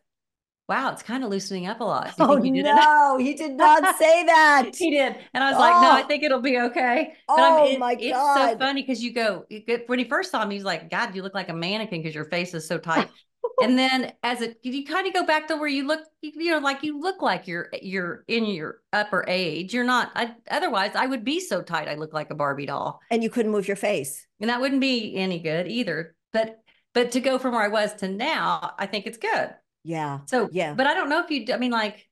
wow, 0.67 0.91
it's 0.91 1.03
kind 1.03 1.23
of 1.23 1.29
loosening 1.29 1.67
up 1.67 1.79
a 1.79 1.83
lot. 1.83 2.13
Oh 2.19 2.35
no, 2.35 3.17
he 3.17 3.33
did 3.33 3.53
not 3.53 3.97
say 3.97 4.25
that. 4.25 4.71
he 4.77 4.91
did, 4.91 5.15
and 5.33 5.43
I 5.43 5.51
was 5.51 5.57
oh. 5.57 5.59
like, 5.59 5.81
no, 5.81 5.91
I 5.91 6.01
oh. 6.03 6.07
think 6.07 6.23
it'll 6.23 6.41
be 6.41 6.59
okay. 6.59 7.13
But 7.27 7.37
oh 7.37 7.65
it, 7.65 7.79
my 7.79 7.95
god, 7.95 8.03
it's 8.03 8.51
so 8.51 8.57
funny 8.57 8.81
because 8.81 9.03
you 9.03 9.13
go 9.13 9.45
when 9.87 9.99
he 9.99 10.05
first 10.05 10.31
saw 10.31 10.45
me, 10.45 10.55
he's 10.55 10.63
like, 10.63 10.89
God, 10.89 11.15
you 11.15 11.21
look 11.21 11.35
like 11.35 11.49
a 11.49 11.53
mannequin 11.53 12.01
because 12.01 12.15
your 12.15 12.25
face 12.25 12.53
is 12.53 12.67
so 12.67 12.77
tight. 12.77 13.09
and 13.61 13.77
then 13.77 14.11
as 14.23 14.41
it, 14.41 14.57
you 14.63 14.85
kind 14.85 15.07
of 15.07 15.13
go 15.13 15.25
back 15.25 15.47
to 15.47 15.55
where 15.55 15.67
you 15.67 15.85
look, 15.85 16.01
you 16.21 16.51
know, 16.51 16.59
like 16.59 16.83
you 16.83 16.99
look 16.99 17.21
like 17.21 17.47
you're 17.47 17.69
you're 17.81 18.23
in 18.27 18.45
your 18.45 18.81
upper 18.91 19.23
age. 19.27 19.73
You're 19.73 19.83
not. 19.83 20.11
I, 20.15 20.35
otherwise, 20.49 20.91
I 20.95 21.05
would 21.05 21.23
be 21.23 21.39
so 21.39 21.61
tight. 21.61 21.87
I 21.87 21.95
look 21.95 22.13
like 22.13 22.31
a 22.31 22.35
Barbie 22.35 22.65
doll, 22.65 23.01
and 23.11 23.23
you 23.23 23.29
couldn't 23.29 23.51
move 23.51 23.67
your 23.67 23.77
face, 23.77 24.25
and 24.39 24.49
that 24.49 24.61
wouldn't 24.61 24.81
be 24.81 25.15
any 25.15 25.39
good 25.39 25.67
either. 25.67 26.15
But 26.33 26.59
but 26.93 27.11
to 27.11 27.19
go 27.19 27.37
from 27.37 27.53
where 27.53 27.63
I 27.63 27.67
was 27.67 27.93
to 27.95 28.07
now, 28.07 28.73
I 28.79 28.87
think 28.87 29.05
it's 29.05 29.17
good. 29.17 29.53
Yeah. 29.85 30.21
So 30.25 30.49
yeah, 30.51 30.73
but 30.73 30.87
I 30.87 30.95
don't 30.95 31.09
know 31.09 31.23
if 31.23 31.29
you. 31.29 31.53
I 31.53 31.57
mean, 31.57 31.71
like, 31.71 32.09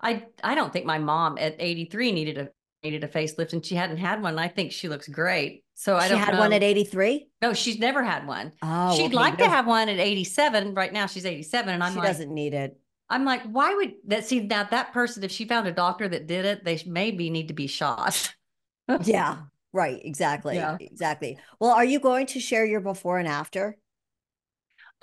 I 0.00 0.24
I 0.42 0.54
don't 0.54 0.72
think 0.72 0.86
my 0.86 0.98
mom 0.98 1.36
at 1.38 1.54
83 1.58 2.12
needed 2.12 2.38
a 2.38 2.48
needed 2.82 3.04
a 3.04 3.08
facelift, 3.08 3.52
and 3.52 3.64
she 3.64 3.74
hadn't 3.74 3.98
had 3.98 4.22
one. 4.22 4.38
I 4.38 4.48
think 4.48 4.72
she 4.72 4.88
looks 4.88 5.06
great. 5.06 5.64
So 5.74 5.96
I 5.96 6.04
she 6.04 6.08
don't. 6.10 6.18
She 6.18 6.24
had 6.24 6.34
know. 6.34 6.40
one 6.40 6.52
at 6.54 6.62
83. 6.62 7.28
No, 7.42 7.52
she's 7.52 7.78
never 7.78 8.02
had 8.02 8.26
one. 8.26 8.52
Oh, 8.62 8.96
she'd 8.96 9.06
okay. 9.06 9.14
like 9.14 9.38
no. 9.38 9.44
to 9.44 9.50
have 9.50 9.66
one 9.66 9.90
at 9.90 9.98
87. 9.98 10.74
Right 10.74 10.92
now, 10.92 11.04
she's 11.06 11.26
87, 11.26 11.74
and 11.74 11.84
I'm 11.84 11.90
like 11.90 11.92
she 11.92 11.98
like, 11.98 12.08
doesn't 12.08 12.32
need 12.32 12.54
it. 12.54 12.80
I'm 13.10 13.26
like, 13.26 13.42
why 13.42 13.74
would 13.74 13.92
that? 14.06 14.24
See 14.24 14.40
now 14.40 14.64
that 14.64 14.94
person, 14.94 15.22
if 15.24 15.30
she 15.30 15.44
found 15.44 15.68
a 15.68 15.72
doctor 15.72 16.08
that 16.08 16.26
did 16.26 16.46
it, 16.46 16.64
they 16.64 16.80
maybe 16.86 17.28
need 17.28 17.48
to 17.48 17.54
be 17.54 17.66
shot. 17.66 18.34
yeah. 19.04 19.42
Right. 19.74 20.00
Exactly. 20.02 20.54
Yeah. 20.54 20.78
Exactly. 20.80 21.36
Well, 21.60 21.72
are 21.72 21.84
you 21.84 22.00
going 22.00 22.26
to 22.28 22.40
share 22.40 22.64
your 22.64 22.80
before 22.80 23.18
and 23.18 23.28
after? 23.28 23.76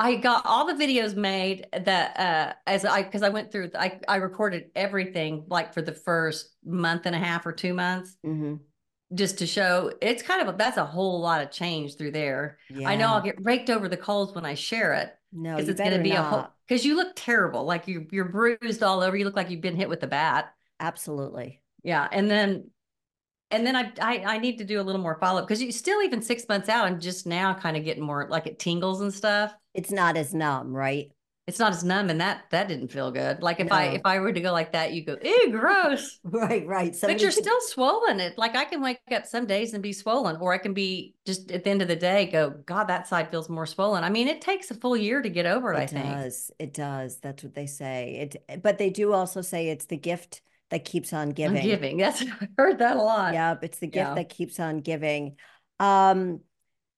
I 0.01 0.15
got 0.15 0.47
all 0.47 0.65
the 0.65 0.73
videos 0.73 1.15
made 1.15 1.67
that 1.71 2.19
uh 2.19 2.53
as 2.65 2.85
I 2.85 3.03
because 3.03 3.21
I 3.21 3.29
went 3.29 3.51
through 3.51 3.69
I 3.77 3.99
I 4.07 4.15
recorded 4.15 4.71
everything 4.75 5.45
like 5.47 5.75
for 5.75 5.83
the 5.83 5.93
first 5.93 6.55
month 6.65 7.05
and 7.05 7.15
a 7.15 7.19
half 7.19 7.45
or 7.45 7.51
two 7.51 7.75
months. 7.75 8.17
Mm-hmm. 8.25 8.55
Just 9.13 9.37
to 9.39 9.45
show 9.45 9.91
it's 10.01 10.23
kind 10.23 10.41
of 10.41 10.55
a, 10.55 10.57
that's 10.57 10.77
a 10.77 10.85
whole 10.85 11.21
lot 11.21 11.43
of 11.43 11.51
change 11.51 11.97
through 11.97 12.11
there. 12.11 12.57
Yeah. 12.69 12.89
I 12.89 12.95
know 12.95 13.07
I'll 13.07 13.21
get 13.21 13.45
raked 13.45 13.69
over 13.69 13.87
the 13.87 13.97
coals 13.97 14.33
when 14.33 14.45
I 14.45 14.55
share 14.55 14.93
it. 14.93 15.13
No, 15.31 15.55
because 15.55 15.69
it's 15.69 15.79
going 15.79 15.95
to 15.95 16.03
be 16.03 16.09
not. 16.09 16.19
a 16.19 16.23
whole 16.23 16.47
because 16.67 16.83
you 16.83 16.95
look 16.95 17.13
terrible. 17.15 17.63
Like 17.65 17.87
you 17.87 18.07
you're 18.11 18.25
bruised 18.25 18.81
all 18.81 19.01
over. 19.01 19.15
You 19.15 19.25
look 19.25 19.35
like 19.35 19.51
you've 19.51 19.61
been 19.61 19.75
hit 19.75 19.89
with 19.89 20.01
a 20.01 20.07
bat. 20.07 20.51
Absolutely. 20.79 21.61
Yeah, 21.83 22.07
and 22.11 22.29
then 22.29 22.71
and 23.51 23.65
then 23.65 23.75
I, 23.75 23.91
I, 24.01 24.23
I 24.25 24.37
need 24.37 24.57
to 24.59 24.63
do 24.63 24.79
a 24.79 24.83
little 24.83 25.01
more 25.01 25.17
follow 25.19 25.41
up 25.41 25.47
because 25.47 25.61
you 25.61 25.71
still 25.71 26.01
even 26.01 26.21
six 26.21 26.47
months 26.47 26.69
out. 26.69 26.85
I'm 26.85 26.99
just 26.99 27.27
now 27.27 27.53
kind 27.53 27.77
of 27.77 27.83
getting 27.83 28.03
more 28.03 28.27
like 28.29 28.47
it 28.47 28.59
tingles 28.59 29.01
and 29.01 29.13
stuff. 29.13 29.53
It's 29.73 29.91
not 29.91 30.17
as 30.17 30.33
numb, 30.33 30.73
right? 30.73 31.11
It's 31.47 31.57
not 31.57 31.73
as 31.73 31.83
numb, 31.83 32.09
and 32.09 32.21
that 32.21 32.43
that 32.51 32.67
didn't 32.67 32.89
feel 32.89 33.11
good. 33.11 33.41
Like 33.41 33.59
if 33.59 33.69
no. 33.69 33.75
I 33.75 33.83
if 33.85 34.01
I 34.05 34.19
were 34.19 34.31
to 34.31 34.39
go 34.39 34.51
like 34.51 34.73
that, 34.73 34.93
you 34.93 35.03
go, 35.03 35.17
ew, 35.21 35.49
gross. 35.51 36.19
right, 36.23 36.65
right. 36.67 36.95
Somebody 36.95 37.15
but 37.15 37.21
you're 37.23 37.31
could... 37.31 37.43
still 37.43 37.59
swollen. 37.61 38.19
It 38.19 38.37
like 38.37 38.55
I 38.55 38.63
can 38.63 38.79
wake 38.79 38.99
up 39.11 39.25
some 39.25 39.47
days 39.47 39.73
and 39.73 39.81
be 39.81 39.91
swollen, 39.91 40.37
or 40.37 40.53
I 40.53 40.59
can 40.59 40.73
be 40.73 41.15
just 41.25 41.51
at 41.51 41.63
the 41.63 41.69
end 41.71 41.81
of 41.81 41.87
the 41.87 41.95
day 41.95 42.27
go, 42.27 42.51
God, 42.65 42.85
that 42.85 43.07
side 43.07 43.31
feels 43.31 43.49
more 43.49 43.65
swollen. 43.65 44.03
I 44.03 44.09
mean, 44.09 44.27
it 44.27 44.39
takes 44.39 44.69
a 44.69 44.75
full 44.75 44.95
year 44.95 45.21
to 45.21 45.29
get 45.29 45.47
over 45.47 45.73
it. 45.73 45.77
it 45.77 45.81
I 45.81 45.85
think 45.87 46.05
it 46.05 46.09
does. 46.09 46.51
It 46.59 46.73
does. 46.73 47.19
That's 47.19 47.43
what 47.43 47.55
they 47.55 47.65
say. 47.65 48.29
It, 48.47 48.61
but 48.61 48.77
they 48.77 48.91
do 48.91 49.11
also 49.11 49.41
say 49.41 49.69
it's 49.69 49.87
the 49.87 49.97
gift 49.97 50.41
that 50.71 50.85
keeps 50.85 51.13
on 51.13 51.29
giving. 51.29 51.57
I'm 51.57 51.63
giving. 51.63 51.97
That's 51.97 52.21
I 52.41 52.47
heard 52.57 52.79
that 52.79 52.97
a 52.97 53.01
lot. 53.01 53.33
Yep, 53.33 53.63
it's 53.63 53.79
the 53.79 53.87
gift 53.87 54.09
yeah. 54.09 54.15
that 54.15 54.29
keeps 54.29 54.59
on 54.59 54.79
giving. 54.79 55.35
Um, 55.79 56.39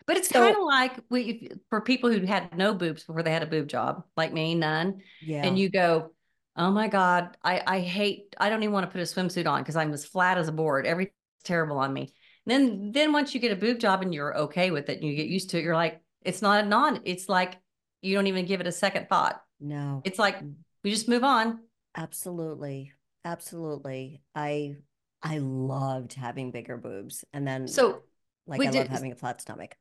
but 0.05 0.17
it's 0.17 0.29
so, 0.29 0.39
kind 0.39 0.55
of 0.55 0.63
like 0.63 0.99
we, 1.09 1.49
for 1.69 1.81
people 1.81 2.11
who 2.11 2.25
had 2.25 2.55
no 2.57 2.73
boobs 2.73 3.03
before 3.03 3.23
they 3.23 3.31
had 3.31 3.43
a 3.43 3.47
boob 3.47 3.67
job, 3.67 4.03
like 4.15 4.33
me, 4.33 4.55
none. 4.55 5.01
Yeah. 5.21 5.45
And 5.45 5.57
you 5.57 5.69
go, 5.69 6.13
oh 6.55 6.71
my 6.71 6.87
God, 6.87 7.37
I, 7.43 7.61
I 7.65 7.79
hate, 7.79 8.35
I 8.37 8.49
don't 8.49 8.63
even 8.63 8.73
want 8.73 8.85
to 8.85 8.91
put 8.91 9.01
a 9.01 9.05
swimsuit 9.05 9.47
on 9.47 9.61
because 9.61 9.75
I'm 9.75 9.93
as 9.93 10.05
flat 10.05 10.37
as 10.37 10.47
a 10.47 10.51
board. 10.51 10.85
Everything's 10.85 11.15
terrible 11.43 11.77
on 11.77 11.93
me. 11.93 12.13
And 12.45 12.51
then, 12.51 12.91
then 12.91 13.13
once 13.13 13.33
you 13.33 13.39
get 13.39 13.53
a 13.53 13.55
boob 13.55 13.79
job 13.79 14.01
and 14.01 14.13
you're 14.13 14.37
okay 14.37 14.71
with 14.71 14.89
it 14.89 14.99
and 14.99 15.09
you 15.09 15.15
get 15.15 15.27
used 15.27 15.51
to 15.51 15.57
it, 15.57 15.63
you're 15.63 15.75
like, 15.75 16.01
it's 16.21 16.41
not 16.41 16.63
a 16.63 16.67
non, 16.67 17.01
it's 17.05 17.29
like 17.29 17.57
you 18.01 18.15
don't 18.15 18.27
even 18.27 18.45
give 18.45 18.61
it 18.61 18.67
a 18.67 18.71
second 18.71 19.07
thought. 19.07 19.41
No. 19.59 20.01
It's 20.03 20.19
like 20.19 20.37
we 20.83 20.91
just 20.91 21.07
move 21.07 21.23
on. 21.23 21.59
Absolutely. 21.95 22.91
Absolutely. 23.25 24.21
I 24.35 24.75
I 25.21 25.37
loved 25.37 26.13
having 26.13 26.51
bigger 26.51 26.77
boobs. 26.77 27.23
And 27.33 27.47
then 27.47 27.67
so 27.67 28.03
like 28.45 28.61
I 28.61 28.65
did, 28.65 28.79
love 28.79 28.87
having 28.87 29.11
a 29.11 29.15
flat 29.15 29.41
stomach. 29.41 29.75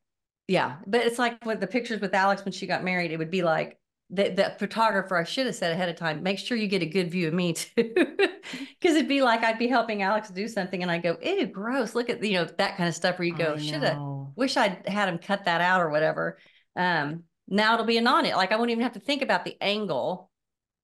Yeah. 0.46 0.76
But 0.86 1.02
it's 1.02 1.18
like 1.18 1.44
with 1.44 1.60
the 1.60 1.66
pictures 1.66 2.00
with 2.00 2.14
Alex 2.14 2.44
when 2.44 2.52
she 2.52 2.66
got 2.66 2.84
married, 2.84 3.10
it 3.10 3.18
would 3.18 3.30
be 3.30 3.42
like 3.42 3.78
the, 4.10 4.28
the 4.28 4.54
photographer, 4.58 5.16
I 5.16 5.24
should 5.24 5.46
have 5.46 5.54
said 5.54 5.72
ahead 5.72 5.88
of 5.88 5.96
time, 5.96 6.22
make 6.22 6.38
sure 6.38 6.56
you 6.56 6.68
get 6.68 6.82
a 6.82 6.86
good 6.86 7.10
view 7.10 7.28
of 7.28 7.34
me 7.34 7.54
too. 7.54 7.94
Cause 8.82 8.92
it'd 8.94 9.08
be 9.08 9.22
like 9.22 9.42
I'd 9.42 9.58
be 9.58 9.68
helping 9.68 10.02
Alex 10.02 10.28
do 10.30 10.46
something 10.46 10.82
and 10.82 10.90
I 10.90 10.98
go, 10.98 11.16
ew, 11.22 11.46
gross. 11.46 11.94
Look 11.94 12.10
at 12.10 12.22
you 12.22 12.34
know, 12.34 12.44
that 12.44 12.76
kind 12.76 12.88
of 12.88 12.94
stuff 12.94 13.18
where 13.18 13.26
you 13.26 13.34
go, 13.34 13.56
should 13.56 13.82
have 13.82 13.98
wish 14.36 14.56
I'd 14.56 14.86
had 14.86 15.08
him 15.08 15.18
cut 15.18 15.44
that 15.46 15.60
out 15.60 15.80
or 15.80 15.90
whatever. 15.90 16.38
Um 16.76 17.24
now 17.48 17.74
it'll 17.74 17.86
be 17.86 17.98
a 17.98 18.02
non 18.02 18.26
it. 18.26 18.36
Like 18.36 18.52
I 18.52 18.56
won't 18.56 18.70
even 18.70 18.82
have 18.82 18.92
to 18.92 19.00
think 19.00 19.22
about 19.22 19.44
the 19.44 19.56
angle 19.60 20.30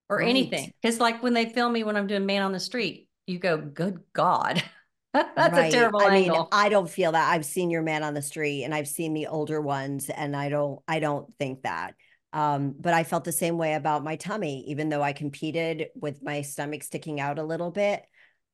or 0.08 0.18
right. 0.18 0.28
anything. 0.28 0.72
Because 0.80 1.00
like 1.00 1.22
when 1.22 1.34
they 1.34 1.46
film 1.46 1.72
me 1.72 1.84
when 1.84 1.96
I'm 1.96 2.06
doing 2.06 2.26
man 2.26 2.42
on 2.42 2.52
the 2.52 2.60
street, 2.60 3.08
you 3.26 3.38
go, 3.38 3.58
good 3.58 4.00
God. 4.12 4.62
That's 5.14 5.52
right. 5.52 5.68
a 5.68 5.70
terrible 5.72 6.00
I 6.00 6.16
angle. 6.16 6.36
mean, 6.36 6.46
I 6.52 6.68
don't 6.68 6.88
feel 6.88 7.12
that. 7.12 7.32
I've 7.32 7.44
seen 7.44 7.70
your 7.70 7.82
man 7.82 8.02
on 8.02 8.14
the 8.14 8.22
street 8.22 8.64
and 8.64 8.74
I've 8.74 8.88
seen 8.88 9.14
the 9.14 9.26
older 9.26 9.60
ones 9.60 10.10
and 10.10 10.36
I 10.36 10.48
don't 10.48 10.80
I 10.86 11.00
don't 11.00 11.32
think 11.38 11.62
that. 11.62 11.94
Um, 12.32 12.74
but 12.78 12.92
I 12.92 13.04
felt 13.04 13.24
the 13.24 13.32
same 13.32 13.56
way 13.56 13.74
about 13.74 14.04
my 14.04 14.16
tummy, 14.16 14.64
even 14.68 14.90
though 14.90 15.02
I 15.02 15.12
competed 15.14 15.86
with 15.94 16.22
my 16.22 16.42
stomach 16.42 16.82
sticking 16.82 17.20
out 17.20 17.38
a 17.38 17.44
little 17.44 17.70
bit. 17.70 18.04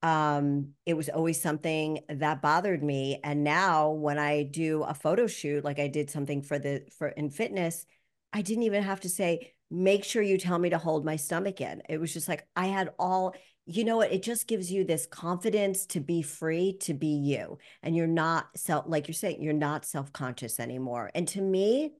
Um, 0.03 0.75
it 0.87 0.95
was 0.95 1.09
always 1.09 1.41
something 1.41 2.01
that 2.09 2.43
bothered 2.43 2.83
me. 2.83 3.21
And 3.25 3.43
now 3.43 3.91
when 3.91 4.19
I 4.19 4.45
do 4.45 4.83
a 4.83 4.95
photo 4.95 5.27
shoot, 5.27 5.65
like 5.65 5.79
I 5.79 5.89
did 5.89 6.11
something 6.11 6.43
for 6.43 6.59
the 6.59 6.85
for 6.99 7.09
in 7.09 7.31
fitness, 7.31 7.85
I 8.33 8.43
didn't 8.43 8.65
even 8.65 8.83
have 8.83 9.01
to 9.01 9.09
say, 9.09 9.54
make 9.75 10.05
sure 10.05 10.23
you 10.23 10.39
tell 10.39 10.59
me 10.59 10.71
to 10.71 10.79
hold 10.79 11.05
my 11.05 11.17
stomach 11.17 11.61
in. 11.61 11.83
It 11.89 11.99
was 11.99 12.13
just 12.13 12.29
like 12.29 12.47
I 12.55 12.67
had 12.67 12.91
all, 12.99 13.35
you 13.67 13.85
know 13.85 13.97
what? 13.97 14.13
It 14.13 14.23
just 14.23 14.47
gives 14.47 14.71
you 14.71 14.85
this 14.85 15.07
confidence 15.07 15.87
to 15.87 16.01
be 16.01 16.23
free, 16.23 16.77
to 16.83 16.95
be 16.95 17.09
you. 17.09 17.59
And 17.83 17.97
you're 17.97 18.07
not 18.07 18.47
self, 18.57 18.85
like 18.87 19.09
you're 19.09 19.15
saying, 19.15 19.43
you're 19.43 19.53
not 19.53 19.85
self 19.85 20.13
conscious 20.13 20.61
anymore. 20.61 21.11
And 21.15 21.27
to 21.29 21.41
me, 21.41 21.93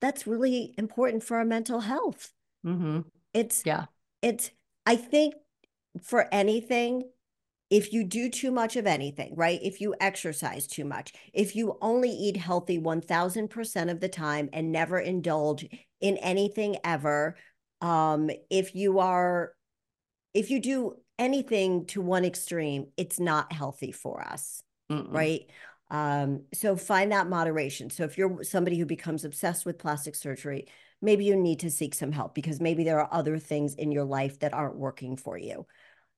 that's 0.00 0.26
really 0.26 0.74
important 0.76 1.22
for 1.22 1.38
our 1.38 1.44
mental 1.44 1.80
health. 1.80 2.32
Mm-hmm. 2.64 3.00
It's, 3.32 3.62
yeah, 3.64 3.86
it's, 4.20 4.50
I 4.84 4.96
think 4.96 5.34
for 6.02 6.28
anything, 6.32 7.04
if 7.68 7.92
you 7.92 8.04
do 8.04 8.30
too 8.30 8.50
much 8.50 8.76
of 8.76 8.86
anything, 8.86 9.34
right? 9.34 9.58
If 9.62 9.80
you 9.80 9.94
exercise 10.00 10.66
too 10.66 10.84
much, 10.84 11.12
if 11.32 11.56
you 11.56 11.76
only 11.80 12.10
eat 12.10 12.36
healthy 12.36 12.78
1000% 12.78 13.90
of 13.90 14.00
the 14.00 14.08
time 14.08 14.48
and 14.52 14.70
never 14.70 14.98
indulge 14.98 15.66
in 16.00 16.16
anything 16.18 16.76
ever, 16.84 17.36
um, 17.80 18.30
if 18.50 18.74
you 18.74 19.00
are, 19.00 19.52
if 20.32 20.50
you 20.50 20.60
do 20.60 20.94
anything 21.18 21.86
to 21.86 22.00
one 22.00 22.24
extreme, 22.24 22.86
it's 22.96 23.18
not 23.18 23.52
healthy 23.52 23.90
for 23.90 24.22
us, 24.22 24.62
Mm-mm. 24.90 25.12
right? 25.12 25.50
Um, 25.90 26.44
so 26.52 26.76
find 26.76 27.12
that 27.12 27.28
moderation. 27.28 27.90
So 27.90 28.04
if 28.04 28.16
you're 28.16 28.44
somebody 28.44 28.78
who 28.78 28.86
becomes 28.86 29.24
obsessed 29.24 29.66
with 29.66 29.78
plastic 29.78 30.14
surgery, 30.14 30.66
maybe 31.02 31.24
you 31.24 31.36
need 31.36 31.60
to 31.60 31.70
seek 31.70 31.94
some 31.94 32.12
help 32.12 32.34
because 32.34 32.60
maybe 32.60 32.84
there 32.84 33.00
are 33.00 33.08
other 33.10 33.38
things 33.38 33.74
in 33.74 33.90
your 33.90 34.04
life 34.04 34.38
that 34.40 34.54
aren't 34.54 34.76
working 34.76 35.16
for 35.16 35.36
you 35.36 35.66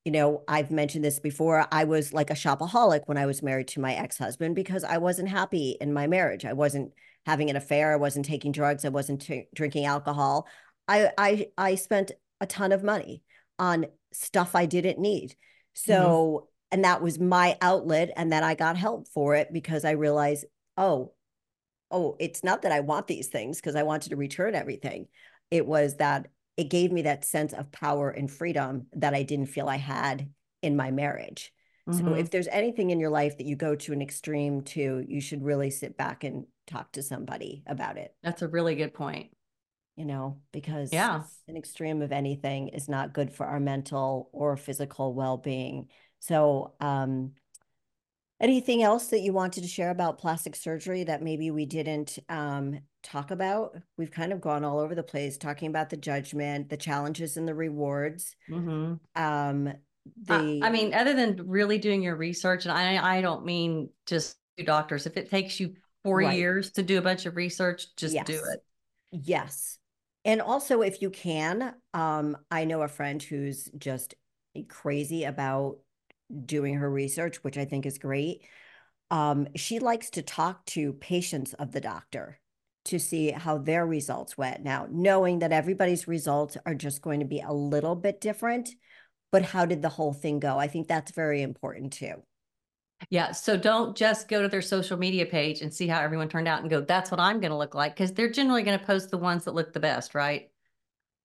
you 0.04 0.12
know, 0.12 0.42
I've 0.48 0.70
mentioned 0.70 1.04
this 1.04 1.18
before. 1.18 1.66
I 1.70 1.84
was 1.84 2.12
like 2.12 2.30
a 2.30 2.34
shopaholic 2.34 3.02
when 3.06 3.18
I 3.18 3.26
was 3.26 3.42
married 3.42 3.68
to 3.68 3.80
my 3.80 3.94
ex 3.94 4.16
husband 4.16 4.54
because 4.54 4.84
I 4.84 4.98
wasn't 4.98 5.28
happy 5.28 5.76
in 5.80 5.92
my 5.92 6.06
marriage. 6.06 6.44
I 6.44 6.52
wasn't 6.52 6.92
having 7.26 7.50
an 7.50 7.56
affair. 7.56 7.92
I 7.92 7.96
wasn't 7.96 8.24
taking 8.24 8.52
drugs. 8.52 8.84
I 8.84 8.90
wasn't 8.90 9.22
t- 9.22 9.48
drinking 9.54 9.84
alcohol. 9.84 10.46
I, 10.86 11.10
I, 11.18 11.48
I 11.58 11.74
spent 11.74 12.12
a 12.40 12.46
ton 12.46 12.72
of 12.72 12.82
money 12.82 13.22
on 13.58 13.86
stuff 14.12 14.54
I 14.54 14.66
didn't 14.66 14.98
need. 14.98 15.36
So, 15.74 15.94
mm-hmm. 15.94 16.46
and 16.72 16.84
that 16.84 17.02
was 17.02 17.18
my 17.18 17.58
outlet. 17.60 18.10
And 18.16 18.32
then 18.32 18.42
I 18.42 18.54
got 18.54 18.76
help 18.76 19.08
for 19.08 19.34
it 19.34 19.52
because 19.52 19.84
I 19.84 19.90
realized, 19.92 20.46
oh, 20.76 21.12
oh, 21.90 22.16
it's 22.18 22.44
not 22.44 22.62
that 22.62 22.72
I 22.72 22.80
want 22.80 23.06
these 23.06 23.28
things 23.28 23.58
because 23.58 23.76
I 23.76 23.82
wanted 23.82 24.10
to 24.10 24.16
return 24.16 24.54
everything. 24.54 25.08
It 25.50 25.66
was 25.66 25.96
that 25.96 26.28
it 26.58 26.68
gave 26.68 26.90
me 26.90 27.02
that 27.02 27.24
sense 27.24 27.52
of 27.52 27.70
power 27.70 28.10
and 28.10 28.28
freedom 28.30 28.88
that 28.94 29.14
I 29.14 29.22
didn't 29.22 29.46
feel 29.46 29.68
I 29.68 29.76
had 29.76 30.28
in 30.60 30.76
my 30.76 30.90
marriage. 30.90 31.52
Mm-hmm. 31.88 32.06
So 32.06 32.14
if 32.14 32.30
there's 32.30 32.48
anything 32.48 32.90
in 32.90 32.98
your 32.98 33.10
life 33.10 33.38
that 33.38 33.46
you 33.46 33.54
go 33.54 33.76
to 33.76 33.92
an 33.92 34.02
extreme 34.02 34.62
to, 34.62 35.04
you 35.06 35.20
should 35.20 35.44
really 35.44 35.70
sit 35.70 35.96
back 35.96 36.24
and 36.24 36.46
talk 36.66 36.92
to 36.92 37.02
somebody 37.02 37.62
about 37.66 37.96
it. 37.96 38.12
That's 38.24 38.42
a 38.42 38.48
really 38.48 38.74
good 38.74 38.92
point. 38.92 39.30
You 39.94 40.04
know, 40.04 40.40
because 40.52 40.92
yeah. 40.92 41.22
an 41.48 41.56
extreme 41.56 42.02
of 42.02 42.12
anything 42.12 42.68
is 42.68 42.88
not 42.88 43.12
good 43.12 43.32
for 43.32 43.46
our 43.46 43.58
mental 43.58 44.28
or 44.32 44.56
physical 44.56 45.14
well-being. 45.14 45.88
So, 46.20 46.74
um, 46.80 47.32
anything 48.40 48.82
else 48.82 49.08
that 49.08 49.20
you 49.20 49.32
wanted 49.32 49.62
to 49.62 49.68
share 49.68 49.90
about 49.90 50.18
plastic 50.18 50.54
surgery 50.54 51.04
that 51.04 51.22
maybe 51.22 51.50
we 51.50 51.66
didn't 51.66 52.18
um, 52.28 52.78
talk 53.02 53.30
about? 53.30 53.76
We've 53.96 54.10
kind 54.10 54.32
of 54.32 54.40
gone 54.40 54.64
all 54.64 54.78
over 54.78 54.94
the 54.94 55.02
place 55.02 55.36
talking 55.36 55.68
about 55.68 55.90
the 55.90 55.96
judgment, 55.96 56.68
the 56.68 56.76
challenges, 56.76 57.36
and 57.36 57.46
the 57.46 57.54
rewards. 57.54 58.36
Mm-hmm. 58.50 58.94
Um, 59.20 59.72
the 60.24 60.60
I, 60.62 60.68
I 60.68 60.70
mean, 60.70 60.94
other 60.94 61.14
than 61.14 61.46
really 61.46 61.78
doing 61.78 62.02
your 62.02 62.16
research, 62.16 62.64
and 62.64 62.72
I 62.72 63.18
I 63.18 63.20
don't 63.20 63.44
mean 63.44 63.90
just 64.06 64.36
doctors. 64.64 65.06
If 65.06 65.16
it 65.16 65.30
takes 65.30 65.60
you 65.60 65.74
four 66.04 66.18
right. 66.18 66.36
years 66.36 66.72
to 66.72 66.82
do 66.82 66.98
a 66.98 67.02
bunch 67.02 67.26
of 67.26 67.36
research, 67.36 67.94
just 67.96 68.14
yes. 68.14 68.26
do 68.26 68.34
it. 68.34 68.64
Yes. 69.12 69.78
And 70.24 70.42
also, 70.42 70.82
if 70.82 71.00
you 71.00 71.10
can, 71.10 71.74
um, 71.94 72.36
I 72.50 72.64
know 72.64 72.82
a 72.82 72.88
friend 72.88 73.22
who's 73.22 73.70
just 73.78 74.14
crazy 74.68 75.24
about 75.24 75.78
doing 76.44 76.74
her 76.74 76.90
research, 76.90 77.42
which 77.44 77.58
I 77.58 77.64
think 77.64 77.86
is 77.86 77.98
great. 77.98 78.42
Um, 79.10 79.48
she 79.56 79.78
likes 79.78 80.10
to 80.10 80.22
talk 80.22 80.64
to 80.66 80.92
patients 80.92 81.54
of 81.54 81.72
the 81.72 81.80
doctor 81.80 82.38
to 82.86 82.98
see 82.98 83.30
how 83.30 83.58
their 83.58 83.86
results 83.86 84.36
went. 84.36 84.62
Now, 84.62 84.86
knowing 84.90 85.40
that 85.40 85.52
everybody's 85.52 86.08
results 86.08 86.56
are 86.64 86.74
just 86.74 87.02
going 87.02 87.20
to 87.20 87.26
be 87.26 87.40
a 87.40 87.52
little 87.52 87.94
bit 87.94 88.20
different, 88.20 88.70
but 89.30 89.42
how 89.42 89.66
did 89.66 89.82
the 89.82 89.88
whole 89.88 90.12
thing 90.12 90.40
go? 90.40 90.58
I 90.58 90.68
think 90.68 90.88
that's 90.88 91.12
very 91.12 91.42
important 91.42 91.92
too. 91.92 92.22
Yeah. 93.10 93.32
So 93.32 93.56
don't 93.56 93.96
just 93.96 94.28
go 94.28 94.42
to 94.42 94.48
their 94.48 94.62
social 94.62 94.96
media 94.96 95.26
page 95.26 95.60
and 95.60 95.72
see 95.72 95.86
how 95.86 96.00
everyone 96.00 96.28
turned 96.28 96.48
out 96.48 96.62
and 96.62 96.70
go, 96.70 96.80
that's 96.80 97.10
what 97.10 97.20
I'm 97.20 97.40
going 97.40 97.52
to 97.52 97.56
look 97.56 97.74
like. 97.74 97.94
Cause 97.96 98.12
they're 98.12 98.30
generally 98.30 98.62
going 98.62 98.78
to 98.78 98.84
post 98.84 99.10
the 99.10 99.18
ones 99.18 99.44
that 99.44 99.54
look 99.54 99.72
the 99.72 99.80
best, 99.80 100.14
right? 100.14 100.50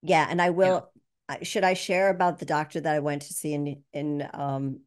Yeah. 0.01 0.27
And 0.29 0.41
I 0.41 0.51
will, 0.51 0.89
yeah. 1.29 1.37
should 1.43 1.63
I 1.63 1.73
share 1.73 2.09
about 2.09 2.39
the 2.39 2.45
doctor 2.45 2.79
that 2.81 2.93
I 2.93 2.99
went 2.99 3.23
to 3.23 3.33
see 3.33 3.53
in, 3.53 3.83
in, 3.91 4.29
um, 4.33 4.81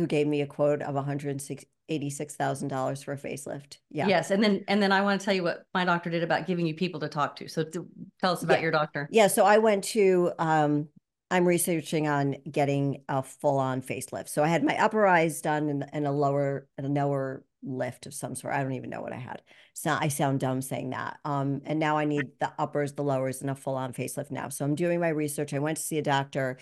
who 0.00 0.06
gave 0.06 0.26
me 0.26 0.42
a 0.42 0.46
quote 0.46 0.82
of 0.82 0.94
$186,000 0.94 3.04
for 3.04 3.12
a 3.12 3.16
facelift. 3.16 3.78
Yeah. 3.90 4.08
Yes. 4.08 4.30
And 4.30 4.42
then, 4.42 4.64
and 4.68 4.82
then 4.82 4.92
I 4.92 5.02
want 5.02 5.20
to 5.20 5.24
tell 5.24 5.34
you 5.34 5.42
what 5.42 5.64
my 5.72 5.84
doctor 5.84 6.10
did 6.10 6.22
about 6.22 6.46
giving 6.46 6.66
you 6.66 6.74
people 6.74 7.00
to 7.00 7.08
talk 7.08 7.36
to. 7.36 7.48
So 7.48 7.64
to, 7.64 7.86
tell 8.20 8.32
us 8.32 8.42
about 8.42 8.58
yeah. 8.58 8.62
your 8.62 8.72
doctor. 8.72 9.08
Yeah. 9.10 9.28
So 9.28 9.44
I 9.44 9.58
went 9.58 9.84
to, 9.84 10.32
um, 10.38 10.88
I'm 11.30 11.46
researching 11.46 12.06
on 12.06 12.36
getting 12.50 13.02
a 13.08 13.22
full 13.22 13.58
on 13.58 13.82
facelift. 13.82 14.28
So 14.28 14.44
I 14.44 14.48
had 14.48 14.64
my 14.64 14.76
upper 14.78 15.06
eyes 15.06 15.40
done 15.40 15.68
and, 15.68 15.86
and 15.92 16.06
a 16.06 16.12
lower 16.12 16.68
and 16.76 16.86
a 16.86 16.90
lower 16.90 17.44
lift 17.62 18.06
of 18.06 18.14
some 18.14 18.34
sort. 18.34 18.54
I 18.54 18.62
don't 18.62 18.74
even 18.74 18.90
know 18.90 19.00
what 19.00 19.12
I 19.12 19.18
had. 19.18 19.42
So 19.72 19.96
I 19.98 20.08
sound 20.08 20.40
dumb 20.40 20.60
saying 20.60 20.90
that. 20.90 21.18
Um, 21.24 21.62
and 21.64 21.78
now 21.78 21.96
I 21.96 22.04
need 22.04 22.26
the 22.40 22.52
uppers, 22.58 22.92
the 22.92 23.02
lowers, 23.02 23.40
and 23.40 23.50
a 23.50 23.54
full 23.54 23.74
on 23.74 23.92
facelift 23.92 24.30
now. 24.30 24.48
So 24.48 24.64
I'm 24.64 24.74
doing 24.74 25.00
my 25.00 25.08
research. 25.08 25.54
I 25.54 25.58
went 25.58 25.78
to 25.78 25.82
see 25.82 25.98
a 25.98 26.02
doctor, 26.02 26.58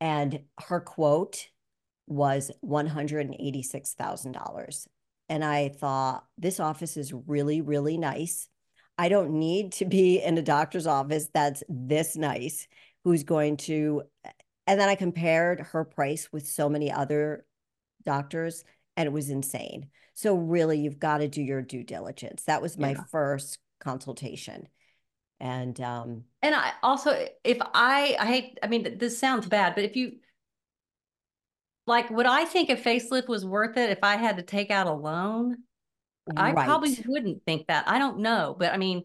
and 0.00 0.40
her 0.66 0.80
quote 0.80 1.48
was 2.08 2.50
$186,000. 2.64 4.86
And 5.28 5.44
I 5.44 5.68
thought, 5.68 6.24
this 6.38 6.58
office 6.58 6.96
is 6.96 7.12
really, 7.12 7.60
really 7.60 7.98
nice. 7.98 8.48
I 8.96 9.08
don't 9.08 9.38
need 9.38 9.72
to 9.72 9.84
be 9.84 10.22
in 10.22 10.38
a 10.38 10.42
doctor's 10.42 10.86
office 10.86 11.28
that's 11.32 11.62
this 11.68 12.16
nice 12.16 12.66
who's 13.04 13.22
going 13.22 13.58
to 13.58 14.02
and 14.66 14.78
then 14.78 14.88
I 14.90 14.96
compared 14.96 15.60
her 15.60 15.84
price 15.84 16.28
with 16.30 16.46
so 16.46 16.68
many 16.68 16.92
other 16.92 17.46
doctors 18.04 18.64
and 18.98 19.06
it 19.06 19.12
was 19.12 19.30
insane. 19.30 19.86
So 20.12 20.34
really 20.34 20.78
you've 20.78 20.98
got 20.98 21.18
to 21.18 21.28
do 21.28 21.40
your 21.40 21.62
due 21.62 21.84
diligence. 21.84 22.42
That 22.44 22.60
was 22.60 22.76
my 22.76 22.90
yeah. 22.90 23.04
first 23.10 23.58
consultation. 23.80 24.68
And 25.40 25.80
um 25.80 26.24
and 26.42 26.54
I 26.54 26.72
also 26.82 27.26
if 27.44 27.58
I 27.62 28.16
I 28.18 28.26
hate 28.26 28.58
I 28.62 28.66
mean 28.66 28.98
this 28.98 29.18
sounds 29.18 29.46
bad, 29.46 29.76
but 29.76 29.84
if 29.84 29.94
you 29.94 30.16
like 31.88 32.10
would 32.10 32.26
I 32.26 32.44
think 32.44 32.70
a 32.70 32.76
facelift 32.76 33.28
was 33.28 33.44
worth 33.44 33.76
it 33.76 33.90
if 33.90 33.98
I 34.02 34.16
had 34.16 34.36
to 34.36 34.42
take 34.42 34.70
out 34.70 34.86
a 34.86 34.92
loan? 34.92 35.56
Right. 36.26 36.56
I 36.56 36.64
probably 36.64 36.96
wouldn't 37.06 37.42
think 37.44 37.66
that. 37.68 37.88
I 37.88 37.98
don't 37.98 38.18
know, 38.18 38.54
but 38.58 38.72
I 38.72 38.76
mean 38.76 39.04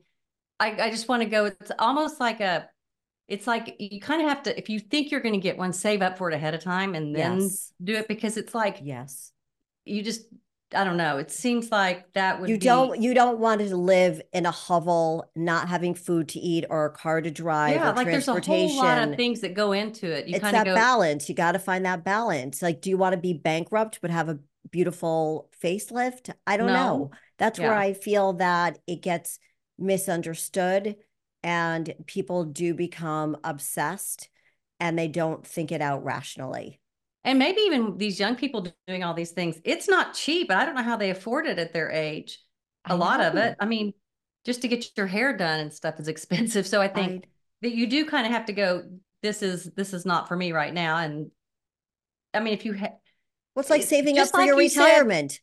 I, 0.60 0.76
I 0.80 0.90
just 0.92 1.08
want 1.10 1.24
to 1.24 1.30
go 1.30 1.46
it's 1.46 1.72
almost 1.80 2.20
like 2.20 2.40
a 2.40 2.70
it's 3.28 3.48
like 3.48 3.76
you 3.80 4.00
kind 4.00 4.22
of 4.22 4.28
have 4.28 4.44
to 4.44 4.58
if 4.58 4.70
you 4.70 4.80
think 4.80 5.12
you're 5.12 5.22
going 5.22 5.34
to 5.34 5.40
get 5.40 5.58
one 5.58 5.74
save 5.74 6.02
up 6.02 6.18
for 6.18 6.30
it 6.30 6.36
ahead 6.36 6.54
of 6.54 6.62
time 6.62 6.94
and 6.94 7.16
then 7.16 7.40
yes. 7.40 7.72
do 7.84 7.96
it 7.96 8.08
because 8.08 8.38
it's 8.38 8.54
like 8.54 8.80
yes 8.84 9.32
you 9.86 10.04
just 10.04 10.26
i 10.76 10.84
don't 10.84 10.98
know. 10.98 11.18
It 11.18 11.32
seems 11.32 11.72
like 11.72 12.12
that 12.14 12.40
would 12.40 12.50
you 12.50 12.56
be, 12.56 12.66
don't 12.66 13.02
you 13.02 13.14
don't 13.14 13.40
want 13.40 13.62
to 13.62 13.76
live 13.76 14.22
in 14.34 14.46
a 14.46 14.52
hovel 14.52 15.30
not 15.36 15.70
having 15.70 15.96
food 15.96 16.30
to 16.30 16.40
eat 16.40 16.66
or 16.70 16.86
a 16.86 16.92
car 16.92 17.22
to 17.22 17.32
drive 17.32 17.76
yeah, 17.76 17.92
like 17.92 18.08
there's 18.08 18.28
a 18.28 18.40
whole 18.40 18.78
lot 18.78 19.08
of 19.08 19.16
things 19.16 19.42
that 19.42 19.54
go 19.54 19.72
into 19.72 20.12
it. 20.12 20.28
You 20.28 20.36
it's 20.36 20.44
that 20.44 20.66
go, 20.66 20.76
balance. 20.76 21.30
You 21.30 21.36
got 21.36 21.54
to 21.54 21.60
find 21.60 21.86
that 21.86 22.04
balance. 22.04 22.62
Like 22.62 22.82
do 22.82 22.90
you 22.90 22.98
want 22.98 23.14
to 23.14 23.20
be 23.20 23.34
bankrupt 23.34 24.00
but 24.02 24.12
have 24.12 24.30
a 24.30 24.40
beautiful 24.70 25.50
facelift? 25.62 26.34
I 26.48 26.58
don't 26.58 26.68
no. 26.68 26.74
know. 26.74 27.12
That's 27.38 27.60
yeah. 27.60 27.68
where 27.68 27.78
i 27.78 27.94
feel 27.94 28.34
that 28.34 28.80
it 28.88 29.02
gets 29.02 29.40
misunderstood 29.78 30.96
and 31.44 31.94
people 32.06 32.46
do 32.46 32.74
become 32.74 33.38
obsessed 33.44 34.30
and 34.80 34.98
they 34.98 35.08
don't 35.08 35.46
think 35.46 35.72
it 35.72 35.82
out 35.82 36.04
rationally. 36.04 36.80
And 37.26 37.40
maybe 37.40 37.62
even 37.62 37.98
these 37.98 38.20
young 38.20 38.36
people 38.36 38.68
doing 38.88 39.04
all 39.04 39.14
these 39.14 39.32
things, 39.32 39.60
it's 39.64 39.88
not 39.88 40.14
cheap. 40.14 40.52
I 40.52 40.66
don't 40.66 40.76
know 40.76 40.84
how 40.84 40.98
they 40.98 41.10
afford 41.10 41.48
it 41.48 41.58
at 41.58 41.74
their 41.74 41.90
age. 41.90 42.40
A 42.86 42.96
lot 42.98 43.22
of 43.22 43.36
it. 43.36 43.56
I 43.60 43.66
mean, 43.66 43.94
just 44.44 44.62
to 44.64 44.68
get 44.68 44.86
your 44.98 45.08
hair 45.08 45.36
done 45.36 45.62
and 45.62 45.74
stuff 45.74 46.00
is 46.00 46.08
expensive. 46.10 46.68
So 46.68 46.82
I 46.82 46.90
think 46.90 47.26
I, 47.26 47.28
that 47.62 47.76
you 47.76 47.88
do 47.88 48.06
kind 48.06 48.26
of 48.26 48.34
have 48.34 48.46
to 48.48 48.54
go, 48.54 48.84
this 49.22 49.42
is 49.42 49.72
this 49.76 49.94
is 49.94 50.06
not 50.06 50.28
for 50.28 50.36
me 50.36 50.52
right 50.52 50.74
now. 50.74 50.98
And 50.98 51.32
I 52.34 52.42
mean, 52.42 52.54
if 52.54 52.66
you 52.66 52.74
what's 53.54 53.70
well, 53.70 53.80
like 53.80 53.88
saving 53.88 54.20
up 54.20 54.30
for 54.30 54.40
like 54.40 54.48
your 54.48 54.62
you 54.62 54.68
retirement. 54.68 55.32
Said, 55.32 55.40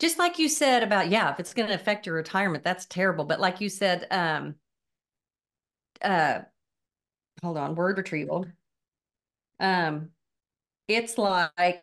just 0.00 0.18
like 0.18 0.38
you 0.38 0.48
said 0.48 0.82
about, 0.82 1.10
yeah, 1.10 1.30
if 1.30 1.38
it's 1.38 1.54
going 1.54 1.68
to 1.68 1.74
affect 1.74 2.06
your 2.06 2.16
retirement, 2.16 2.64
that's 2.64 2.86
terrible. 2.86 3.26
But 3.26 3.38
like 3.38 3.60
you 3.60 3.68
said, 3.68 4.06
um, 4.10 4.56
uh 6.02 6.40
hold 7.42 7.56
on, 7.56 7.76
word 7.76 7.98
retrieval. 7.98 8.46
Um 9.60 10.08
it's 10.94 11.18
like 11.18 11.82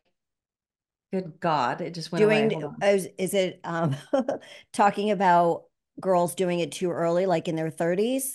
good 1.11 1.39
God, 1.39 1.81
it 1.81 1.93
just 1.93 2.11
went 2.11 2.21
doing 2.21 2.63
away. 2.63 2.75
Is, 2.83 3.07
is 3.17 3.33
it 3.33 3.59
um 3.63 3.95
talking 4.73 5.11
about 5.11 5.63
girls 5.99 6.35
doing 6.35 6.59
it 6.59 6.71
too 6.71 6.91
early, 6.91 7.25
like 7.25 7.47
in 7.47 7.55
their 7.55 7.71
30s? 7.71 8.31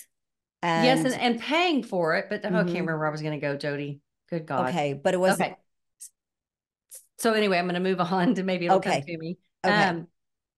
And... 0.61 0.85
Yes, 0.85 1.13
and, 1.13 1.21
and 1.21 1.39
paying 1.39 1.83
for 1.83 2.15
it, 2.15 2.27
but 2.29 2.43
mm-hmm. 2.43 2.55
I 2.55 2.59
can't 2.59 2.67
mm-hmm. 2.67 2.73
remember 2.75 2.99
where 2.99 3.07
I 3.07 3.11
was 3.11 3.21
gonna 3.21 3.39
go, 3.39 3.55
Jody. 3.55 4.01
Good 4.29 4.45
God. 4.45 4.69
Okay, 4.69 4.93
but 4.93 5.13
it 5.13 5.19
was 5.19 5.39
okay. 5.39 5.55
So 7.19 7.33
anyway, 7.33 7.57
I'm 7.57 7.67
gonna 7.67 7.79
move 7.79 7.99
on 8.01 8.35
to 8.35 8.43
maybe 8.43 8.65
it'll 8.65 8.77
okay. 8.77 8.99
come 8.99 9.01
to 9.03 9.17
me. 9.17 9.37
Okay. 9.65 9.73
Um 9.73 10.07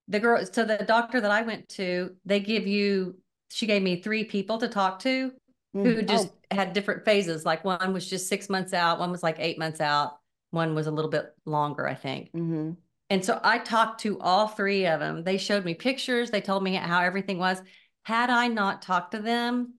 the 0.08 0.20
girl 0.20 0.46
so 0.46 0.66
the 0.66 0.84
doctor 0.88 1.20
that 1.20 1.32
I 1.32 1.42
went 1.42 1.70
to, 1.70 2.16
they 2.26 2.40
give 2.40 2.68
you 2.68 3.18
she 3.50 3.66
gave 3.66 3.82
me 3.82 4.02
three 4.02 4.24
people 4.24 4.58
to 4.60 4.68
talk 4.68 5.00
to 5.00 5.32
mm. 5.76 5.84
who 5.84 6.02
just 6.02 6.30
oh. 6.30 6.56
had 6.56 6.74
different 6.74 7.06
phases. 7.06 7.46
Like 7.46 7.64
one 7.64 7.94
was 7.94 8.10
just 8.10 8.28
six 8.28 8.50
months 8.50 8.74
out, 8.74 9.00
one 9.00 9.12
was 9.12 9.24
like 9.24 9.38
eight 9.40 9.60
months 9.60 9.82
out, 9.82 10.18
one 10.52 10.76
was 10.76 10.88
a 10.88 10.92
little 10.92 11.12
bit 11.12 11.34
longer, 11.46 11.88
I 11.88 11.96
think. 11.96 12.32
Mm-hmm. 12.34 12.72
And 13.10 13.24
so 13.24 13.40
I 13.44 13.60
talked 13.60 14.02
to 14.02 14.20
all 14.20 14.48
three 14.48 14.88
of 14.88 15.00
them. 15.00 15.24
They 15.24 15.38
showed 15.38 15.66
me 15.66 15.76
pictures, 15.76 16.32
they 16.32 16.42
told 16.42 16.64
me 16.64 16.76
how 16.76 17.02
everything 17.02 17.38
was. 17.38 17.62
Had 18.04 18.30
I 18.30 18.48
not 18.48 18.82
talked 18.82 19.12
to 19.12 19.20
them, 19.20 19.76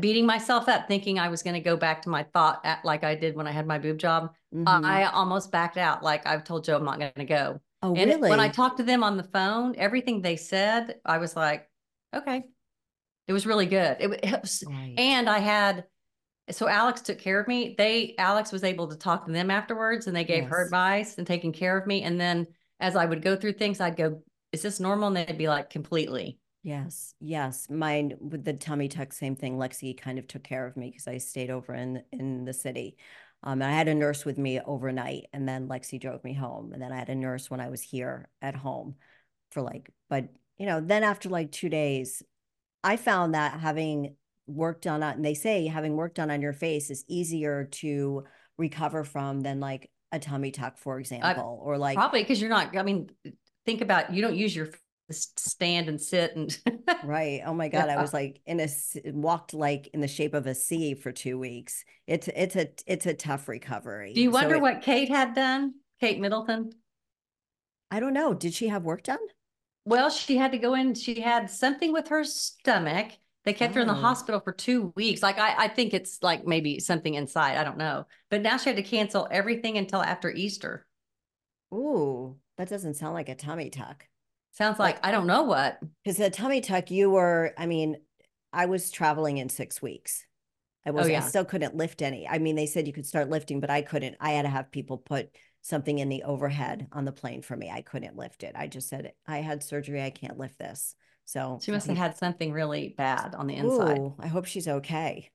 beating 0.00 0.26
myself 0.26 0.68
up 0.68 0.88
thinking 0.88 1.18
I 1.18 1.28
was 1.28 1.42
going 1.42 1.54
to 1.54 1.60
go 1.60 1.76
back 1.76 2.02
to 2.02 2.08
my 2.08 2.22
thought 2.32 2.60
at, 2.64 2.84
like 2.84 3.04
I 3.04 3.14
did 3.14 3.36
when 3.36 3.46
I 3.46 3.50
had 3.50 3.66
my 3.66 3.78
boob 3.78 3.98
job, 3.98 4.34
mm-hmm. 4.54 4.84
I 4.84 5.04
almost 5.04 5.50
backed 5.50 5.76
out. 5.76 6.02
Like 6.02 6.26
I've 6.26 6.44
told 6.44 6.64
Joe 6.64 6.76
I'm 6.76 6.84
not 6.84 6.98
going 6.98 7.12
to 7.16 7.24
go. 7.24 7.60
Oh, 7.82 7.94
and 7.94 8.10
really? 8.10 8.30
when 8.30 8.40
I 8.40 8.48
talked 8.48 8.76
to 8.76 8.84
them 8.84 9.02
on 9.02 9.16
the 9.16 9.24
phone, 9.24 9.74
everything 9.76 10.22
they 10.22 10.36
said, 10.36 10.96
I 11.04 11.18
was 11.18 11.34
like, 11.34 11.68
okay. 12.14 12.44
It 13.28 13.32
was 13.32 13.46
really 13.46 13.66
good. 13.66 13.96
It, 14.00 14.20
it 14.22 14.40
was, 14.40 14.64
right. 14.66 14.94
and 14.98 15.28
I 15.28 15.38
had, 15.38 15.84
so 16.50 16.68
Alex 16.68 17.00
took 17.02 17.18
care 17.18 17.40
of 17.40 17.48
me. 17.48 17.74
They, 17.78 18.14
Alex 18.18 18.52
was 18.52 18.64
able 18.64 18.88
to 18.88 18.96
talk 18.96 19.26
to 19.26 19.32
them 19.32 19.50
afterwards 19.50 20.06
and 20.06 20.16
they 20.16 20.24
gave 20.24 20.42
yes. 20.44 20.50
her 20.50 20.64
advice 20.64 21.18
and 21.18 21.26
taking 21.26 21.52
care 21.52 21.78
of 21.78 21.86
me. 21.86 22.02
And 22.02 22.20
then 22.20 22.46
as 22.80 22.96
I 22.96 23.04
would 23.06 23.22
go 23.22 23.36
through 23.36 23.52
things, 23.54 23.80
I'd 23.80 23.96
go, 23.96 24.22
is 24.50 24.62
this 24.62 24.80
normal? 24.80 25.08
And 25.08 25.16
they'd 25.16 25.38
be 25.38 25.48
like, 25.48 25.70
completely. 25.70 26.38
Yes, 26.64 27.14
yes. 27.20 27.68
Mine 27.70 28.14
with 28.20 28.44
the 28.44 28.52
tummy 28.52 28.88
tuck, 28.88 29.12
same 29.12 29.34
thing. 29.34 29.56
Lexi 29.56 29.98
kind 29.98 30.18
of 30.18 30.28
took 30.28 30.44
care 30.44 30.66
of 30.66 30.76
me 30.76 30.90
because 30.90 31.08
I 31.08 31.18
stayed 31.18 31.50
over 31.50 31.74
in 31.74 32.04
in 32.12 32.44
the 32.44 32.52
city. 32.52 32.96
Um, 33.42 33.60
and 33.60 33.64
I 33.64 33.72
had 33.76 33.88
a 33.88 33.94
nurse 33.94 34.24
with 34.24 34.38
me 34.38 34.60
overnight, 34.60 35.26
and 35.32 35.48
then 35.48 35.66
Lexi 35.66 36.00
drove 36.00 36.22
me 36.22 36.34
home, 36.34 36.72
and 36.72 36.80
then 36.80 36.92
I 36.92 36.96
had 36.96 37.08
a 37.08 37.16
nurse 37.16 37.50
when 37.50 37.58
I 37.58 37.70
was 37.70 37.82
here 37.82 38.28
at 38.40 38.54
home 38.54 38.94
for 39.50 39.60
like. 39.60 39.90
But 40.08 40.28
you 40.56 40.66
know, 40.66 40.80
then 40.80 41.02
after 41.02 41.28
like 41.28 41.50
two 41.50 41.68
days, 41.68 42.22
I 42.84 42.96
found 42.96 43.34
that 43.34 43.60
having 43.60 44.16
work 44.46 44.80
done 44.80 45.02
on, 45.02 45.14
and 45.14 45.24
they 45.24 45.34
say 45.34 45.66
having 45.66 45.96
work 45.96 46.14
done 46.14 46.30
on 46.30 46.42
your 46.42 46.52
face 46.52 46.90
is 46.90 47.04
easier 47.08 47.64
to 47.72 48.24
recover 48.58 49.04
from 49.04 49.40
than 49.40 49.60
like 49.60 49.90
a 50.10 50.18
tummy 50.18 50.50
tuck, 50.50 50.78
for 50.78 50.96
uh, 50.96 50.98
example, 50.98 51.60
or 51.62 51.78
like 51.78 51.96
probably 51.96 52.22
because 52.22 52.40
you're 52.40 52.50
not. 52.50 52.76
I 52.76 52.82
mean, 52.82 53.10
think 53.64 53.80
about 53.80 54.12
you 54.12 54.22
don't 54.22 54.36
use 54.36 54.54
your 54.54 54.68
stand 55.10 55.88
and 55.88 56.00
sit 56.00 56.34
and 56.36 56.58
right 57.04 57.42
oh 57.44 57.52
my 57.52 57.68
god 57.68 57.88
i 57.88 58.00
was 58.00 58.14
like 58.14 58.40
in 58.46 58.60
a 58.60 58.68
walked 59.06 59.52
like 59.52 59.88
in 59.92 60.00
the 60.00 60.08
shape 60.08 60.32
of 60.32 60.46
a 60.46 60.54
c 60.54 60.94
for 60.94 61.12
two 61.12 61.38
weeks. 61.38 61.84
It's 62.06 62.28
it's 62.28 62.56
a 62.56 62.68
it's 62.86 63.06
a 63.06 63.14
tough 63.14 63.48
recovery 63.48 64.14
do 64.14 64.22
you 64.22 64.30
wonder 64.30 64.54
so 64.54 64.58
it, 64.58 64.62
what 64.62 64.82
kate 64.82 65.08
had 65.08 65.34
done? 65.34 65.74
Kate 66.00 66.18
middleton? 66.18 66.70
I 67.90 68.00
don't 68.00 68.14
know 68.14 68.32
did 68.32 68.54
she 68.54 68.68
have 68.68 68.84
work 68.84 69.02
done 69.02 69.18
well 69.84 70.10
she 70.10 70.36
had 70.36 70.52
to 70.52 70.58
go 70.58 70.74
in 70.74 70.94
she 70.94 71.20
had 71.20 71.50
something 71.50 71.92
with 71.92 72.08
her 72.08 72.24
stomach 72.24 73.12
they 73.44 73.52
kept 73.52 73.72
oh. 73.72 73.74
her 73.76 73.80
in 73.80 73.88
the 73.88 73.94
oh. 73.94 73.96
hospital 73.96 74.40
for 74.40 74.52
two 74.52 74.92
weeks 74.96 75.22
like 75.22 75.38
I, 75.38 75.64
I 75.64 75.68
think 75.68 75.94
it's 75.94 76.22
like 76.22 76.46
maybe 76.46 76.78
something 76.78 77.14
inside 77.14 77.56
i 77.56 77.64
don't 77.64 77.78
know 77.78 78.06
but 78.30 78.42
now 78.42 78.56
she 78.56 78.70
had 78.70 78.76
to 78.76 78.82
cancel 78.82 79.28
everything 79.30 79.78
until 79.78 80.02
after 80.02 80.30
easter 80.30 80.86
Ooh, 81.72 82.36
that 82.58 82.68
doesn't 82.68 82.94
sound 82.94 83.14
like 83.14 83.30
a 83.30 83.34
tummy 83.34 83.70
tuck 83.70 84.04
Sounds 84.52 84.78
like, 84.78 84.96
like 84.96 85.06
I 85.06 85.10
don't 85.10 85.26
know 85.26 85.42
what. 85.42 85.78
Because 86.04 86.18
the 86.18 86.30
tummy 86.30 86.60
tuck, 86.60 86.90
you 86.90 87.10
were, 87.10 87.54
I 87.56 87.66
mean, 87.66 87.96
I 88.52 88.66
was 88.66 88.90
traveling 88.90 89.38
in 89.38 89.48
six 89.48 89.80
weeks. 89.80 90.26
I 90.84 90.90
was, 90.90 91.06
oh, 91.06 91.08
yeah. 91.08 91.24
I 91.24 91.28
still 91.28 91.44
couldn't 91.44 91.76
lift 91.76 92.02
any. 92.02 92.28
I 92.28 92.38
mean, 92.38 92.54
they 92.54 92.66
said 92.66 92.86
you 92.86 92.92
could 92.92 93.06
start 93.06 93.30
lifting, 93.30 93.60
but 93.60 93.70
I 93.70 93.82
couldn't. 93.82 94.16
I 94.20 94.32
had 94.32 94.42
to 94.42 94.48
have 94.48 94.70
people 94.70 94.98
put 94.98 95.30
something 95.62 95.98
in 95.98 96.08
the 96.08 96.24
overhead 96.24 96.88
on 96.92 97.04
the 97.04 97.12
plane 97.12 97.40
for 97.40 97.56
me. 97.56 97.70
I 97.70 97.82
couldn't 97.82 98.16
lift 98.16 98.42
it. 98.42 98.52
I 98.54 98.66
just 98.66 98.88
said, 98.88 99.12
I 99.26 99.38
had 99.38 99.62
surgery. 99.62 100.02
I 100.02 100.10
can't 100.10 100.38
lift 100.38 100.58
this. 100.58 100.94
So 101.24 101.60
she 101.62 101.70
must 101.70 101.86
have 101.86 101.96
had 101.96 102.16
something 102.16 102.52
really 102.52 102.94
bad 102.98 103.34
on 103.34 103.46
the 103.46 103.54
inside. 103.54 103.98
Ooh, 103.98 104.14
I 104.18 104.26
hope 104.26 104.44
she's 104.44 104.68
okay. 104.68 105.30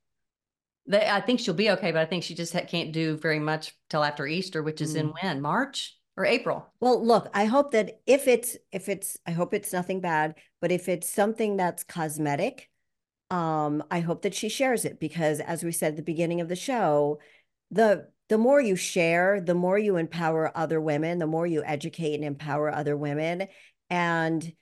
They, 0.86 1.08
I 1.08 1.22
think 1.22 1.40
she'll 1.40 1.54
be 1.54 1.72
okay, 1.72 1.92
but 1.92 2.02
I 2.02 2.06
think 2.06 2.24
she 2.24 2.36
just 2.36 2.54
can't 2.68 2.92
do 2.92 3.18
very 3.18 3.40
much 3.40 3.74
till 3.90 4.04
after 4.04 4.28
Easter, 4.28 4.62
which 4.62 4.82
is 4.82 4.96
mm. 4.96 5.00
in 5.00 5.08
when 5.08 5.42
March 5.42 5.98
or 6.16 6.26
April. 6.26 6.68
Well, 6.80 7.04
look, 7.04 7.30
I 7.34 7.46
hope 7.46 7.72
that 7.72 8.00
if 8.06 8.28
it's 8.28 8.58
if 8.72 8.90
it's 8.90 9.18
I 9.26 9.32
hope 9.32 9.54
it's 9.54 9.74
nothing 9.74 10.02
bad, 10.02 10.36
but 10.62 10.72
if 10.72 10.90
it's 10.90 11.10
something 11.10 11.58
that's 11.58 11.84
cosmetic, 11.84 12.70
um 13.30 13.84
I 13.92 14.00
hope 14.00 14.22
that 14.24 14.34
she 14.34 14.50
shares 14.50 14.86
it 14.86 15.00
because 15.00 15.40
as 15.40 15.64
we 15.64 15.72
said 15.72 15.92
at 15.92 15.96
the 15.98 16.04
beginning 16.04 16.42
of 16.42 16.50
the 16.50 16.56
show, 16.56 17.20
the 17.72 18.10
the 18.30 18.38
more 18.38 18.60
you 18.60 18.76
share, 18.76 19.40
the 19.40 19.56
more 19.56 19.78
you 19.78 19.96
empower 19.96 20.52
other 20.56 20.82
women, 20.82 21.20
the 21.20 21.28
more 21.28 21.48
you 21.48 21.64
educate 21.64 22.16
and 22.16 22.26
empower 22.26 22.74
other 22.74 22.98
women 22.98 23.48
and 23.90 24.54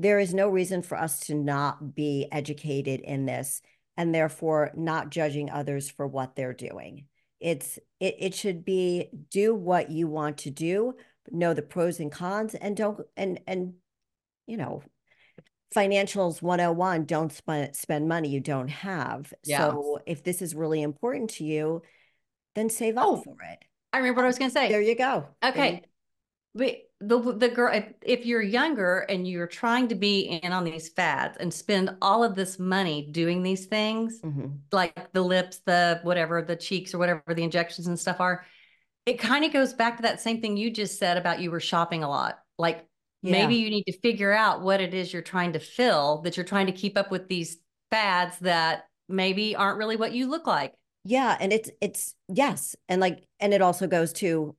there 0.00 0.20
is 0.20 0.32
no 0.32 0.48
reason 0.48 0.80
for 0.82 0.96
us 0.96 1.20
to 1.20 1.34
not 1.34 1.94
be 1.94 2.28
educated 2.30 3.00
in 3.00 3.26
this 3.26 3.60
and 3.96 4.14
therefore 4.14 4.70
not 4.76 5.10
judging 5.10 5.50
others 5.50 5.90
for 5.90 6.06
what 6.06 6.36
they're 6.36 6.54
doing 6.54 7.04
it's 7.40 7.78
it, 8.00 8.16
it 8.18 8.34
should 8.34 8.64
be 8.64 9.10
do 9.30 9.54
what 9.54 9.90
you 9.90 10.06
want 10.06 10.38
to 10.38 10.50
do 10.50 10.94
know 11.30 11.52
the 11.52 11.62
pros 11.62 12.00
and 12.00 12.10
cons 12.10 12.54
and 12.54 12.76
don't 12.76 13.00
and 13.16 13.40
and 13.46 13.74
you 14.46 14.56
know 14.56 14.82
financials 15.74 16.40
101 16.40 17.04
don't 17.04 17.32
spend 17.32 17.76
spend 17.76 18.08
money 18.08 18.28
you 18.28 18.40
don't 18.40 18.68
have 18.68 19.32
yeah. 19.44 19.58
so 19.58 19.98
if 20.06 20.24
this 20.24 20.40
is 20.40 20.54
really 20.54 20.80
important 20.82 21.28
to 21.28 21.44
you 21.44 21.82
then 22.58 22.70
save 22.70 22.96
up 22.96 23.06
oh, 23.06 23.16
for 23.16 23.36
it. 23.50 23.58
I 23.92 23.98
remember 23.98 24.18
what 24.18 24.24
i 24.24 24.28
was 24.28 24.38
going 24.38 24.50
to 24.50 24.54
say. 24.54 24.68
There 24.68 24.80
you 24.80 24.96
go. 24.96 25.26
Okay. 25.44 25.82
But 26.54 26.76
the 27.00 27.32
the 27.32 27.48
girl 27.48 27.72
if, 27.72 27.92
if 28.02 28.26
you're 28.26 28.42
younger 28.42 29.06
and 29.08 29.26
you're 29.26 29.46
trying 29.46 29.86
to 29.88 29.94
be 29.94 30.40
in 30.42 30.52
on 30.52 30.64
these 30.64 30.88
fads 30.88 31.36
and 31.38 31.54
spend 31.54 31.90
all 32.02 32.24
of 32.24 32.34
this 32.34 32.58
money 32.58 33.08
doing 33.12 33.44
these 33.44 33.66
things 33.66 34.20
mm-hmm. 34.20 34.48
like 34.72 35.12
the 35.12 35.22
lips 35.22 35.58
the 35.64 36.00
whatever 36.02 36.42
the 36.42 36.56
cheeks 36.56 36.92
or 36.92 36.98
whatever 36.98 37.22
the 37.28 37.44
injections 37.44 37.86
and 37.86 37.96
stuff 37.96 38.18
are 38.18 38.44
it 39.08 39.18
kind 39.18 39.44
of 39.44 39.52
goes 39.54 39.72
back 39.72 39.96
to 39.96 40.02
that 40.02 40.20
same 40.20 40.40
thing 40.40 40.56
you 40.56 40.70
just 40.70 40.98
said 40.98 41.16
about 41.16 41.40
you 41.40 41.50
were 41.50 41.60
shopping 41.60 42.04
a 42.04 42.08
lot. 42.08 42.40
Like 42.58 42.86
yeah. 43.22 43.32
maybe 43.32 43.54
you 43.54 43.70
need 43.70 43.84
to 43.84 43.98
figure 44.00 44.32
out 44.32 44.60
what 44.60 44.82
it 44.82 44.92
is 44.92 45.12
you're 45.12 45.22
trying 45.22 45.54
to 45.54 45.58
fill 45.58 46.20
that 46.22 46.36
you're 46.36 46.44
trying 46.44 46.66
to 46.66 46.72
keep 46.72 46.98
up 46.98 47.10
with 47.10 47.26
these 47.26 47.56
fads 47.90 48.38
that 48.40 48.84
maybe 49.08 49.56
aren't 49.56 49.78
really 49.78 49.96
what 49.96 50.12
you 50.12 50.28
look 50.28 50.46
like 50.46 50.74
yeah 51.08 51.36
and 51.40 51.52
it's 51.52 51.70
it's 51.80 52.14
yes 52.28 52.76
and 52.88 53.00
like 53.00 53.26
and 53.40 53.54
it 53.54 53.62
also 53.62 53.86
goes 53.86 54.12
to 54.12 54.54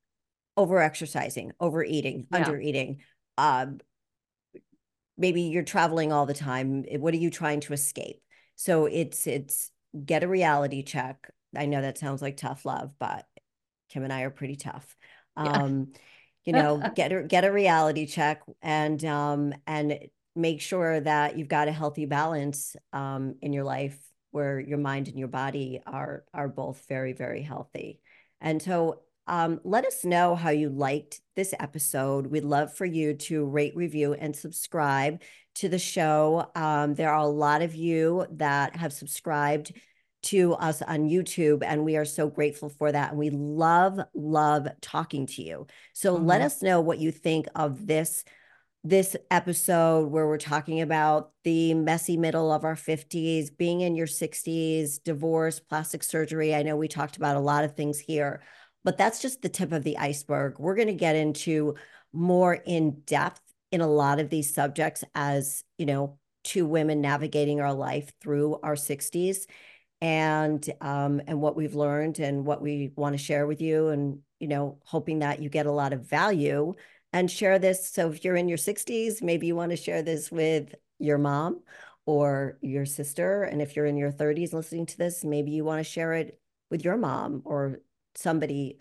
over 0.59 0.81
exercising, 0.81 1.53
overeating, 1.61 2.27
yeah. 2.31 2.37
under 2.37 2.59
eating. 2.59 2.99
Um, 3.37 3.79
maybe 5.17 5.43
you're 5.43 5.63
traveling 5.63 6.11
all 6.11 6.25
the 6.25 6.33
time. 6.33 6.83
What 6.97 7.13
are 7.13 7.17
you 7.17 7.29
trying 7.29 7.61
to 7.61 7.73
escape? 7.73 8.21
So 8.55 8.85
it's 8.85 9.25
it's 9.25 9.71
get 10.05 10.23
a 10.23 10.27
reality 10.27 10.83
check. 10.83 11.31
I 11.55 11.65
know 11.65 11.81
that 11.81 11.97
sounds 11.97 12.21
like 12.21 12.35
tough 12.35 12.65
love, 12.65 12.93
but 12.99 13.25
Kim 13.87 14.03
and 14.03 14.11
I 14.11 14.23
are 14.23 14.29
pretty 14.29 14.57
tough. 14.57 14.97
Um, 15.37 15.93
you 16.43 16.51
know, 16.51 16.83
get 16.95 17.13
a 17.13 17.23
get 17.23 17.45
a 17.45 17.51
reality 17.53 18.05
check 18.05 18.41
and 18.61 19.03
um 19.05 19.53
and 19.65 19.97
make 20.35 20.59
sure 20.59 20.99
that 20.99 21.37
you've 21.37 21.47
got 21.47 21.69
a 21.69 21.71
healthy 21.71 22.05
balance 22.05 22.75
um 22.91 23.35
in 23.41 23.53
your 23.53 23.63
life 23.63 23.97
where 24.31 24.59
your 24.59 24.77
mind 24.77 25.07
and 25.07 25.17
your 25.17 25.27
body 25.27 25.81
are 25.85 26.23
are 26.33 26.47
both 26.47 26.85
very 26.87 27.13
very 27.13 27.41
healthy. 27.41 27.99
And 28.41 28.61
so 28.61 29.01
um, 29.29 29.59
let 29.63 29.85
us 29.85 30.03
know 30.03 30.35
how 30.35 30.49
you 30.49 30.69
liked 30.69 31.21
this 31.35 31.53
episode. 31.59 32.27
We'd 32.27 32.43
love 32.43 32.73
for 32.73 32.85
you 32.85 33.13
to 33.13 33.45
rate, 33.45 33.75
review, 33.75 34.13
and 34.13 34.35
subscribe 34.35 35.21
to 35.55 35.69
the 35.69 35.77
show. 35.77 36.49
Um, 36.55 36.95
there 36.95 37.11
are 37.11 37.19
a 37.19 37.27
lot 37.27 37.61
of 37.61 37.75
you 37.75 38.25
that 38.31 38.75
have 38.75 38.91
subscribed 38.91 39.71
to 40.21 40.53
us 40.53 40.81
on 40.81 41.09
YouTube, 41.09 41.63
and 41.63 41.85
we 41.85 41.95
are 41.95 42.05
so 42.05 42.27
grateful 42.27 42.69
for 42.69 42.91
that. 42.91 43.11
And 43.11 43.19
we 43.19 43.29
love, 43.29 43.99
love 44.15 44.67
talking 44.81 45.27
to 45.27 45.43
you. 45.43 45.67
So 45.93 46.15
mm-hmm. 46.15 46.25
let 46.25 46.41
us 46.41 46.63
know 46.63 46.81
what 46.81 46.97
you 46.97 47.11
think 47.11 47.47
of 47.55 47.85
this 47.85 48.23
this 48.83 49.15
episode 49.29 50.09
where 50.09 50.27
we're 50.27 50.37
talking 50.37 50.81
about 50.81 51.31
the 51.43 51.73
messy 51.73 52.15
middle 52.17 52.51
of 52.51 52.63
our 52.63 52.75
50s, 52.75 53.55
being 53.55 53.81
in 53.81 53.95
your 53.95 54.07
60s, 54.07 55.03
divorce, 55.03 55.59
plastic 55.59 56.03
surgery. 56.03 56.55
I 56.55 56.63
know 56.63 56.77
we 56.77 56.87
talked 56.87 57.17
about 57.17 57.35
a 57.35 57.41
lot 57.41 57.63
of 57.63 57.75
things 57.75 57.99
here 57.99 58.41
but 58.83 58.97
that's 58.97 59.21
just 59.21 59.41
the 59.41 59.49
tip 59.49 59.71
of 59.71 59.83
the 59.83 59.97
iceberg. 59.97 60.57
We're 60.59 60.75
going 60.75 60.87
to 60.87 60.93
get 60.93 61.15
into 61.15 61.75
more 62.13 62.53
in 62.53 63.01
depth 63.05 63.41
in 63.71 63.81
a 63.81 63.87
lot 63.87 64.19
of 64.19 64.29
these 64.29 64.53
subjects 64.53 65.03
as, 65.13 65.63
you 65.77 65.85
know, 65.85 66.17
two 66.43 66.65
women 66.65 67.01
navigating 67.01 67.59
our 67.61 67.73
life 67.73 68.11
through 68.21 68.59
our 68.63 68.75
60s 68.75 69.45
and 70.01 70.69
um 70.79 71.21
and 71.27 71.41
what 71.41 71.57
we've 71.57 71.75
learned 71.75 72.19
and 72.19 72.45
what 72.45 72.61
we 72.61 72.89
want 72.95 73.13
to 73.13 73.21
share 73.21 73.45
with 73.45 73.59
you 73.61 73.89
and 73.89 74.19
you 74.39 74.47
know 74.47 74.79
hoping 74.85 75.19
that 75.19 75.41
you 75.41 75.49
get 75.49 75.65
a 75.65 75.71
lot 75.71 75.91
of 75.91 76.09
value 76.09 76.73
and 77.13 77.29
share 77.29 77.59
this 77.59 77.89
so 77.91 78.09
if 78.11 78.23
you're 78.23 78.35
in 78.35 78.47
your 78.47 78.57
60s 78.57 79.21
maybe 79.21 79.47
you 79.47 79.55
want 79.55 79.71
to 79.71 79.77
share 79.77 80.01
this 80.01 80.31
with 80.31 80.75
your 80.99 81.17
mom 81.17 81.61
or 82.05 82.57
your 82.61 82.85
sister 82.85 83.43
and 83.43 83.61
if 83.61 83.75
you're 83.75 83.85
in 83.85 83.97
your 83.97 84.11
30s 84.11 84.53
listening 84.53 84.85
to 84.85 84.97
this 84.97 85.23
maybe 85.23 85.51
you 85.51 85.63
want 85.63 85.79
to 85.79 85.89
share 85.89 86.13
it 86.13 86.39
with 86.69 86.83
your 86.83 86.97
mom 86.97 87.41
or 87.45 87.79
somebody 88.15 88.77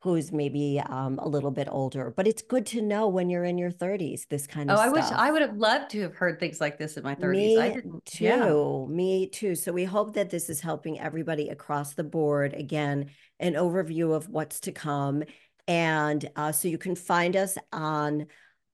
who's 0.00 0.30
maybe 0.30 0.80
um, 0.88 1.18
a 1.18 1.26
little 1.26 1.50
bit 1.50 1.66
older. 1.68 2.12
But 2.16 2.28
it's 2.28 2.42
good 2.42 2.66
to 2.66 2.80
know 2.80 3.08
when 3.08 3.28
you're 3.30 3.44
in 3.44 3.58
your 3.58 3.72
30s, 3.72 4.28
this 4.28 4.46
kind 4.46 4.70
of 4.70 4.78
oh, 4.78 4.80
I 4.80 4.88
wish 4.90 5.04
I 5.04 5.32
would 5.32 5.42
have 5.42 5.56
loved 5.56 5.90
to 5.90 6.02
have 6.02 6.14
heard 6.14 6.38
things 6.38 6.60
like 6.60 6.78
this 6.78 6.96
in 6.96 7.02
my 7.02 7.16
30s. 7.16 7.32
Me 7.32 7.58
I 7.58 7.70
didn't 7.70 8.04
too. 8.04 8.24
Yeah. 8.24 8.94
Me 8.94 9.28
too. 9.28 9.56
So 9.56 9.72
we 9.72 9.84
hope 9.84 10.14
that 10.14 10.30
this 10.30 10.48
is 10.48 10.60
helping 10.60 11.00
everybody 11.00 11.48
across 11.48 11.94
the 11.94 12.04
board. 12.04 12.54
Again, 12.54 13.10
an 13.40 13.54
overview 13.54 14.14
of 14.14 14.28
what's 14.28 14.60
to 14.60 14.72
come. 14.72 15.24
And 15.68 16.28
uh, 16.34 16.50
so 16.50 16.66
you 16.66 16.78
can 16.78 16.96
find 16.96 17.36
us 17.36 17.56
on 17.72 18.26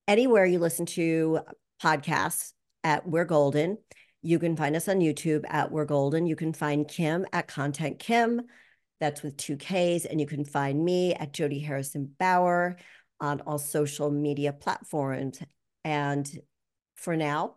anywhere 0.08 0.46
you 0.46 0.60
listen 0.60 0.86
to 0.86 1.40
podcasts 1.82 2.52
at 2.84 3.06
We're 3.06 3.24
Golden. 3.24 3.78
You 4.22 4.38
can 4.38 4.56
find 4.56 4.76
us 4.76 4.88
on 4.88 5.00
YouTube 5.00 5.44
at 5.48 5.70
We're 5.70 5.84
Golden. 5.84 6.26
You 6.26 6.36
can 6.36 6.52
find 6.52 6.88
Kim 6.88 7.26
at 7.32 7.48
Content 7.48 7.98
Kim. 7.98 8.42
That's 9.00 9.22
with 9.22 9.36
two 9.36 9.56
Ks. 9.56 10.06
And 10.06 10.20
you 10.20 10.26
can 10.26 10.44
find 10.44 10.82
me 10.82 11.14
at 11.14 11.32
Jody 11.32 11.58
Harrison 11.58 12.14
Bauer 12.18 12.76
on 13.20 13.40
all 13.42 13.58
social 13.58 14.10
media 14.10 14.52
platforms. 14.52 15.40
And 15.82 16.30
for 16.94 17.16
now, 17.16 17.56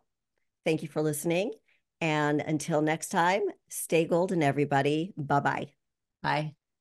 thank 0.65 0.81
you 0.81 0.87
for 0.87 1.01
listening. 1.01 1.53
And 2.01 2.41
until 2.41 2.81
next 2.81 3.09
time, 3.09 3.43
stay 3.69 4.05
golden, 4.05 4.43
everybody. 4.43 5.13
Bye-bye. 5.15 5.67
Bye. 6.21 6.56